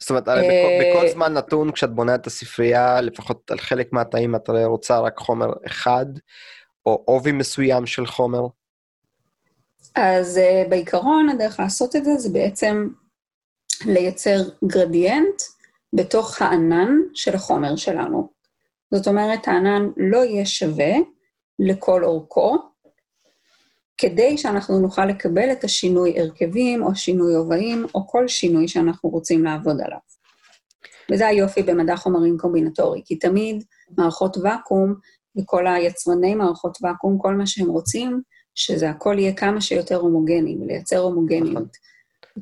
זאת 0.01 0.11
אומרת, 0.11 0.25
בכל, 0.25 0.81
בכל 0.81 1.09
זמן 1.09 1.33
נתון, 1.33 1.72
כשאת 1.72 1.91
בונה 1.91 2.14
את 2.14 2.27
הספרייה, 2.27 3.01
לפחות 3.01 3.51
על 3.51 3.59
חלק 3.59 3.93
מהתאים 3.93 4.35
את 4.35 4.51
רוצה 4.64 4.99
רק 4.99 5.18
חומר 5.18 5.53
אחד, 5.66 6.07
או 6.87 7.03
עובי 7.05 7.32
מסוים 7.32 7.87
של 7.87 8.07
חומר? 8.07 8.47
אז 9.95 10.37
uh, 10.39 10.68
בעיקרון, 10.68 11.28
הדרך 11.28 11.61
לעשות 11.61 11.97
את 11.97 12.05
זה 12.05 12.14
זה 12.16 12.28
בעצם 12.28 12.89
לייצר 13.87 14.37
גרדיאנט 14.64 15.43
בתוך 15.93 16.43
הענן 16.43 16.91
של 17.14 17.35
החומר 17.35 17.76
שלנו. 17.76 18.28
זאת 18.95 19.07
אומרת, 19.07 19.49
הענן 19.49 19.89
לא 19.97 20.24
יהיה 20.24 20.47
שווה 20.47 20.93
לכל 21.59 22.05
אורכו, 22.05 22.59
כדי 23.99 24.39
שאנחנו 24.39 24.80
נוכל 24.80 25.07
לקבל 25.07 25.53
את 25.53 25.64
השינוי 25.64 26.20
הרכבים, 26.20 26.82
או 26.82 26.95
שינוי 26.95 27.35
הובעים, 27.35 27.87
או 27.95 28.07
כל 28.07 28.28
שינוי 28.28 28.68
שאנחנו 28.68 29.09
רוצים 29.09 29.45
לעבוד 29.45 29.80
עליו. 29.80 29.99
וזה 31.12 31.26
היופי 31.26 31.62
במדע 31.62 31.97
חומרים 31.97 32.39
קומבינטורי, 32.39 33.03
כי 33.05 33.16
תמיד 33.16 33.64
מערכות 33.99 34.37
ואקום 34.43 34.95
וכל 35.37 35.66
היצרני 35.66 36.35
מערכות 36.35 36.78
ואקום, 36.82 37.18
כל 37.18 37.35
מה 37.35 37.47
שהם 37.47 37.68
רוצים, 37.68 38.20
שזה 38.55 38.91
הכל 38.91 39.18
יהיה 39.18 39.32
כמה 39.32 39.61
שיותר 39.61 39.97
הומוגני, 39.97 40.57
ולייצר 40.61 40.99
הומוגניות. 40.99 41.76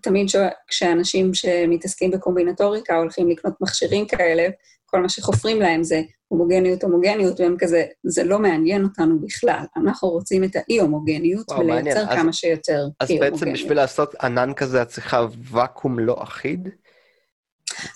תמיד 0.00 0.28
ש... 0.28 0.36
כשאנשים 0.68 1.34
שמתעסקים 1.34 2.10
בקומבינטוריקה 2.10 2.96
הולכים 2.96 3.30
לקנות 3.30 3.54
מכשירים 3.60 4.06
כאלה, 4.06 4.48
כל 4.86 5.00
מה 5.00 5.08
שחופרים 5.08 5.60
להם 5.60 5.82
זה 5.82 6.02
הומוגניות, 6.28 6.82
הומוגניות, 6.82 7.40
והם 7.40 7.56
כזה, 7.58 7.84
זה 8.04 8.24
לא 8.24 8.38
מעניין 8.38 8.84
אותנו 8.84 9.18
בכלל. 9.20 9.64
אנחנו 9.76 10.08
רוצים 10.08 10.44
את 10.44 10.56
האי-הומוגניות 10.56 11.52
ולייצר 11.52 12.06
כמה 12.06 12.28
אז, 12.28 12.34
שיותר 12.34 12.72
אי-הומוגניות. 12.72 12.92
אז 13.00 13.10
בעצם 13.20 13.52
בשביל 13.52 13.76
לעשות 13.76 14.14
ענן 14.22 14.52
כזה, 14.54 14.82
את 14.82 14.88
צריכה 14.88 15.26
ואקום 15.50 15.98
לא 15.98 16.22
אחיד? 16.22 16.68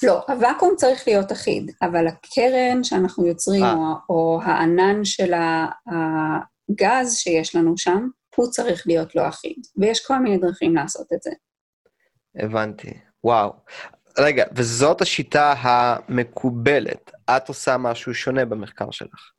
לא, 0.03 0.22
הוואקום 0.28 0.74
צריך 0.76 1.09
להיות 1.09 1.32
אחיד, 1.32 1.70
אבל 1.82 2.07
הקרן 2.07 2.84
שאנחנו 2.84 3.26
יוצרים, 3.26 3.64
אה. 3.64 3.74
או, 3.74 3.95
או 4.09 4.41
הענן 4.43 5.05
של 5.05 5.32
הגז 5.87 7.14
שיש 7.14 7.57
לנו 7.57 7.78
שם, 7.78 8.09
הוא 8.37 8.47
צריך 8.47 8.87
להיות 8.87 9.14
לא 9.14 9.28
אחיד. 9.28 9.57
ויש 9.76 10.07
כל 10.07 10.18
מיני 10.18 10.39
דרכים 10.39 10.74
לעשות 10.74 11.12
את 11.12 11.22
זה. 11.22 11.30
הבנתי. 12.37 12.91
וואו. 13.24 13.53
רגע, 14.18 14.45
וזאת 14.53 15.01
השיטה 15.01 15.55
המקובלת. 15.59 17.11
את 17.30 17.49
עושה 17.49 17.76
משהו 17.76 18.14
שונה 18.14 18.45
במחקר 18.45 18.91
שלך. 18.91 19.30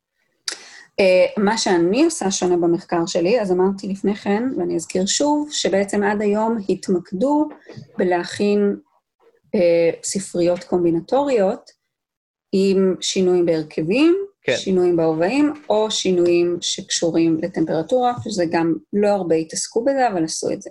Uh, 1.01 1.41
מה 1.41 1.57
שאני 1.57 2.05
עושה 2.05 2.31
שונה 2.31 2.57
במחקר 2.57 3.05
שלי, 3.05 3.41
אז 3.41 3.51
אמרתי 3.51 3.87
לפני 3.87 4.15
כן, 4.15 4.43
ואני 4.57 4.75
אזכיר 4.75 5.05
שוב, 5.05 5.49
שבעצם 5.51 6.03
עד 6.03 6.21
היום 6.21 6.57
התמקדו 6.69 7.49
בלהכין 7.97 8.75
ספריות 10.03 10.63
קומבינטוריות 10.63 11.71
עם 12.51 12.95
שינויים 13.01 13.45
בהרכבים, 13.45 14.15
כן. 14.41 14.55
שינויים 14.57 14.97
בהובעים, 14.97 15.53
או 15.69 15.91
שינויים 15.91 16.57
שקשורים 16.61 17.37
לטמפרטורה, 17.41 18.13
שזה 18.23 18.45
גם 18.51 18.73
לא 18.93 19.07
הרבה 19.07 19.35
התעסקו 19.35 19.83
בזה, 19.83 20.07
אבל 20.07 20.23
עשו 20.23 20.51
את 20.51 20.61
זה. 20.61 20.69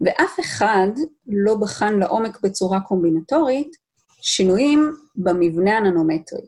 ואף 0.00 0.40
אחד 0.40 0.88
לא 1.26 1.54
בחן 1.54 1.98
לעומק 1.98 2.40
בצורה 2.42 2.80
קומבינטורית 2.80 3.76
שינויים 4.20 4.92
במבנה 5.16 5.76
הננומטרי. 5.76 6.46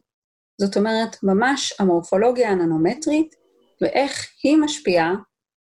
זאת 0.61 0.76
אומרת, 0.76 1.16
ממש 1.22 1.74
המורפולוגיה 1.78 2.51
הננומטרית 2.51 3.34
ואיך 3.80 4.26
היא 4.43 4.57
משפיעה 4.57 5.14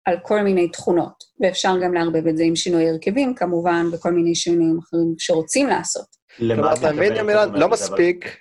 על 0.05 0.17
כל 0.23 0.41
מיני 0.41 0.67
תכונות, 0.67 1.23
ואפשר 1.39 1.73
גם 1.83 1.93
לערבב 1.93 2.27
את 2.27 2.37
זה 2.37 2.43
עם 2.43 2.55
שינוי 2.55 2.89
הרכבים, 2.89 3.35
כמובן, 3.35 3.85
וכל 3.93 4.11
מיני 4.11 4.35
שינויים 4.35 4.79
אחרים 4.79 5.15
שרוצים 5.17 5.67
לעשות. 5.67 6.05
כלומר, 6.37 6.73
אתה 6.73 6.91
מבין, 6.91 7.15
אמירן, 7.15 7.55
לא 7.55 7.69
מספיק, 7.69 8.37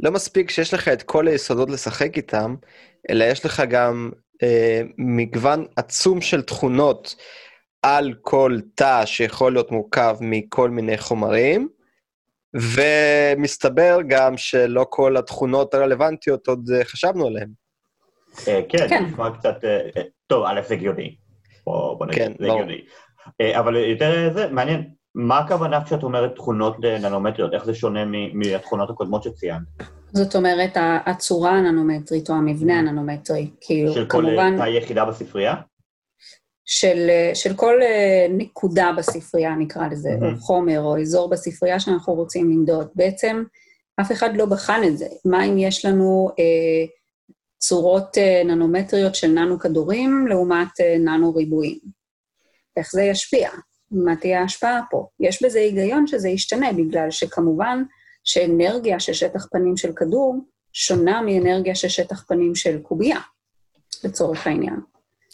לא 0.00 0.10
מספיק 0.10 0.50
שיש 0.50 0.74
לך 0.74 0.88
את 0.88 1.02
כל 1.02 1.28
היסודות 1.28 1.70
לשחק 1.70 2.16
איתם, 2.16 2.54
אלא 3.10 3.24
יש 3.24 3.44
לך 3.44 3.62
גם 3.70 4.10
אה, 4.42 4.82
מגוון 4.98 5.66
עצום 5.76 6.20
של 6.20 6.42
תכונות 6.42 7.16
על 7.82 8.14
כל 8.22 8.58
תא 8.74 9.06
שיכול 9.06 9.52
להיות 9.52 9.70
מורכב 9.70 10.16
מכל 10.20 10.70
מיני 10.70 10.98
חומרים, 10.98 11.68
ומסתבר 12.54 13.98
גם 14.08 14.36
שלא 14.36 14.86
כל 14.88 15.16
התכונות 15.16 15.74
הרלוונטיות 15.74 16.48
עוד 16.48 16.70
אה, 16.74 16.84
חשבנו 16.84 17.26
עליהן. 17.26 17.48
אה, 18.48 18.60
כן, 18.68 18.88
כן, 18.88 19.04
נשמע 19.04 19.30
קצת... 19.38 19.56
אה, 20.32 20.36
טוב, 20.36 20.44
א', 20.46 20.60
זה 20.68 20.74
הגיוני. 20.74 21.16
בוא 21.66 22.06
נגיד, 22.06 22.18
כן, 22.18 22.32
זה 22.38 22.52
הגיוני. 22.52 22.80
אבל 23.58 23.76
יותר 23.76 24.30
זה, 24.34 24.48
מעניין, 24.50 24.90
מה 25.14 25.38
הכוונה 25.38 25.84
כשאת 25.84 26.02
אומרת 26.02 26.34
תכונות 26.34 26.76
ננומטריות? 26.80 27.54
איך 27.54 27.64
זה 27.64 27.74
שונה 27.74 28.00
מהתכונות 28.32 28.90
הקודמות 28.90 29.22
שציינת? 29.22 29.62
זאת 30.12 30.36
אומרת, 30.36 30.76
הצורה 31.06 31.50
הננומטרית 31.50 32.30
או 32.30 32.34
המבנה 32.34 32.78
הננומטרי, 32.78 33.50
כאילו, 33.60 33.92
של 33.92 34.06
כמובן... 34.08 34.52
של 34.56 34.62
כל 34.62 34.68
יחידה 34.68 35.04
בספרייה? 35.04 35.54
של, 36.64 37.10
של 37.34 37.54
כל 37.54 37.74
נקודה 38.30 38.90
בספרייה, 38.98 39.54
נקרא 39.54 39.88
לזה, 39.88 40.08
mm-hmm. 40.08 40.34
או 40.34 40.40
חומר 40.40 40.80
או 40.80 41.00
אזור 41.00 41.30
בספרייה 41.30 41.80
שאנחנו 41.80 42.14
רוצים 42.14 42.50
למדוד. 42.50 42.88
בעצם 42.94 43.42
אף 44.00 44.12
אחד 44.12 44.36
לא 44.36 44.46
בחן 44.46 44.80
את 44.86 44.98
זה. 44.98 45.06
מה 45.24 45.44
אם 45.44 45.58
יש 45.58 45.84
לנו 45.84 46.28
אה, 46.38 46.86
צורות 47.60 48.16
uh, 48.16 48.46
ננומטריות 48.46 49.14
של 49.14 49.28
ננו-כדורים 49.28 50.26
לעומת 50.26 50.68
uh, 50.68 50.98
ננו-ריבועים. 50.98 51.78
איך 52.76 52.90
זה 52.92 53.02
ישפיע? 53.02 53.50
מה 53.90 54.16
תהיה 54.16 54.40
ההשפעה 54.40 54.80
פה? 54.90 55.08
יש 55.20 55.42
בזה 55.42 55.58
היגיון 55.58 56.06
שזה 56.06 56.28
ישתנה, 56.28 56.72
בגלל 56.72 57.10
שכמובן 57.10 57.82
שאנרגיה 58.24 59.00
של 59.00 59.12
שטח 59.12 59.46
פנים 59.50 59.76
של 59.76 59.92
כדור 59.92 60.36
שונה 60.72 61.22
מאנרגיה 61.22 61.74
של 61.74 61.88
שטח 61.88 62.24
פנים 62.28 62.54
של 62.54 62.78
קובייה, 62.82 63.20
לצורך 64.04 64.46
העניין. 64.46 64.80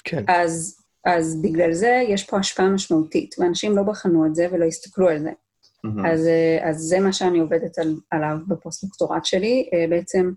כן. 0.05 0.25
אז, 0.29 0.77
אז 1.05 1.43
בגלל 1.43 1.73
זה 1.73 2.03
יש 2.09 2.25
פה 2.25 2.39
השפעה 2.39 2.69
משמעותית, 2.69 3.35
ואנשים 3.39 3.77
לא 3.77 3.83
בחנו 3.83 4.27
את 4.27 4.35
זה 4.35 4.47
ולא 4.53 4.65
הסתכלו 4.65 5.09
על 5.09 5.19
זה. 5.19 5.31
Mm-hmm. 5.31 6.09
אז, 6.09 6.29
אז 6.63 6.77
זה 6.77 7.01
מה 7.01 7.13
שאני 7.13 7.39
עובדת 7.39 7.79
על, 7.79 7.95
עליו 8.11 8.37
בפוסט-דוקטורט 8.49 9.25
שלי, 9.25 9.71
בעצם 9.91 10.31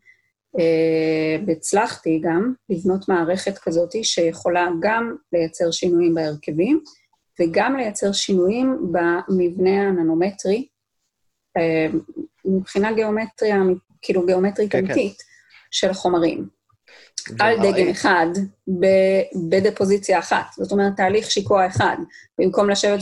והצלחתי 1.48 2.22
גם 2.24 2.54
לבנות 2.70 3.10
מערכת 3.10 3.58
כזאת 3.58 3.90
שיכולה 4.04 4.68
גם 4.80 5.16
לייצר 5.34 5.72
שינויים 5.72 6.16
בהרכבים 6.16 6.84
וגם 7.40 7.76
לייצר 7.76 8.12
שינויים 8.12 8.92
במבנה 8.92 9.88
הננומטרי, 9.88 10.68
אה, 11.58 11.88
מבחינה 12.46 12.94
גיאומטריה, 12.94 13.58
כאילו 14.02 14.26
גיאומטרית 14.26 14.72
כן, 14.72 14.80
כן. 14.80 14.86
אמיתית 14.86 15.18
כן. 15.18 15.26
של 15.72 15.90
החומרים. 15.90 16.60
על 17.40 17.58
דגם 17.58 17.88
אחד, 17.92 18.28
בדפוזיציה 19.50 20.20
אחת. 20.20 20.46
זאת 20.58 20.72
אומרת, 20.72 20.94
תהליך 20.98 21.32
שיקוע 21.32 21.68
אחד. 21.68 21.98
במקום 22.40 22.70
לשבת 22.70 23.00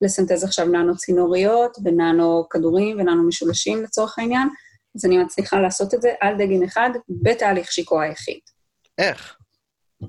ולסנטז 0.00 0.44
עכשיו 0.44 0.66
ננו 0.66 0.96
צינוריות 0.96 1.76
וננו 1.84 2.46
כדורים 2.50 2.98
וננו 2.98 3.28
משולשים 3.28 3.82
לצורך 3.82 4.18
העניין, 4.18 4.48
אז 4.96 5.04
אני 5.04 5.18
מצליחה 5.18 5.60
לעשות 5.60 5.94
את 5.94 6.02
זה 6.02 6.12
על 6.20 6.34
דגם 6.34 6.62
אחד 6.62 6.90
בתהליך 7.08 7.72
שיקוע 7.72 8.02
היחיד. 8.02 8.40
איך? 8.98 9.36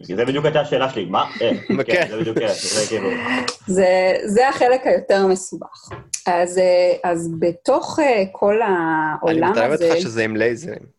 זה 0.02 0.26
בדיוק 0.26 0.46
הייתה 0.46 0.62
השאלה 0.62 0.90
שלי, 0.90 1.06
מה? 1.06 1.26
כן, 1.88 2.08
זה 2.10 2.18
בדיוק, 2.20 2.38
זה 2.54 2.88
כאילו... 2.90 3.10
זה 4.26 4.50
החלק 4.50 4.88
היותר 4.88 5.28
מסובך. 5.28 5.90
אז, 6.28 6.60
אז 7.04 7.32
בתוך 7.40 8.00
אה, 8.00 8.24
כל 8.32 8.62
העולם 8.62 9.52
הזה... 9.52 9.66
אני 9.66 9.74
מתאר 9.74 9.90
אותך 9.90 10.02
שזה 10.02 10.24
עם 10.24 10.36
לייזרים. 10.36 10.96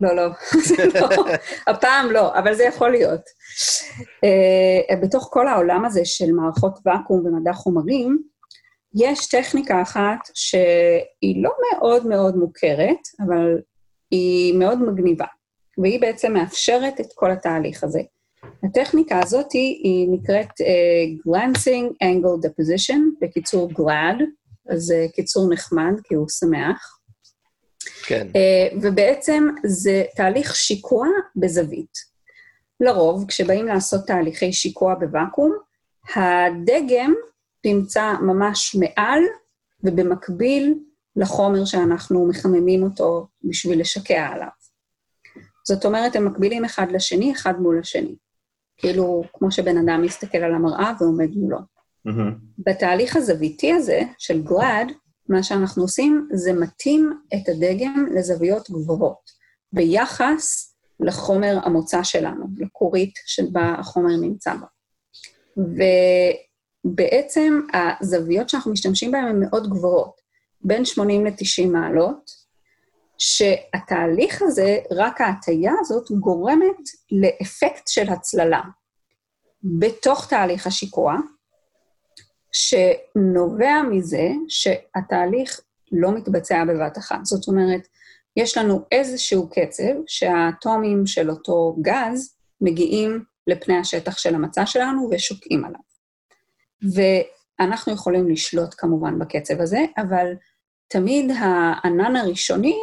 לא, 0.00 0.16
לא, 0.16 0.22
לא, 1.00 1.24
הפעם 1.66 2.10
לא, 2.10 2.38
אבל 2.38 2.54
זה 2.54 2.64
יכול 2.64 2.90
להיות. 2.90 3.20
Uh, 4.00 4.96
בתוך 5.02 5.28
כל 5.32 5.48
העולם 5.48 5.84
הזה 5.84 6.04
של 6.04 6.32
מערכות 6.32 6.78
ואקום 6.86 7.26
ומדע 7.26 7.52
חומרים, 7.52 8.18
יש 8.96 9.28
טכניקה 9.28 9.82
אחת 9.82 10.18
שהיא 10.34 11.42
לא 11.42 11.50
מאוד 11.72 12.06
מאוד 12.06 12.36
מוכרת, 12.36 12.98
אבל 13.26 13.58
היא 14.10 14.54
מאוד 14.58 14.82
מגניבה, 14.82 15.26
והיא 15.78 16.00
בעצם 16.00 16.32
מאפשרת 16.32 17.00
את 17.00 17.06
כל 17.14 17.30
התהליך 17.30 17.84
הזה. 17.84 18.00
הטכניקה 18.62 19.20
הזאת 19.22 19.52
היא, 19.52 19.80
היא 19.84 20.08
נקראת 20.10 20.46
uh, 20.46 21.28
Glancing 21.28 21.92
Angle 22.04 22.46
Deposition, 22.46 23.00
בקיצור 23.20 23.70
GLAD, 23.70 24.22
אז 24.68 24.82
זה 24.82 25.06
uh, 25.08 25.12
קיצור 25.12 25.52
נחמד, 25.52 25.92
כי 26.04 26.14
הוא 26.14 26.28
שמח. 26.28 26.98
כן. 28.06 28.26
Uh, 28.32 28.76
ובעצם 28.82 29.48
זה 29.64 30.04
תהליך 30.16 30.56
שיקוע 30.56 31.06
בזווית. 31.36 32.16
לרוב, 32.80 33.24
כשבאים 33.28 33.66
לעשות 33.66 34.06
תהליכי 34.06 34.52
שיקוע 34.52 34.94
בוואקום, 34.94 35.56
הדגם 36.14 37.14
נמצא 37.64 38.12
ממש 38.22 38.74
מעל 38.74 39.20
ובמקביל 39.84 40.74
לחומר 41.16 41.64
שאנחנו 41.64 42.26
מחממים 42.26 42.82
אותו 42.82 43.26
בשביל 43.44 43.80
לשקע 43.80 44.26
עליו. 44.26 44.48
זאת 45.68 45.84
אומרת, 45.84 46.16
הם 46.16 46.24
מקבילים 46.24 46.64
אחד 46.64 46.86
לשני, 46.90 47.32
אחד 47.32 47.60
מול 47.60 47.78
השני. 47.78 48.16
כאילו, 48.76 49.22
כמו 49.32 49.50
שבן 49.50 49.78
אדם 49.78 50.02
מסתכל 50.02 50.38
על 50.38 50.54
המראה 50.54 50.92
ועומד 51.00 51.30
מולו. 51.30 51.58
Mm-hmm. 51.58 52.34
בתהליך 52.58 53.16
הזוויתי 53.16 53.72
הזה, 53.72 54.00
של 54.18 54.42
גלאד, 54.42 54.92
מה 55.28 55.42
שאנחנו 55.42 55.82
עושים 55.82 56.28
זה 56.32 56.52
מתאים 56.52 57.20
את 57.34 57.48
הדגם 57.48 58.06
לזוויות 58.14 58.70
גבוהות, 58.70 59.30
ביחס 59.72 60.74
לחומר 61.00 61.58
המוצא 61.62 62.02
שלנו, 62.02 62.46
לכורית 62.56 63.14
שבה 63.26 63.74
החומר 63.78 64.16
נמצא 64.16 64.54
בה. 64.54 64.66
ובעצם 66.86 67.60
הזוויות 67.72 68.48
שאנחנו 68.48 68.72
משתמשים 68.72 69.10
בהן 69.10 69.24
הן 69.24 69.40
מאוד 69.40 69.70
גבוהות, 69.70 70.20
בין 70.60 70.84
80 70.84 71.26
ל-90 71.26 71.66
מעלות, 71.72 72.30
שהתהליך 73.18 74.42
הזה, 74.42 74.78
רק 74.90 75.20
ההטייה 75.20 75.72
הזאת, 75.80 76.10
גורמת 76.10 76.88
לאפקט 77.12 77.88
של 77.88 78.08
הצללה. 78.08 78.60
בתוך 79.62 80.28
תהליך 80.28 80.66
השיקוע, 80.66 81.16
שנובע 82.52 83.82
מזה 83.90 84.28
שהתהליך 84.48 85.60
לא 85.92 86.12
מתבצע 86.12 86.64
בבת 86.64 86.98
אחת. 86.98 87.24
זאת 87.24 87.48
אומרת, 87.48 87.88
יש 88.36 88.58
לנו 88.58 88.84
איזשהו 88.92 89.48
קצב 89.50 89.92
שהאטומים 90.06 91.06
של 91.06 91.30
אותו 91.30 91.76
גז 91.82 92.36
מגיעים 92.60 93.24
לפני 93.46 93.78
השטח 93.78 94.18
של 94.18 94.34
המצע 94.34 94.66
שלנו 94.66 95.08
ושוקעים 95.12 95.64
עליו. 95.64 95.85
ואנחנו 96.94 97.92
יכולים 97.92 98.28
לשלוט 98.28 98.74
כמובן 98.78 99.18
בקצב 99.18 99.60
הזה, 99.60 99.84
אבל 99.98 100.32
תמיד 100.88 101.30
הענן 101.38 102.16
הראשוני, 102.16 102.76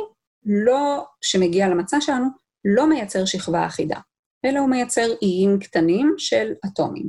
לא, 0.46 1.06
שמגיע 1.22 1.68
למצע 1.68 2.02
שלנו, 2.02 2.28
לא 2.66 2.90
מייצר 2.90 3.26
שכבה 3.26 3.66
אחידה, 3.66 4.00
אלא 4.46 4.60
הוא 4.60 4.70
מייצר 4.70 5.06
איים 5.22 5.60
קטנים 5.60 6.16
של 6.18 6.54
אטומים. 6.66 7.08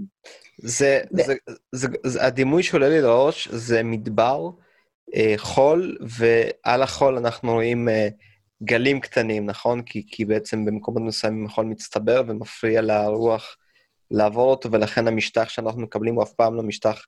זה, 0.59 1.01
ו... 1.13 1.23
זה, 1.23 1.35
זה, 1.73 1.89
זה, 2.07 2.25
הדימוי 2.27 2.63
שעולה 2.63 2.89
לי 2.89 3.01
לראש 3.01 3.49
זה 3.49 3.83
מדבר, 3.83 4.51
אה, 5.15 5.35
חול, 5.37 5.99
ועל 6.01 6.83
החול 6.83 7.17
אנחנו 7.17 7.53
רואים 7.53 7.89
אה, 7.89 8.09
גלים 8.63 9.01
קטנים, 9.01 9.47
נכון? 9.47 9.83
כי, 9.83 10.07
כי 10.07 10.25
בעצם 10.25 10.65
במקומות 10.65 11.03
מסוימים 11.03 11.47
החול 11.47 11.67
מצטבר 11.67 12.23
ומפריע 12.27 12.83
לרוח 12.83 13.57
לעבור 14.11 14.51
אותו, 14.51 14.73
ולכן 14.73 15.09
המשטח 15.09 15.49
שאנחנו 15.49 15.81
מקבלים 15.81 16.15
הוא 16.15 16.23
אף 16.23 16.33
פעם 16.33 16.55
לא 16.55 16.63
משטח 16.63 17.03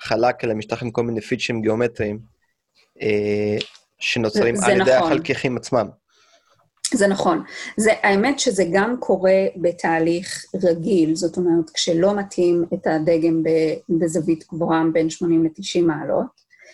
חלק, 0.00 0.44
אלא 0.44 0.54
משטח 0.54 0.82
עם 0.82 0.90
כל 0.90 1.02
מיני 1.02 1.20
פיצ'ים 1.20 1.62
גיאומטריים 1.62 2.18
אה, 3.02 3.56
שנוצרים 3.98 4.54
על 4.64 4.80
ידי 4.80 4.96
נכון. 4.96 5.12
החלקיכים 5.12 5.56
עצמם. 5.56 5.88
זה 6.94 7.06
נכון. 7.06 7.42
זה, 7.76 7.90
האמת 8.02 8.40
שזה 8.40 8.64
גם 8.72 8.96
קורה 9.00 9.46
בתהליך 9.56 10.44
רגיל, 10.64 11.14
זאת 11.14 11.36
אומרת, 11.36 11.70
כשלא 11.70 12.14
מתאים 12.18 12.64
את 12.74 12.86
הדגם 12.86 13.42
בזווית 13.88 14.44
גבוהה 14.52 14.82
בין 14.92 15.10
80 15.10 15.44
ל-90 15.44 15.82
מעלות, 15.82 16.26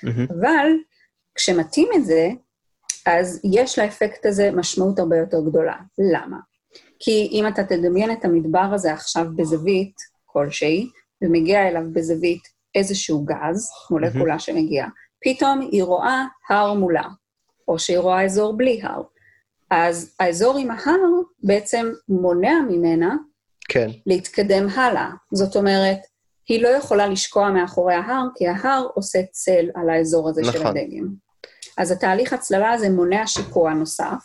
mm-hmm. 0.05 0.35
אבל 0.41 0.67
כשמתאים 1.35 1.89
את 1.97 2.05
זה, 2.05 2.29
אז 3.07 3.41
יש 3.45 3.79
לאפקט 3.79 4.27
הזה 4.27 4.51
משמעות 4.51 4.99
הרבה 4.99 5.17
יותר 5.17 5.41
גדולה. 5.41 5.77
למה? 6.13 6.37
כי 6.99 7.29
אם 7.33 7.49
אתה 7.49 7.65
תדמיין 7.65 8.13
את 8.13 8.25
המדבר 8.25 8.69
הזה 8.75 8.93
עכשיו 8.93 9.27
בזווית 9.37 9.97
כלשהי, 10.25 10.89
ומגיע 11.23 11.69
אליו 11.69 11.83
בזווית 11.93 12.43
איזשהו 12.75 13.25
גז, 13.25 13.71
מולקולה 13.91 14.35
mm-hmm. 14.35 14.39
שמגיעה, 14.39 14.89
פתאום 15.25 15.61
היא 15.61 15.83
רואה 15.83 16.25
הר 16.51 16.75
מולה, 16.75 17.09
או 17.69 17.79
שהיא 17.79 17.99
רואה 17.99 18.25
אזור 18.25 18.57
בלי 18.57 18.81
הר. 18.83 19.03
אז 19.71 20.15
האזור 20.21 20.59
עם 20.59 20.71
ההר 20.71 21.01
בעצם 21.43 21.93
מונע 22.09 22.55
ממנה 22.71 23.17
כן. 23.69 23.91
להתקדם 24.07 24.69
הלאה. 24.69 25.11
זאת 25.33 25.57
אומרת, 25.57 25.99
היא 26.49 26.63
לא 26.63 26.69
יכולה 26.69 27.07
לשקוע 27.07 27.51
מאחורי 27.51 27.95
ההר, 27.95 28.25
כי 28.35 28.49
ההר 28.49 28.87
עושה 28.95 29.19
צל 29.31 29.71
על 29.75 29.91
האזור 29.91 30.29
הזה 30.29 30.41
נכון. 30.41 30.53
של 30.53 30.67
הדגם. 30.67 31.15
אז 31.79 31.91
התהליך 31.91 32.33
הצללה 32.33 32.73
הזה 32.73 32.91
מונע 32.91 33.27
שיקוע 33.27 33.73
נוסף, 33.75 34.25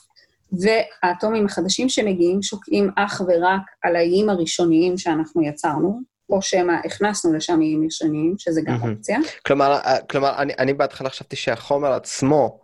והאטומים 0.51 1.45
החדשים 1.45 1.89
שמגיעים 1.89 2.41
שוקעים 2.41 2.89
אך 2.95 3.21
ורק 3.27 3.61
על 3.83 3.95
האיים 3.95 4.29
הראשוניים 4.29 4.97
שאנחנו 4.97 5.43
יצרנו, 5.43 6.01
או 6.29 6.41
שמא 6.41 6.73
הכנסנו 6.85 7.33
לשם 7.33 7.61
איים 7.61 7.83
ראשוניים, 7.83 8.35
שזה 8.37 8.61
גם 8.65 8.77
אופציה. 8.81 9.19
כלומר, 9.45 9.73
אה, 9.73 10.01
כלומר 10.01 10.37
אני, 10.37 10.53
אני 10.59 10.73
בהתחלה 10.73 11.09
חשבתי 11.09 11.35
שהחומר 11.35 11.93
עצמו, 11.93 12.61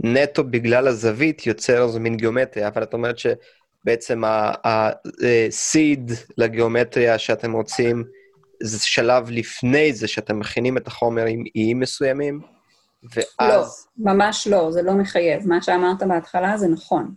נטו 0.00 0.44
בגלל 0.44 0.88
הזווית 0.88 1.46
יוצר 1.46 1.84
איזה 1.84 2.00
מין 2.00 2.16
גיאומטריה, 2.16 2.68
אבל 2.68 2.82
את 2.82 2.94
אומרת 2.94 3.16
שבעצם 3.18 4.24
ה-seed 4.24 6.12
לגיאומטריה 6.38 7.18
שאתם 7.18 7.52
רוצים, 7.52 8.04
זה 8.62 8.78
שלב 8.80 9.30
לפני 9.30 9.92
זה 9.92 10.08
שאתם 10.08 10.38
מכינים 10.38 10.76
את 10.76 10.86
החומר 10.86 11.24
עם 11.24 11.44
איים 11.56 11.80
מסוימים, 11.80 12.40
ואז... 13.14 13.88
לא, 13.98 14.12
ממש 14.12 14.46
לא, 14.46 14.70
זה 14.70 14.82
לא 14.82 14.92
מחייב. 14.92 15.48
מה 15.48 15.62
שאמרת 15.62 16.02
בהתחלה 16.02 16.56
זה 16.56 16.68
נכון. 16.68 17.14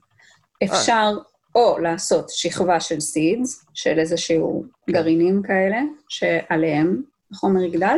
אפשר 0.64 1.18
או 1.56 1.80
לעשות 1.80 2.30
שכבה 2.30 2.80
של 2.80 2.96
seeds, 2.96 3.66
של 3.74 4.00
איזשהו 4.00 4.64
כן. 4.88 4.94
גרעינים 4.94 5.42
כאלה, 5.44 5.82
שעליהם 6.10 7.02
החומר 7.32 7.64
יגדל, 7.64 7.98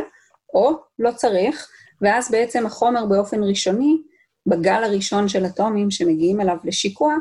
או 0.54 0.72
לא 0.98 1.10
צריך, 1.12 1.68
ואז 2.00 2.30
בעצם 2.30 2.66
החומר 2.66 3.06
באופן 3.06 3.42
ראשוני 3.42 4.02
בגל 4.46 4.84
הראשון 4.84 5.28
של 5.28 5.46
אטומים 5.46 5.90
שמגיעים 5.90 6.40
אליו 6.40 6.56
לשיקוע, 6.64 7.14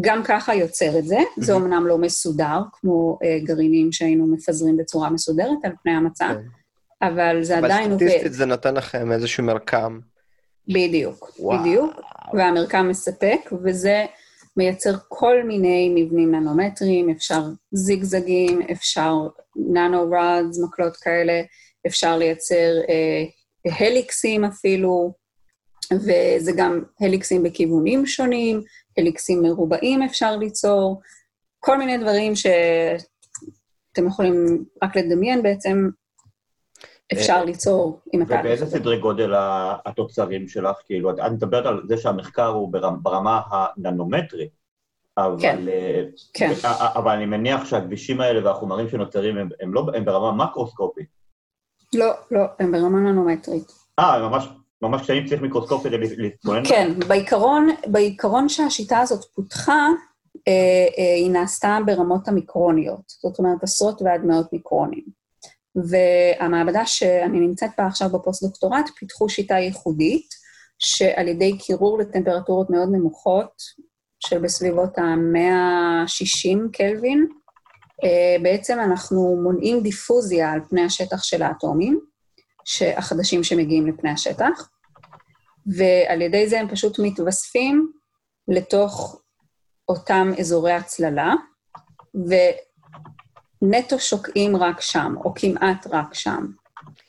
גם 0.00 0.22
ככה 0.24 0.54
יוצר 0.54 0.98
את 0.98 1.04
זה. 1.04 1.18
Mm-hmm. 1.18 1.44
זה 1.44 1.52
אומנם 1.52 1.86
לא 1.86 1.98
מסודר, 1.98 2.60
כמו 2.72 3.18
uh, 3.22 3.46
גרעינים 3.46 3.92
שהיינו 3.92 4.26
מפזרים 4.26 4.76
בצורה 4.76 5.10
מסודרת 5.10 5.64
על 5.64 5.72
פני 5.82 5.92
המצע, 5.92 6.30
okay. 6.30 6.34
כן. 6.34 7.06
אבל 7.06 7.42
זה 7.42 7.58
עדיין 7.58 7.92
עובד. 7.92 8.02
אבל 8.02 8.10
סטטיסטית 8.10 8.32
זה 8.32 8.46
נותן 8.46 8.74
לכם 8.74 9.12
איזשהו 9.12 9.44
מרקם. 9.44 9.98
בדיוק, 10.68 11.32
וואו. 11.38 11.60
בדיוק, 11.60 12.00
והמרקם 12.34 12.88
מספק, 12.88 13.50
וזה 13.64 14.06
מייצר 14.56 14.94
כל 15.08 15.42
מיני 15.42 15.92
מבנים 15.94 16.34
ננומטריים, 16.34 17.10
אפשר 17.10 17.42
זיגזגים, 17.72 18.62
אפשר 18.72 19.14
ננו-רדס, 19.56 20.58
מקלות 20.64 20.96
כאלה, 20.96 21.42
אפשר 21.86 22.18
לייצר 22.18 22.72
אה, 22.88 23.24
הליקסים 23.78 24.44
אפילו, 24.44 25.12
וזה 25.92 26.52
גם 26.56 26.82
הליקסים 27.00 27.42
בכיוונים 27.42 28.06
שונים, 28.06 28.62
הליקסים 28.98 29.42
מרובעים 29.42 30.02
אפשר 30.02 30.36
ליצור, 30.36 31.00
כל 31.60 31.78
מיני 31.78 31.98
דברים 31.98 32.36
שאתם 32.36 34.06
יכולים 34.06 34.64
רק 34.82 34.96
לדמיין 34.96 35.42
בעצם, 35.42 35.88
אפשר 37.12 37.32
אה, 37.32 37.44
ליצור 37.44 38.00
עם 38.12 38.22
התהליך 38.22 38.40
ובאיזה 38.44 38.66
סדרי 38.66 38.98
גודל 39.00 39.32
התוצרים 39.86 40.48
שלך? 40.48 40.76
כאילו, 40.86 41.10
את 41.10 41.32
מדברת 41.32 41.66
על 41.66 41.82
זה 41.88 41.96
שהמחקר 41.96 42.46
הוא 42.46 42.72
ברמה 43.02 43.40
הננומטרית, 43.50 44.50
אבל, 45.18 45.36
כן, 45.40 45.68
אה, 45.68 46.02
כן. 46.34 46.52
אבל 46.72 47.12
אני 47.12 47.26
מניח 47.26 47.64
שהכבישים 47.64 48.20
האלה 48.20 48.48
והחומרים 48.48 48.88
שנוצרים 48.88 49.38
הם, 49.38 49.48
הם, 49.60 49.74
לא, 49.74 49.86
הם 49.94 50.04
ברמה 50.04 50.44
מקרוסקופית. 50.44 51.06
לא, 51.94 52.12
לא, 52.30 52.42
הם 52.58 52.72
ברמה 52.72 52.98
ננומטרית. 53.00 53.72
אה, 53.98 54.28
ממש, 54.28 54.48
ממש 54.82 55.02
קטנים 55.02 55.26
צריך 55.26 55.42
מיקרוסקופ 55.42 55.84
כדי 55.84 55.98
להתבונן? 56.16 56.62
כן, 56.68 56.92
בעיקרון, 57.08 57.68
בעיקרון 57.86 58.48
שהשיטה 58.48 58.98
הזאת 58.98 59.24
פותחה, 59.34 59.88
אה, 60.48 60.52
אה, 60.98 61.14
היא 61.14 61.30
נעשתה 61.30 61.78
ברמות 61.86 62.28
המיקרוניות, 62.28 63.02
זאת 63.06 63.38
אומרת 63.38 63.62
עשרות 63.62 64.02
ועד 64.02 64.24
מאות 64.24 64.52
מיקרונים. 64.52 65.04
והמעבדה 65.76 66.86
שאני 66.86 67.40
נמצאת 67.40 67.70
בה 67.78 67.86
עכשיו 67.86 68.10
בפוסט-דוקטורט, 68.10 68.90
פיתחו 68.96 69.28
שיטה 69.28 69.54
ייחודית, 69.54 70.28
שעל 70.78 71.28
ידי 71.28 71.58
קירור 71.58 71.98
לטמפרטורות 71.98 72.70
מאוד 72.70 72.88
נמוכות, 72.92 73.52
של 74.20 74.38
בסביבות 74.38 74.98
ה-160 74.98 76.58
קלווין, 76.72 77.26
אה, 78.04 78.36
בעצם 78.42 78.78
אנחנו 78.80 79.36
מונעים 79.42 79.82
דיפוזיה 79.82 80.52
על 80.52 80.60
פני 80.68 80.82
השטח 80.82 81.22
של 81.22 81.42
האטומים, 81.42 82.00
החדשים 82.96 83.44
שמגיעים 83.44 83.86
לפני 83.86 84.10
השטח, 84.10 84.68
ועל 85.76 86.22
ידי 86.22 86.48
זה 86.48 86.60
הם 86.60 86.68
פשוט 86.68 86.98
מתווספים 86.98 87.92
לתוך 88.48 89.22
אותם 89.88 90.30
אזורי 90.38 90.72
הצללה, 90.72 91.34
ונטו 93.66 93.98
שוקעים 93.98 94.56
רק 94.56 94.80
שם, 94.80 95.14
או 95.24 95.34
כמעט 95.34 95.86
רק 95.90 96.14
שם. 96.14 96.46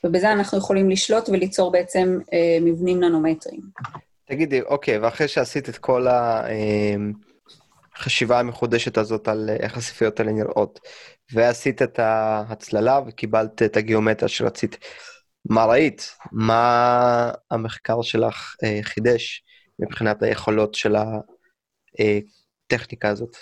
ובזה 0.04 0.32
אנחנו 0.32 0.58
יכולים 0.58 0.90
לשלוט 0.90 1.30
וליצור 1.30 1.72
בעצם 1.72 2.20
אה, 2.34 2.58
מבנים 2.62 3.00
ננומטריים. 3.00 3.62
תגידי, 4.26 4.62
אוקיי, 4.62 4.98
ואחרי 4.98 5.28
שעשית 5.28 5.70
את 5.70 5.78
כל 5.78 6.08
החשיבה 7.96 8.36
אה, 8.36 8.40
המחודשת 8.40 8.98
הזאת 8.98 9.28
על 9.28 9.50
איך 9.60 9.78
הספריות 9.78 10.20
האלה 10.20 10.32
נראות, 10.32 10.80
ועשית 11.34 11.82
את 11.82 12.00
ההצללה 12.00 13.00
וקיבלת 13.08 13.62
את 13.62 13.78
הגיאומטריה 13.78 14.30
שרצית, 14.30 14.78
מה 15.50 15.66
ראית? 15.66 16.12
מה 16.32 17.32
המחקר 17.52 18.02
שלך 18.02 18.56
אה, 18.64 18.80
חידש 18.82 19.44
מבחינת 19.80 20.24
היכולות 20.24 20.76
של 20.76 20.96
הטכניקה 22.70 23.10
הזאת? 23.10 23.38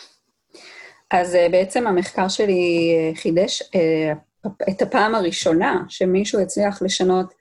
אז 1.16 1.36
אה, 1.36 1.47
בעצם 1.51 1.88
המחקר 1.88 2.28
שלי 2.28 2.95
אה, 2.95 3.16
חידש 3.16 3.61
אה, 3.76 4.13
את 4.70 4.82
הפעם 4.82 5.16
הראשונה 5.16 5.84
שמישהו 5.89 6.39
הצליח 6.41 6.82
לשנות 6.82 7.34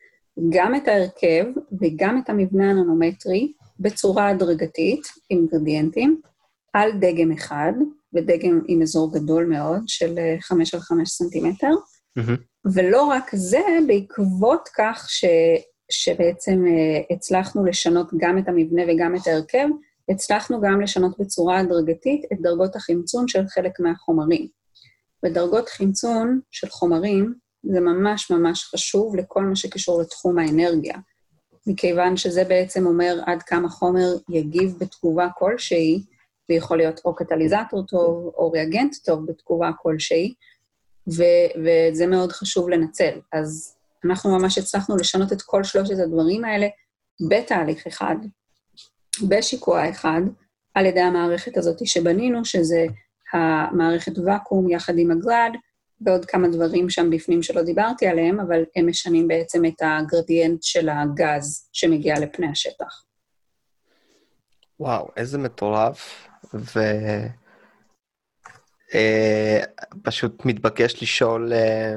גם 0.49 0.75
את 0.75 0.89
ההרכב 0.89 1.45
וגם 1.81 2.21
את 2.25 2.31
המבנה 2.31 2.71
הננומטרי 2.71 3.53
בצורה 3.81 4.29
הדרגתית, 4.29 5.03
עם 5.31 5.47
גרדיאנטים, 5.53 6.21
על 6.73 6.91
דגם 7.01 7.33
אחד, 7.33 7.73
ודגם 8.15 8.61
עם 8.69 8.83
אזור 8.83 9.13
גדול 9.13 9.47
מאוד 9.47 9.83
של 9.87 10.19
5 10.41 10.75
על 10.75 10.81
5 10.81 11.09
סנטימטר. 11.09 11.71
Mm-hmm. 12.19 12.71
ולא 12.75 13.03
רק 13.03 13.31
זה, 13.35 13.63
בעקבות 13.87 14.69
כך 14.77 15.07
ש, 15.09 15.25
שבעצם 15.91 16.65
הצלחנו 17.11 17.65
לשנות 17.65 18.11
גם 18.17 18.39
את 18.39 18.49
המבנה 18.49 18.83
וגם 18.89 19.17
את 19.17 19.27
ההרכב, 19.27 19.67
הצלחנו 20.09 20.61
גם 20.61 20.81
לשנות 20.81 21.19
בצורה 21.19 21.59
הדרגתית 21.59 22.25
את 22.33 22.41
דרגות 22.41 22.77
החמצון 22.77 23.29
של 23.29 23.49
חלק 23.49 23.81
מהחומרים. 23.81 24.49
ודרגות 25.25 25.69
חמצון 25.69 26.41
של 26.51 26.69
חומרים 26.69 27.35
זה 27.63 27.81
ממש 27.81 28.31
ממש 28.31 28.65
חשוב 28.65 29.17
לכל 29.17 29.45
מה 29.45 29.57
שקשור 29.57 30.01
לתחום 30.01 30.39
האנרגיה, 30.39 30.95
מכיוון 31.67 32.17
שזה 32.17 32.45
בעצם 32.45 32.87
אומר 32.87 33.21
עד 33.27 33.43
כמה 33.43 33.69
חומר 33.69 34.09
יגיב 34.29 34.75
בתגובה 34.79 35.29
כלשהי, 35.39 36.03
ויכול 36.49 36.77
להיות 36.77 37.01
או 37.05 37.15
קטליזטור 37.15 37.87
טוב 37.87 38.33
או 38.37 38.51
ריאגנט 38.51 38.95
טוב 39.05 39.27
בתגובה 39.27 39.71
כלשהי, 39.79 40.35
ו- 41.17 41.61
וזה 41.65 42.07
מאוד 42.07 42.33
חשוב 42.33 42.69
לנצל. 42.69 43.21
אז 43.33 43.77
אנחנו 44.05 44.39
ממש 44.39 44.59
הצלחנו 44.59 44.97
לשנות 44.97 45.33
את 45.33 45.43
כל 45.43 45.65
שלושת 45.65 45.99
הדברים 45.99 46.45
האלה 46.45 46.67
בתהליך 47.31 47.87
אחד, 47.87 48.17
בשיקוע 49.23 49.91
אחד, 49.91 50.21
על 50.75 50.87
ידי 50.87 51.01
המערכת 51.01 51.57
הזאת 51.57 51.87
שבנינו, 51.87 52.45
שזה 52.45 52.87
המערכת 53.33 54.13
ואקום 54.27 54.71
יחד 54.71 54.99
עם 54.99 55.11
הגלאד, 55.11 55.53
ועוד 56.01 56.25
כמה 56.25 56.49
דברים 56.49 56.91
שם 56.91 57.11
בפנים 57.11 57.43
שלא 57.43 57.63
דיברתי 57.63 58.07
עליהם, 58.07 58.41
אבל 58.41 58.65
הם 58.77 58.89
משנים 58.89 59.29
בעצם 59.29 59.65
את 59.65 59.83
הגרדיאנט 59.83 60.63
של 60.63 60.89
הגז 60.89 61.69
שמגיע 61.73 62.21
לפני 62.21 62.47
השטח. 62.49 63.05
וואו, 64.81 65.09
איזה 65.17 65.39
מטורף. 65.39 66.29
ו... 66.55 66.81
אה, 68.95 69.61
מתבקש 70.45 71.03
לשאול 71.03 71.53
אה, 71.53 71.95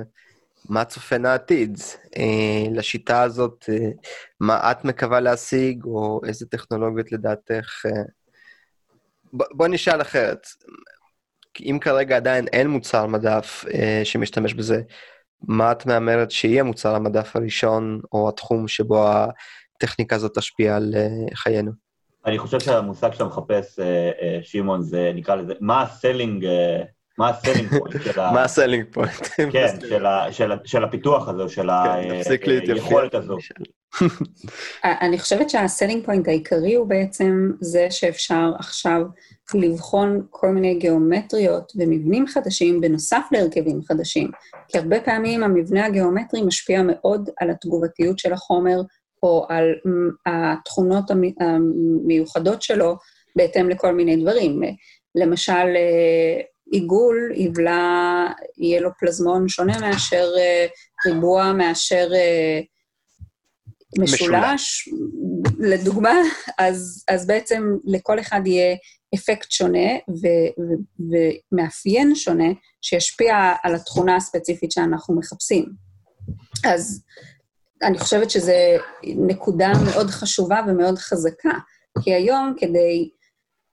מה 0.70 0.86
צופן 0.86 1.26
העתיד 1.26 1.78
אה, 2.18 2.72
לשיטה 2.72 3.22
הזאת, 3.22 3.65
אה, 3.70 3.89
מה 4.39 4.72
את 4.72 4.86
מקווה 4.86 5.20
להשיג, 5.20 5.86
או 5.86 6.22
איזה 6.28 6.45
טכנולוגיות 6.45 7.11
לדעתך... 7.11 7.86
אה... 7.86 8.03
בוא 9.34 9.68
נשאל 9.68 10.01
אחרת. 10.01 10.47
אם 11.59 11.78
כרגע 11.82 12.15
עדיין 12.15 12.47
אין 12.47 12.68
מוצר 12.68 13.05
מדף 13.05 13.65
שמשתמש 14.03 14.53
בזה, 14.53 14.82
מה 15.41 15.72
את 15.72 15.86
מהמרת 15.86 16.32
שיהיה 16.32 16.63
מוצר 16.63 16.95
המדף 16.95 17.36
הראשון, 17.36 18.01
או 18.11 18.30
התחום 18.30 18.68
שבו 18.68 19.07
הטכניקה 19.76 20.15
הזאת 20.15 20.38
תשפיע 20.38 20.76
על 20.76 20.93
חיינו? 21.34 21.72
אני 22.26 22.39
חושב 22.39 22.59
שהמושג 22.59 23.13
שאתה 23.13 23.26
מחפש, 23.26 23.80
שמעון, 24.41 24.82
זה 24.82 25.11
נקרא 25.15 25.36
לזה, 25.36 25.53
מה 25.59 25.82
ה 25.82 25.89
selling, 25.89 26.47
מה 27.18 27.30
ה 27.30 27.34
selling 27.34 27.69
point 27.69 28.03
של 28.03 28.20
ה... 28.20 28.32
מה 28.32 28.43
ה 28.43 28.49
selling 28.49 28.86
point? 28.91 29.28
כן, 29.51 29.78
של 30.63 30.84
הפיתוח 30.84 31.28
הזה, 31.28 31.49
של 31.49 31.70
כן, 32.41 32.72
היכולת 32.72 33.15
הזו. 33.15 33.38
אני 34.84 35.20
חושבת 35.20 35.49
שה 35.49 35.66
selling 35.66 36.05
point 36.05 36.28
העיקרי 36.28 36.76
הוא 36.76 36.88
בעצם 36.88 37.51
זה 37.61 37.88
שאפשר 37.89 38.51
עכשיו 38.59 39.01
לבחון 39.53 40.26
כל 40.30 40.49
מיני 40.49 40.76
גיאומטריות 40.76 41.72
ומבנים 41.76 42.28
חדשים 42.28 42.82
בנוסף 42.82 43.24
להרכבים 43.32 43.82
חדשים. 43.88 44.32
כי 44.68 44.78
הרבה 44.78 45.01
פעמים 45.01 45.43
המבנה 45.43 45.86
הגיאומטרי 45.86 46.41
משפיע 46.41 46.82
מאוד 46.86 47.30
על 47.39 47.49
התגובתיות 47.49 48.20
של 48.20 48.34
החומר, 48.34 48.82
או 49.24 49.45
על 49.49 49.74
התכונות 50.26 51.11
המיוחדות 51.39 52.61
שלו 52.61 52.97
בהתאם 53.36 53.70
לכל 53.70 53.93
מיני 53.93 54.15
דברים. 54.15 54.61
למשל, 55.15 55.68
עיגול 56.72 57.32
יבלע, 57.36 58.28
יהיה 58.57 58.82
לו 58.82 58.89
פלזמון 58.99 59.47
שונה 59.47 59.80
מאשר 59.80 60.30
ריבוע, 61.07 61.53
מאשר 61.53 62.07
משולש, 63.99 64.22
משולש. 64.22 64.89
לדוגמה, 65.59 66.13
אז, 66.57 67.03
אז 67.07 67.28
בעצם 67.28 67.63
לכל 67.86 68.20
אחד 68.20 68.41
יהיה 68.45 68.76
אפקט 69.15 69.51
שונה 69.51 69.89
ו, 70.09 70.28
ו, 70.59 70.74
ומאפיין 71.51 72.15
שונה 72.15 72.47
שישפיע 72.82 73.36
על 73.63 73.76
התכונה 73.76 74.15
הספציפית 74.15 74.72
שאנחנו 74.72 75.15
מחפשים. 75.20 75.65
אז 76.65 77.03
אני 77.84 77.97
חושבת 77.97 78.30
שזו 78.30 78.51
נקודה 79.03 79.72
מאוד 79.86 80.09
חשובה 80.09 80.61
ומאוד 80.68 80.97
חזקה, 80.97 81.53
כי 82.03 82.13
היום 82.13 82.53
כדי... 82.57 83.09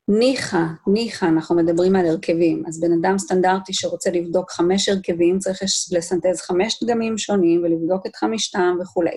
ניחא, 0.08 0.62
ניחא, 0.86 1.26
אנחנו 1.26 1.56
מדברים 1.56 1.96
על 1.96 2.06
הרכבים. 2.06 2.62
אז 2.66 2.80
בן 2.80 2.92
אדם 2.92 3.18
סטנדרטי 3.18 3.72
שרוצה 3.72 4.10
לבדוק 4.10 4.50
חמש 4.50 4.88
הרכבים, 4.88 5.38
צריך 5.38 5.62
לסנטז 5.92 6.40
חמש 6.40 6.82
דגמים 6.82 7.18
שונים 7.18 7.62
ולבדוק 7.62 8.06
את 8.06 8.16
חמישתם 8.16 8.76
וכולי. 8.82 9.16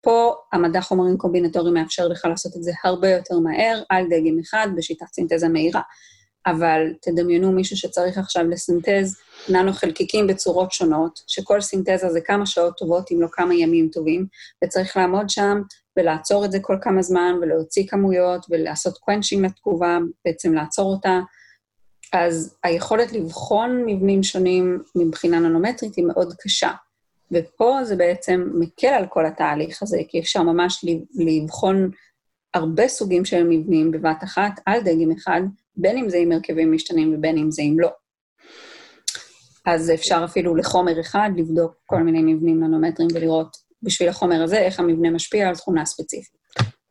פה 0.00 0.34
המדע 0.52 0.80
חומרים 0.80 1.16
קומבינטוריים 1.16 1.74
מאפשר 1.74 2.08
לך 2.08 2.24
לעשות 2.24 2.56
את 2.56 2.62
זה 2.62 2.72
הרבה 2.84 3.10
יותר 3.10 3.38
מהר, 3.38 3.82
על 3.88 4.04
דגם 4.04 4.38
אחד, 4.40 4.68
בשיטת 4.76 5.06
סינתזה 5.12 5.48
מהירה. 5.48 5.80
אבל 6.46 6.80
תדמיינו 7.02 7.52
מישהו 7.52 7.76
שצריך 7.76 8.18
עכשיו 8.18 8.48
לסינתז 8.48 9.16
ננו 9.48 9.72
חלקיקים 9.72 10.26
בצורות 10.26 10.72
שונות, 10.72 11.20
שכל 11.26 11.60
סינתזה 11.60 12.08
זה 12.08 12.20
כמה 12.20 12.46
שעות 12.46 12.76
טובות, 12.76 13.12
אם 13.12 13.22
לא 13.22 13.28
כמה 13.32 13.54
ימים 13.54 13.88
טובים, 13.92 14.26
וצריך 14.64 14.96
לעמוד 14.96 15.30
שם 15.30 15.62
ולעצור 15.96 16.44
את 16.44 16.52
זה 16.52 16.58
כל 16.60 16.76
כמה 16.80 17.02
זמן, 17.02 17.34
ולהוציא 17.40 17.86
כמויות, 17.88 18.46
ולעשות 18.50 18.98
קוונצ'ים 18.98 19.44
לתגובה, 19.44 19.98
בעצם 20.24 20.54
לעצור 20.54 20.92
אותה. 20.92 21.20
אז 22.12 22.56
היכולת 22.64 23.12
לבחון 23.12 23.82
מבנים 23.86 24.22
שונים 24.22 24.82
מבחינה 24.96 25.40
ננומטרית 25.40 25.94
היא 25.96 26.04
מאוד 26.04 26.34
קשה. 26.34 26.70
ופה 27.32 27.84
זה 27.84 27.96
בעצם 27.96 28.50
מקל 28.54 28.86
על 28.86 29.06
כל 29.06 29.26
התהליך 29.26 29.82
הזה, 29.82 29.98
כי 30.08 30.20
אפשר 30.20 30.42
ממש 30.42 30.84
לבחון 31.14 31.90
הרבה 32.54 32.88
סוגים 32.88 33.24
של 33.24 33.44
מבנים 33.44 33.90
בבת 33.90 34.24
אחת 34.24 34.60
על 34.66 34.80
דגם 34.80 35.10
אחד, 35.10 35.40
בין 35.76 35.98
אם 35.98 36.08
זה 36.08 36.16
עם 36.16 36.32
הרכבים 36.32 36.72
משתנים 36.72 37.14
ובין 37.14 37.38
אם 37.38 37.50
זה 37.50 37.62
עם 37.62 37.80
לא. 37.80 37.88
אז 39.66 39.90
אפשר 39.94 40.22
אפילו 40.24 40.56
לחומר 40.56 41.00
אחד 41.00 41.30
לבדוק 41.36 41.74
כל 41.86 42.02
מיני 42.02 42.34
מבנים 42.34 42.64
ננומטרים 42.64 43.08
ולראות 43.14 43.56
בשביל 43.82 44.08
החומר 44.08 44.42
הזה 44.42 44.58
איך 44.58 44.80
המבנה 44.80 45.10
משפיע 45.10 45.48
על 45.48 45.54
תכונה 45.54 45.84
ספציפית. 45.84 46.36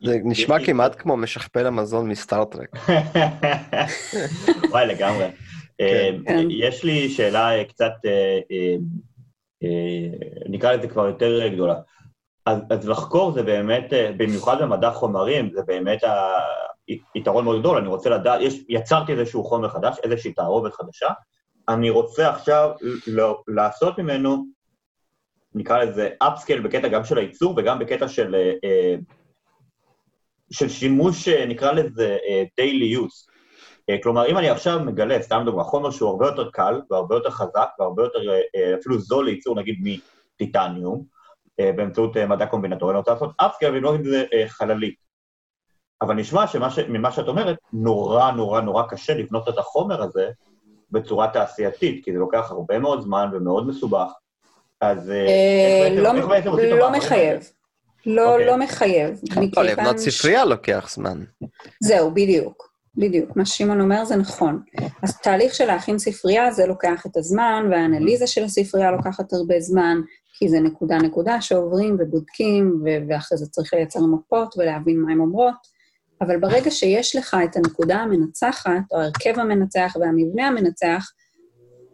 זה 0.04 0.20
נשמע 0.24 0.66
כמעט 0.66 0.96
כמו 1.02 1.18
משכפל 1.18 1.68
המזון 1.68 2.10
מסטארט-טרק. 2.10 2.70
וואי, 4.72 4.88
לגמרי. 4.88 5.26
אה, 5.82 6.10
כן. 6.26 6.48
יש 6.50 6.84
לי 6.84 7.10
שאלה 7.10 7.64
קצת, 7.70 7.92
אה, 8.06 8.40
אה, 8.52 8.76
אה, 9.64 10.48
נקרא 10.50 10.72
לזה 10.72 10.88
כבר 10.88 11.08
יותר 11.08 11.48
גדולה. 11.48 11.76
אז, 12.46 12.60
אז 12.70 12.90
לחקור 12.90 13.32
זה 13.32 13.44
באמת, 13.44 13.94
במיוחד 14.18 14.62
במדע 14.62 14.92
חומרים, 14.92 15.50
זה 15.54 15.62
באמת 15.68 16.00
היתרון 17.14 17.44
מאוד 17.44 17.60
גדול. 17.60 17.78
אני 17.78 17.88
רוצה 17.88 18.10
לדעת, 18.10 18.42
יש, 18.42 18.64
יצרתי 18.70 19.12
איזשהו 19.12 19.44
חומר 19.44 19.70
חדש, 19.70 19.98
איזושהי 20.04 20.34
תערובת 20.34 20.74
חדשה, 20.74 21.10
אני 21.70 21.90
רוצה 21.90 22.30
עכשיו 22.30 22.72
לא, 23.08 23.44
לעשות 23.48 24.00
ממנו, 24.00 24.46
נקרא 25.56 25.84
לזה 25.84 26.10
upscale 26.24 26.62
בקטע 26.64 26.88
גם 26.88 27.06
של 27.06 27.18
הייצור 27.18 27.54
וגם 27.58 27.80
בקטע 27.80 28.08
של, 28.08 28.36
אה, 28.36 28.52
אה, 28.64 28.96
של 30.52 30.70
שימוש, 30.70 31.28
אה, 31.28 31.46
נקרא 31.46 31.72
לזה 31.72 32.18
daily 32.62 33.00
use. 33.00 33.32
כלומר, 34.04 34.28
אם 34.28 34.38
אני 34.38 34.50
עכשיו 34.50 34.80
מגלה, 34.80 35.22
סתם 35.22 35.42
דוגמא, 35.46 35.64
חומר 35.64 35.92
שהוא 35.92 36.10
הרבה 36.10 36.26
יותר 36.26 36.50
קל 36.52 36.82
והרבה 36.90 37.16
יותר 37.16 37.30
חזק 37.30 37.70
והרבה 37.80 38.04
יותר 38.04 38.20
אפילו 38.80 39.00
זול 39.00 39.26
לייצור, 39.26 39.56
נגיד 39.56 39.76
מטיטניום, 39.82 41.04
באמצעות 41.58 42.18
מדע 42.18 42.46
קומבינטורי, 42.46 42.92
אני 42.92 42.98
רוצה 42.98 43.12
לעשות 43.12 43.30
upscale 43.42 43.66
ולבנות 43.66 44.00
את 44.00 44.06
זה 44.06 44.26
חללית. 44.48 44.96
אבל 46.02 46.16
נשמע 46.16 46.48
שממה 46.48 47.12
שאת 47.12 47.28
אומרת, 47.28 47.58
נורא 47.74 48.32
נורא 48.32 48.62
נורא 48.62 48.84
קשה 48.90 49.14
לבנות 49.14 49.50
את 49.50 49.58
החומר 49.58 50.02
הזה 50.02 50.32
בצורה 50.96 51.28
תעשייתית, 51.28 52.06
כי 52.06 52.14
זה 52.14 52.20
לוקח 52.20 52.52
הרבה 52.52 52.80
מאוד 52.80 53.02
זמן 53.02 53.30
ומאוד 53.34 53.68
מסובך. 53.68 54.12
אז 54.82 55.10
אה, 55.10 55.16
אה, 55.16 55.88
איך 55.88 56.06
בעצם- 56.06 56.18
לא- 56.20 56.28
בעצם 56.28 56.50
עושים 56.50 56.74
את 56.74 56.80
לא 56.80 56.92
מחייב. 56.92 57.50
לא, 58.06 58.32
אוקיי. 58.34 58.46
לא 58.48 58.58
מחייב. 58.58 59.20
לא, 59.58 59.64
לבנות 59.64 59.98
ספרייה 59.98 60.46
לוקח 60.46 60.90
זמן. 60.94 61.24
זהו, 61.84 62.12
בדיוק. 62.12 62.76
בדיוק. 62.98 63.36
מה 63.36 63.46
ששמעון 63.46 63.82
אומר 63.82 64.06
זה 64.06 64.16
נכון. 64.16 64.62
אז 65.04 65.18
תהליך 65.18 65.56
של 65.56 65.66
להכין 65.66 66.00
ספרייה 66.00 66.52
זה 66.52 66.66
לוקח 66.66 67.06
את 67.06 67.18
הזמן, 67.18 67.68
והאנליזה 67.72 68.28
של 68.28 68.44
הספרייה 68.44 68.92
לוקחת 68.92 69.34
הרבה 69.34 69.60
זמן, 69.60 69.98
כי 70.38 70.50
זה 70.50 70.60
נקודה-נקודה 70.60 71.42
שעוברים 71.42 71.98
ובודקים, 72.00 72.82
ו- 72.86 72.98
ואחרי 73.10 73.38
זה 73.38 73.46
צריך 73.46 73.74
לייצר 73.74 74.00
מפות 74.00 74.56
ולהבין 74.58 75.02
מה 75.02 75.12
הן 75.12 75.20
אומרות. 75.20 75.75
אבל 76.22 76.40
ברגע 76.40 76.72
שיש 76.72 77.16
לך 77.16 77.38
את 77.44 77.56
הנקודה 77.56 77.96
המנצחת, 77.96 78.72
או 78.92 79.00
ההרכב 79.00 79.40
המנצח 79.40 79.96
והמבנה 80.00 80.48
המנצח, 80.48 81.12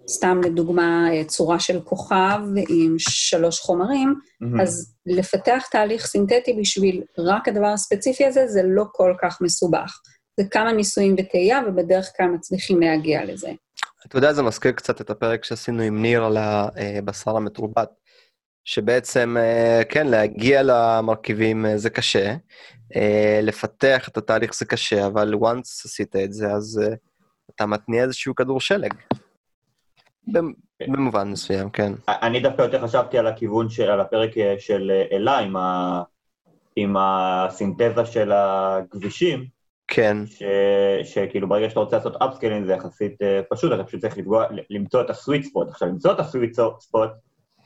סתם 0.08 0.42
לדוגמה 0.44 1.08
אה, 1.12 1.24
צורה 1.24 1.60
של 1.60 1.82
כוכב 1.82 2.40
עם 2.70 2.96
שלוש 3.00 3.60
חומרים, 3.60 4.16
מהמם. 4.42 4.62
אז 4.62 4.94
לפתח 5.06 5.68
תהליך 5.72 6.06
סינתטי 6.06 6.54
בשביל 6.54 7.04
רק 7.18 7.48
הדבר 7.48 7.68
הספציפי 7.68 8.26
הזה, 8.26 8.48
זה 8.48 8.62
לא 8.66 8.86
כל 8.92 9.14
כך 9.22 9.42
מסובך. 9.42 10.00
זה 10.40 10.46
כמה 10.52 10.74
ניסויים 10.74 11.16
וטעייה, 11.20 11.60
ובדרך 11.68 12.12
כלל 12.18 12.28
מצליחים 12.28 12.80
להגיע 12.80 13.26
לזה. 13.26 13.50
אתה 14.06 14.18
יודע, 14.18 14.34
זה 14.34 14.44
מזכיר 14.44 14.72
קצת 14.72 15.02
את 15.02 15.10
הפרק 15.10 15.44
שעשינו 15.44 15.84
עם 15.84 16.02
ניר 16.02 16.24
על 16.24 16.38
הבשר 16.38 17.38
המתורבת, 17.38 17.90
שבעצם, 18.66 19.36
אה, 19.40 19.82
כן, 19.90 20.08
להגיע 20.08 20.62
למרכיבים 20.64 21.66
אה, 21.66 21.78
זה 21.78 21.90
קשה, 21.90 22.36
אה, 22.96 23.40
לפתח 23.44 24.10
את 24.10 24.18
התהליך 24.18 24.56
זה 24.56 24.66
קשה, 24.66 25.08
אבל 25.08 25.34
once 25.34 25.60
עשית 25.86 26.16
את 26.16 26.34
זה, 26.34 26.52
אז 26.52 26.82
אתה 27.56 27.66
מתניע 27.66 28.04
איזשהו 28.04 28.36
כדור 28.36 28.62
שלג. 28.62 28.94
במ- 30.28 30.54
במובן 30.88 31.32
מסוים, 31.32 31.70
כן. 31.70 31.94
אני 32.08 32.40
דווקא 32.40 32.62
יותר 32.62 32.82
חשבתי 32.88 33.18
על 33.18 33.28
הכיוון 33.28 33.70
של, 33.70 33.90
על 33.90 34.02
הפרק 34.02 34.32
של 34.60 34.92
אלה 35.12 35.38
עם, 35.38 35.56
ה, 35.56 36.02
עם 36.76 36.96
הסינתזה 37.00 38.06
של 38.06 38.32
הכבישים, 38.32 39.46
כן, 39.88 40.18
ש, 40.26 40.44
שכאילו 41.04 41.50
ברגע 41.50 41.70
שאתה 41.70 41.80
רוצה 41.80 41.98
לעשות 41.98 42.16
upscaling 42.22 42.66
זה 42.66 42.74
יחסית 42.74 43.18
פשוט, 43.50 43.72
אתה 43.74 43.84
פשוט 43.84 44.02
צריך 44.02 44.18
לפגוע, 44.18 44.46
למצוא 44.70 45.02
את 45.02 45.10
ה 45.10 45.15
sweet 45.15 45.44
spot. 45.44 45.70
עכשיו, 45.70 45.88
למצוא 45.88 46.12
את 46.12 46.20
ה 46.20 46.25
sweet 46.25 46.54
spot, 46.80 47.10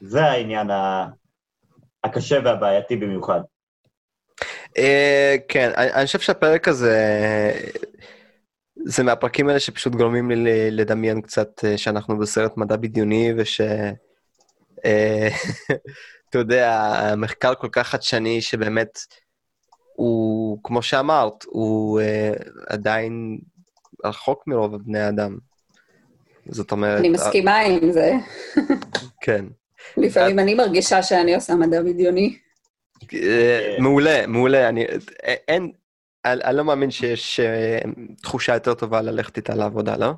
זה 0.01 0.25
העניין 0.25 0.67
הקשה 2.03 2.39
והבעייתי 2.43 2.95
במיוחד. 2.95 3.39
אה, 4.77 5.35
כן, 5.47 5.71
אני 5.75 6.05
חושב 6.05 6.19
שהפרק 6.19 6.67
הזה, 6.67 6.97
זה 8.85 9.03
מהפרקים 9.03 9.47
האלה 9.47 9.59
שפשוט 9.59 9.95
גורמים 9.95 10.31
לי 10.31 10.35
ל- 10.35 10.81
לדמיין 10.81 11.21
קצת 11.21 11.65
אה, 11.65 11.77
שאנחנו 11.77 12.17
בסרט 12.17 12.57
מדע 12.57 12.75
בדיוני, 12.75 13.33
וש... 13.37 13.61
אה, 14.85 15.27
אתה 16.29 16.37
יודע, 16.37 16.71
המחקר 17.11 17.55
כל 17.55 17.69
כך 17.71 17.87
חדשני 17.87 18.41
שבאמת 18.41 18.99
הוא, 19.95 20.59
כמו 20.63 20.81
שאמרת, 20.81 21.43
הוא 21.45 22.01
עדיין 22.67 23.37
רחוק 24.05 24.47
מרוב 24.47 24.75
בני 24.75 24.99
האדם. 24.99 25.37
זאת 26.49 26.71
אומרת... 26.71 26.99
אני 26.99 27.09
מסכימה 27.09 27.59
עם 27.59 27.91
זה. 27.91 28.11
כן. 29.21 29.45
לפעמים 29.97 30.39
אני 30.39 30.53
מרגישה 30.53 31.03
שאני 31.03 31.35
עושה 31.35 31.55
מדע 31.55 31.81
בדיוני. 31.81 32.37
אה, 33.13 33.75
מעולה, 33.79 34.27
מעולה. 34.27 34.69
אני, 34.69 34.85
אה, 35.25 35.33
אין, 35.47 35.71
אני, 36.25 36.57
לא 36.57 36.63
מאמין 36.63 36.91
שיש 36.91 37.39
אה, 37.39 37.79
תחושה 38.21 38.53
יותר 38.53 38.73
טובה 38.73 39.01
ללכת 39.01 39.37
איתה 39.37 39.55
לעבודה, 39.55 39.97
לא? 39.97 40.11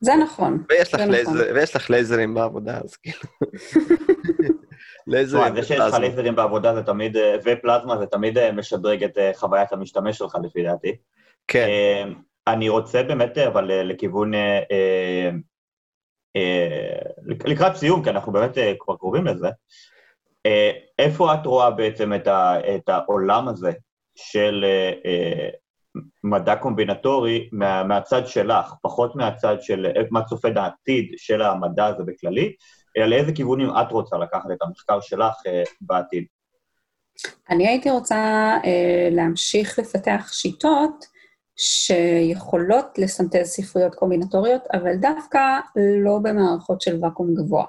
זה 0.00 0.12
נכון. 0.24 0.64
ויש 0.68 0.94
לך, 0.94 1.00
לייזר, 1.00 1.32
נכון. 1.32 1.54
ויש 1.54 1.76
לך 1.76 1.90
לייזרים 1.90 2.34
בעבודה, 2.34 2.78
אז 2.84 2.96
כאילו... 2.96 3.18
לייזרים 5.06 5.44
תשמע, 5.44 5.60
זה 5.60 5.66
שיש 5.66 5.76
לך 5.76 5.82
ופלזמה. 5.82 5.98
לייזרים 5.98 6.36
בעבודה 6.36 6.74
זה 6.74 6.82
תמיד, 6.82 7.16
ופלזמה 7.44 7.98
זה 7.98 8.06
תמיד 8.06 8.50
משדרג 8.50 9.04
את 9.04 9.18
חוויית 9.34 9.72
המשתמש 9.72 10.18
שלך 10.18 10.36
לפי 10.44 10.62
דעתי. 10.62 10.96
כן, 11.48 11.68
אני 12.46 12.68
רוצה 12.68 13.02
באמת, 13.02 13.38
אבל 13.38 13.82
לכיוון, 13.84 14.32
לקראת 17.26 17.76
סיום, 17.76 18.04
כי 18.04 18.10
אנחנו 18.10 18.32
באמת 18.32 18.58
אה, 18.58 18.72
כבר 18.78 18.96
קרובים 18.96 19.24
לזה, 19.24 19.48
אה, 20.46 20.70
איפה 20.98 21.34
את 21.34 21.46
רואה 21.46 21.70
בעצם 21.70 22.14
את, 22.14 22.26
ה, 22.26 22.56
את 22.74 22.88
העולם 22.88 23.48
הזה 23.48 23.72
של 24.14 24.64
אה, 24.64 24.92
אה, 25.06 25.48
מדע 26.24 26.56
קומבינטורי 26.56 27.48
מה, 27.52 27.84
מהצד 27.84 28.26
שלך, 28.26 28.72
פחות 28.82 29.16
מהצד 29.16 29.56
של 29.60 29.86
אה, 29.96 30.02
מה 30.10 30.24
צופה 30.24 30.48
העתיד 30.56 31.14
של 31.16 31.42
המדע 31.42 31.86
הזה 31.86 32.02
בכללי, 32.06 32.52
אלא 32.96 33.06
לאיזה 33.06 33.32
כיוונים 33.32 33.70
את 33.70 33.92
רוצה 33.92 34.16
לקחת 34.18 34.50
את 34.52 34.62
המחקר 34.62 35.00
שלך 35.00 35.34
אה, 35.46 35.62
בעתיד? 35.80 36.24
אני 37.50 37.68
הייתי 37.68 37.90
רוצה 37.90 38.16
אה, 38.64 39.08
להמשיך 39.10 39.78
לפתח 39.78 40.28
שיטות 40.32 41.17
שיכולות 41.58 42.98
לסנטז 42.98 43.46
ספריות 43.46 43.94
קומבינטוריות, 43.94 44.62
אבל 44.72 44.96
דווקא 44.96 45.40
לא 46.04 46.18
במערכות 46.22 46.80
של 46.80 46.98
ואקום 47.02 47.34
גבוה. 47.34 47.64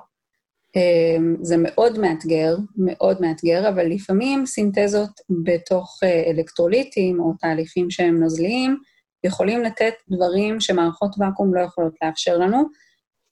אה, 0.75 1.17
זה 1.41 1.55
מאוד 1.57 1.99
מאתגר, 1.99 2.55
מאוד 2.77 3.21
מאתגר, 3.21 3.69
אבל 3.69 3.85
לפעמים 3.85 4.45
סינתזות 4.45 5.11
בתוך 5.43 5.99
אה, 6.03 6.31
אלקטרוליטים 6.31 7.19
או 7.19 7.33
תהליכים 7.39 7.89
שהם 7.89 8.19
נוזליים 8.19 8.77
יכולים 9.23 9.61
לתת 9.61 9.93
דברים 10.09 10.59
שמערכות 10.59 11.15
ואקום 11.19 11.53
לא 11.53 11.61
יכולות 11.61 11.93
לאפשר 12.03 12.37
לנו, 12.37 12.63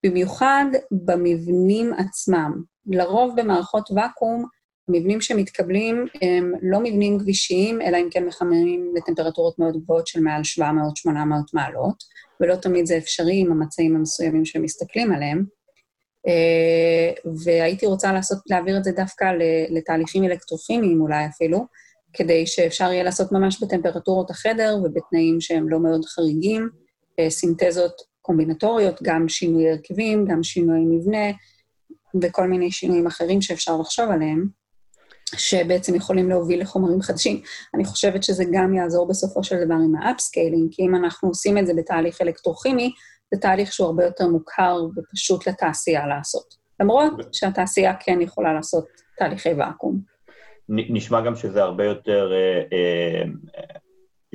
במיוחד 0.05 0.65
במבנים 0.91 1.93
עצמם. 1.93 2.61
לרוב 2.85 3.41
במערכות 3.41 3.89
ואקום, 3.95 4.45
המבנים 4.89 5.21
שמתקבלים 5.21 6.05
הם 6.21 6.53
לא 6.61 6.79
מבנים 6.79 7.17
גבישיים, 7.17 7.81
אלא 7.81 7.97
אם 7.97 8.07
כן 8.11 8.25
מחממים 8.25 8.93
לטמפרטורות 8.95 9.59
מאוד 9.59 9.77
גבוהות 9.83 10.07
של 10.07 10.19
מעל 10.19 10.41
700-800 10.59 11.09
מעלות, 11.53 12.03
ולא 12.41 12.55
תמיד 12.55 12.85
זה 12.85 12.97
אפשרי 12.97 13.39
עם 13.39 13.51
המצעים 13.51 13.95
המסוימים 13.95 14.45
שמסתכלים 14.45 15.13
עליהם. 15.13 15.45
אה, 16.27 17.31
והייתי 17.43 17.85
רוצה 17.85 18.13
לעשות, 18.13 18.37
להעביר 18.49 18.77
את 18.77 18.83
זה 18.83 18.91
דווקא 18.91 19.25
לתהליכים 19.69 20.23
אלקטרוכימיים 20.23 21.01
אולי 21.01 21.25
אפילו, 21.25 21.65
כדי 22.13 22.47
שאפשר 22.47 22.91
יהיה 22.91 23.03
לעשות 23.03 23.31
ממש 23.31 23.63
בטמפרטורות 23.63 24.29
החדר 24.29 24.77
ובתנאים 24.83 25.41
שהם 25.41 25.69
לא 25.69 25.79
מאוד 25.79 26.05
חריגים, 26.05 26.69
אה, 27.19 27.29
סינתזות 27.29 27.93
קומבינטוריות, 28.21 28.99
גם 29.03 29.29
שינוי 29.29 29.69
הרכבים, 29.69 30.25
גם 30.25 30.43
שינוי 30.43 30.79
מבנה 30.79 31.31
וכל 32.21 32.47
מיני 32.47 32.71
שינויים 32.71 33.07
אחרים 33.07 33.41
שאפשר 33.41 33.77
לחשוב 33.77 34.09
עליהם, 34.11 34.47
שבעצם 35.39 35.95
יכולים 35.95 36.29
להוביל 36.29 36.61
לחומרים 36.61 37.01
חדשים. 37.01 37.41
אני 37.75 37.85
חושבת 37.85 38.23
שזה 38.23 38.43
גם 38.53 38.73
יעזור 38.73 39.07
בסופו 39.07 39.43
של 39.43 39.65
דבר 39.65 39.75
עם 39.75 39.95
ה 39.95 40.02
upscaling, 40.02 40.69
כי 40.71 40.81
אם 40.81 40.95
אנחנו 40.95 41.29
עושים 41.29 41.57
את 41.57 41.67
זה 41.67 41.73
בתהליך 41.73 42.21
אלקטרוכימי, 42.21 42.91
זה 43.33 43.41
תהליך 43.41 43.73
שהוא 43.73 43.87
הרבה 43.87 44.05
יותר 44.05 44.27
מוכר 44.27 44.81
ופשוט 44.95 45.47
לתעשייה 45.47 46.07
לעשות. 46.07 46.55
למרות 46.79 47.13
שהתעשייה 47.31 47.93
כן 47.99 48.21
יכולה 48.21 48.53
לעשות 48.53 48.87
תהליכי 49.17 49.53
ואקום. 49.53 49.99
נשמע 50.69 51.21
גם 51.21 51.35
שזה 51.35 51.63
הרבה 51.63 51.85
יותר, 51.85 52.31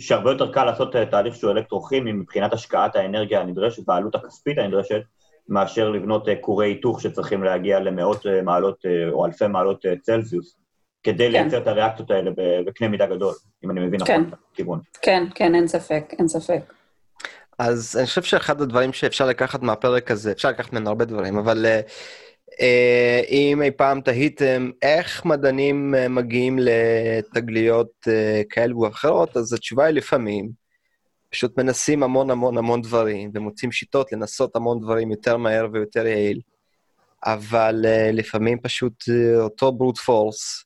שהרבה 0.01 0.31
יותר 0.31 0.53
קל 0.53 0.65
לעשות 0.65 0.97
תהליך 1.11 1.35
שהוא 1.35 1.51
אלקטרוכימי 1.51 2.13
מבחינת 2.13 2.53
השקעת 2.53 2.97
האנרגיה 2.97 3.41
הנדרשת 3.41 3.89
והעלות 3.89 4.15
הכספית 4.15 4.59
הנדרשת, 4.59 5.01
מאשר 5.49 5.91
לבנות 5.91 6.27
כורי 6.41 6.67
היתוך 6.67 7.01
שצריכים 7.01 7.45
להגיע 7.45 7.81
למאות 7.81 8.27
מעלות 8.45 8.85
או 9.13 9.27
אלפי 9.27 9.47
מעלות 9.47 9.85
צלזיוס, 10.03 10.57
כדי 11.03 11.27
כן. 11.27 11.33
לייצר 11.33 11.59
את 11.59 11.67
הריאקציות 11.67 12.11
האלה 12.11 12.31
בקנה 12.67 12.89
מידה 12.89 13.07
גדול, 13.07 13.35
אם 13.65 13.71
אני 13.71 13.81
מבין 13.81 14.05
כן. 14.05 14.21
נכון 14.21 14.29
את 14.29 14.39
הכיוון. 14.53 14.81
כן, 15.03 15.25
כן, 15.35 15.55
אין 15.55 15.69
ספק, 15.69 16.05
אין 16.19 16.29
ספק. 16.29 16.73
אז 17.59 17.97
אני 17.99 18.07
חושב 18.07 18.23
שאחד 18.23 18.61
הדברים 18.61 18.93
שאפשר 18.93 19.27
לקחת 19.27 19.63
מהפרק 19.63 20.11
הזה, 20.11 20.33
אפשר 20.33 20.49
לקחת 20.49 20.73
ממנו 20.73 20.89
הרבה 20.89 21.05
דברים, 21.05 21.39
אבל 21.39 21.67
uh, 21.67 22.55
אם 23.29 23.63
אי 23.63 23.71
פעם 23.71 24.01
תהיתם 24.01 24.71
איך 24.83 25.25
מדענים 25.25 25.95
uh, 25.95 26.09
מגיעים 26.09 26.59
לתגליות 26.61 27.93
uh, 28.09 28.11
כאלו 28.51 28.81
ואחרות, 28.81 29.37
אז 29.37 29.53
התשובה 29.53 29.85
היא 29.85 29.95
לפעמים, 29.95 30.51
פשוט 31.31 31.59
מנסים 31.59 32.03
המון 32.03 32.31
המון 32.31 32.59
המון 32.59 32.83
דברים, 32.83 33.31
ומוצאים 33.35 33.73
שיטות 33.73 34.13
לנסות 34.13 34.57
המון 34.57 34.81
דברים 34.81 35.11
יותר 35.11 35.37
מהר 35.37 35.67
ויותר 35.73 36.07
יעיל, 36.07 36.41
אבל 37.25 37.85
uh, 37.85 38.13
לפעמים 38.13 38.59
פשוט 38.61 39.03
uh, 39.03 39.41
אותו 39.41 39.73
ברוט 39.73 39.99
פורס, 39.99 40.65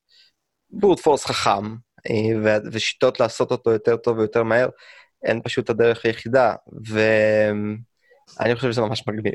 ברוט 0.71 1.01
פורס 1.01 1.25
חכם, 1.25 1.75
uh, 2.09 2.11
ושיטות 2.73 3.21
לעשות 3.21 3.51
אותו 3.51 3.71
יותר 3.71 3.97
טוב 3.97 4.19
ויותר 4.19 4.43
מהר, 4.43 4.69
אין 5.25 5.41
פשוט 5.45 5.71
הדרך 5.71 6.05
היחידה, 6.05 6.55
ואני 6.87 8.55
חושב 8.55 8.73
שזה 8.73 8.81
ממש 8.81 9.05
מגניב. 9.09 9.35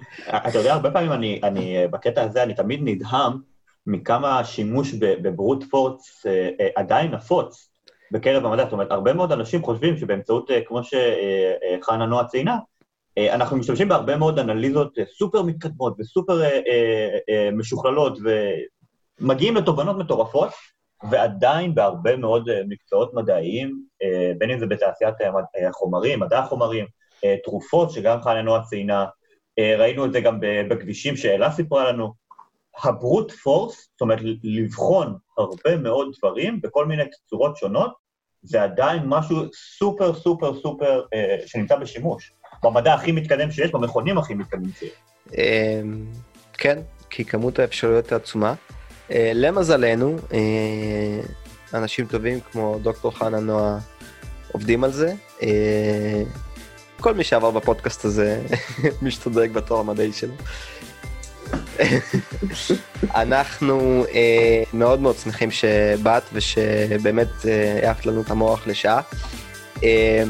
אתה 0.48 0.58
יודע, 0.58 0.72
הרבה 0.72 0.90
פעמים 0.90 1.12
אני, 1.12 1.40
אני, 1.42 1.88
בקטע 1.90 2.22
הזה, 2.22 2.42
אני 2.42 2.54
תמיד 2.54 2.80
נדהם 2.82 3.32
מכמה 3.86 4.44
שימוש 4.44 4.94
בברוט 4.94 5.64
פורץ 5.70 6.26
אה, 6.26 6.50
אה, 6.60 6.68
עדיין 6.76 7.10
נפוץ 7.10 7.70
בקרב 8.10 8.46
המדע. 8.46 8.64
זאת 8.64 8.72
אומרת, 8.72 8.90
הרבה 8.90 9.12
מאוד 9.12 9.32
אנשים 9.32 9.62
חושבים 9.62 9.96
שבאמצעות, 9.96 10.50
אה, 10.50 10.60
כמו 10.66 10.80
שחנה 10.84 12.06
נועה 12.06 12.24
ציינה, 12.24 12.58
אנחנו 13.18 13.56
משתמשים 13.56 13.88
בהרבה 13.88 14.16
מאוד 14.16 14.38
אנליזות 14.38 14.98
סופר 15.18 15.42
מתקדמות 15.42 15.94
וסופר 15.98 16.42
משוכללות, 17.52 18.18
ומגיעים 19.22 19.56
לתובנות 19.56 19.96
מטורפות, 19.96 20.50
ועדיין 21.10 21.74
בהרבה 21.74 22.16
מאוד 22.16 22.48
אה, 22.48 22.60
מקצועות 22.68 23.14
מדעיים, 23.14 23.82
אה, 24.02 24.32
בין 24.38 24.50
אם 24.50 24.58
זה 24.58 24.66
בתעשיית 24.66 25.14
אה, 25.20 25.68
החומרים, 25.68 26.20
מדע 26.20 26.38
החומרים, 26.38 26.86
תרופות, 27.44 27.90
שגם 27.90 28.22
חנה 28.22 28.42
נועה 28.42 28.62
ציינה, 28.62 29.06
ראינו 29.78 30.04
את 30.04 30.12
זה 30.12 30.20
גם 30.20 30.38
בכבישים 30.70 31.16
שאלה 31.16 31.50
סיפרה 31.50 31.92
לנו. 31.92 32.12
הברוט 32.82 33.32
פורס, 33.32 33.88
זאת 33.92 34.00
אומרת, 34.00 34.18
לבחון 34.42 35.16
הרבה 35.38 35.76
מאוד 35.76 36.08
דברים 36.18 36.60
בכל 36.60 36.86
מיני 36.86 37.02
צורות 37.30 37.56
שונות, 37.56 37.92
זה 38.42 38.62
עדיין 38.62 39.02
משהו 39.06 39.36
סופר 39.78 40.14
סופר 40.14 40.60
סופר 40.60 41.02
שנמצא 41.46 41.76
בשימוש. 41.76 42.32
במדע 42.62 42.94
הכי 42.94 43.12
מתקדם 43.12 43.50
שיש, 43.50 43.70
במכונים 43.70 44.18
הכי 44.18 44.34
מתקדמים 44.34 44.72
שיש. 44.78 44.92
כן, 46.52 46.78
כי 47.10 47.24
כמות 47.24 47.58
האפשרויות 47.58 48.12
העצומה. 48.12 48.54
אה, 49.12 49.32
למזלנו, 49.34 50.16
אה, 50.32 50.38
אנשים 51.74 52.06
טובים 52.06 52.40
כמו 52.52 52.78
דוקטור 52.82 53.18
חנה 53.18 53.40
נועה 53.40 53.78
עובדים 54.52 54.84
על 54.84 54.92
זה. 54.92 55.12
אה, 55.42 56.22
כל 57.00 57.14
מי 57.14 57.24
שעבר 57.24 57.50
בפודקאסט 57.50 58.04
הזה 58.04 58.42
משתדרג 59.02 59.52
בתואר 59.52 59.80
המדעי 59.80 60.12
שלו. 60.12 60.34
אנחנו 63.14 64.04
אה, 64.14 64.62
מאוד 64.72 65.00
מאוד 65.00 65.16
שמחים 65.16 65.50
שבאת 65.50 66.22
ושבאמת 66.32 67.28
העפת 67.82 68.06
לנו 68.06 68.20
את 68.20 68.30
המוח 68.30 68.66
לשעה. 68.66 69.00
אה, 69.84 70.22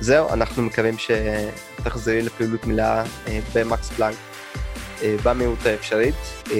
זהו, 0.00 0.28
אנחנו 0.32 0.62
מקווים 0.62 0.94
שתחזרי 0.98 2.22
לפעילות 2.22 2.66
מלאה 2.66 3.04
אה, 3.28 3.40
במקס 3.54 3.90
פלנק 3.90 4.14
אה, 4.14 4.33
במהירות 5.24 5.66
האפשרית. 5.66 6.14
אה, 6.50 6.56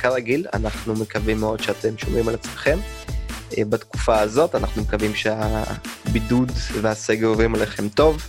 כרגיל, 0.00 0.46
אנחנו 0.54 0.94
מקווים 0.94 1.40
מאוד 1.40 1.60
שאתם 1.60 1.98
שומרים 1.98 2.28
על 2.28 2.34
עצמכם. 2.34 2.78
אה, 3.58 3.62
בתקופה 3.68 4.18
הזאת 4.20 4.54
אנחנו 4.54 4.82
מקווים 4.82 5.14
שהבידוד 5.14 6.52
והסגר 6.80 7.26
עוברים 7.26 7.54
עליכם 7.54 7.88
טוב, 7.88 8.28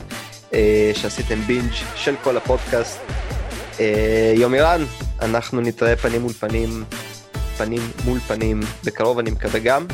שעשיתם 0.94 1.42
בינג' 1.42 1.72
של 1.96 2.16
כל 2.24 2.38
הפודקאסט. 2.38 3.00
יומירן, 4.36 4.82
אנחנו 5.22 5.62
נתראה 5.62 5.96
פנים 5.96 6.22
מול 6.22 6.34
פנים, 6.34 6.84
פנים 7.58 7.82
מול 8.06 8.20
פנים, 8.20 8.60
בקרוב 8.84 9.20
אני 9.20 9.32
מקווה 9.32 9.60
גם. 9.60 9.86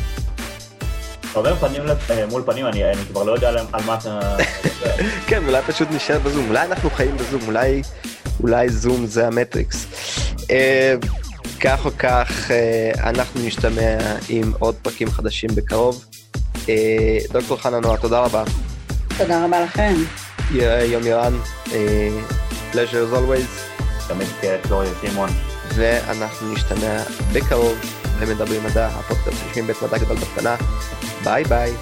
אתה 1.32 1.40
אומר 1.40 1.56
פנים 1.56 1.82
מול 2.30 2.44
פנים, 2.46 2.66
אני, 2.66 2.86
אני 2.86 3.02
כבר 3.12 3.24
לא 3.24 3.32
יודע 3.32 3.50
על 3.50 3.84
מה 3.86 3.96
אתה... 3.96 4.38
כן, 5.28 5.46
אולי 5.46 5.62
פשוט 5.68 5.88
נשאר 5.92 6.20
בזום, 6.20 6.50
אולי 6.50 6.66
אנחנו 6.66 6.90
חיים 6.90 7.18
בזום, 7.18 7.42
אולי 7.48 7.82
אולי 8.40 8.70
זום 8.70 9.06
זה 9.06 9.28
המטריקס. 9.28 9.86
אה, 10.52 10.96
כך 11.60 11.86
או 11.86 11.92
כך, 12.00 12.52
אה, 12.52 13.10
אנחנו 13.10 13.42
נשתמע 13.46 13.98
עם 14.30 14.54
עוד 14.60 14.76
פרקים 14.82 15.12
חדשים 15.12 15.50
בקרוב. 15.56 16.06
אה, 16.70 17.18
דוקטור 17.32 17.58
חנה 17.58 17.80
נועה, 17.80 17.98
תודה 17.98 18.20
רבה. 18.20 18.44
תודה 19.18 19.46
רבה 19.46 19.62
לכם. 19.62 19.94
יום 20.92 21.08
ירן, 21.08 21.34
pleasure 22.72 22.76
as 22.76 23.16
always. 23.16 23.82
תמיד 24.08 24.28
כיף, 24.42 24.68
גלוריה 24.68 24.92
שמעון. 25.02 25.30
ואנחנו 25.76 26.54
נשתמע 26.54 27.04
בקרוב 27.34 27.78
במדברים 28.20 28.64
מדע, 28.64 28.88
הפודקאסט 28.88 29.38
שיושבים 29.44 29.68
בית 29.68 29.82
מדע 29.82 29.98
גדול 29.98 30.18
בקטנה. 30.18 30.56
ביי 31.24 31.44
ביי. 31.44 31.74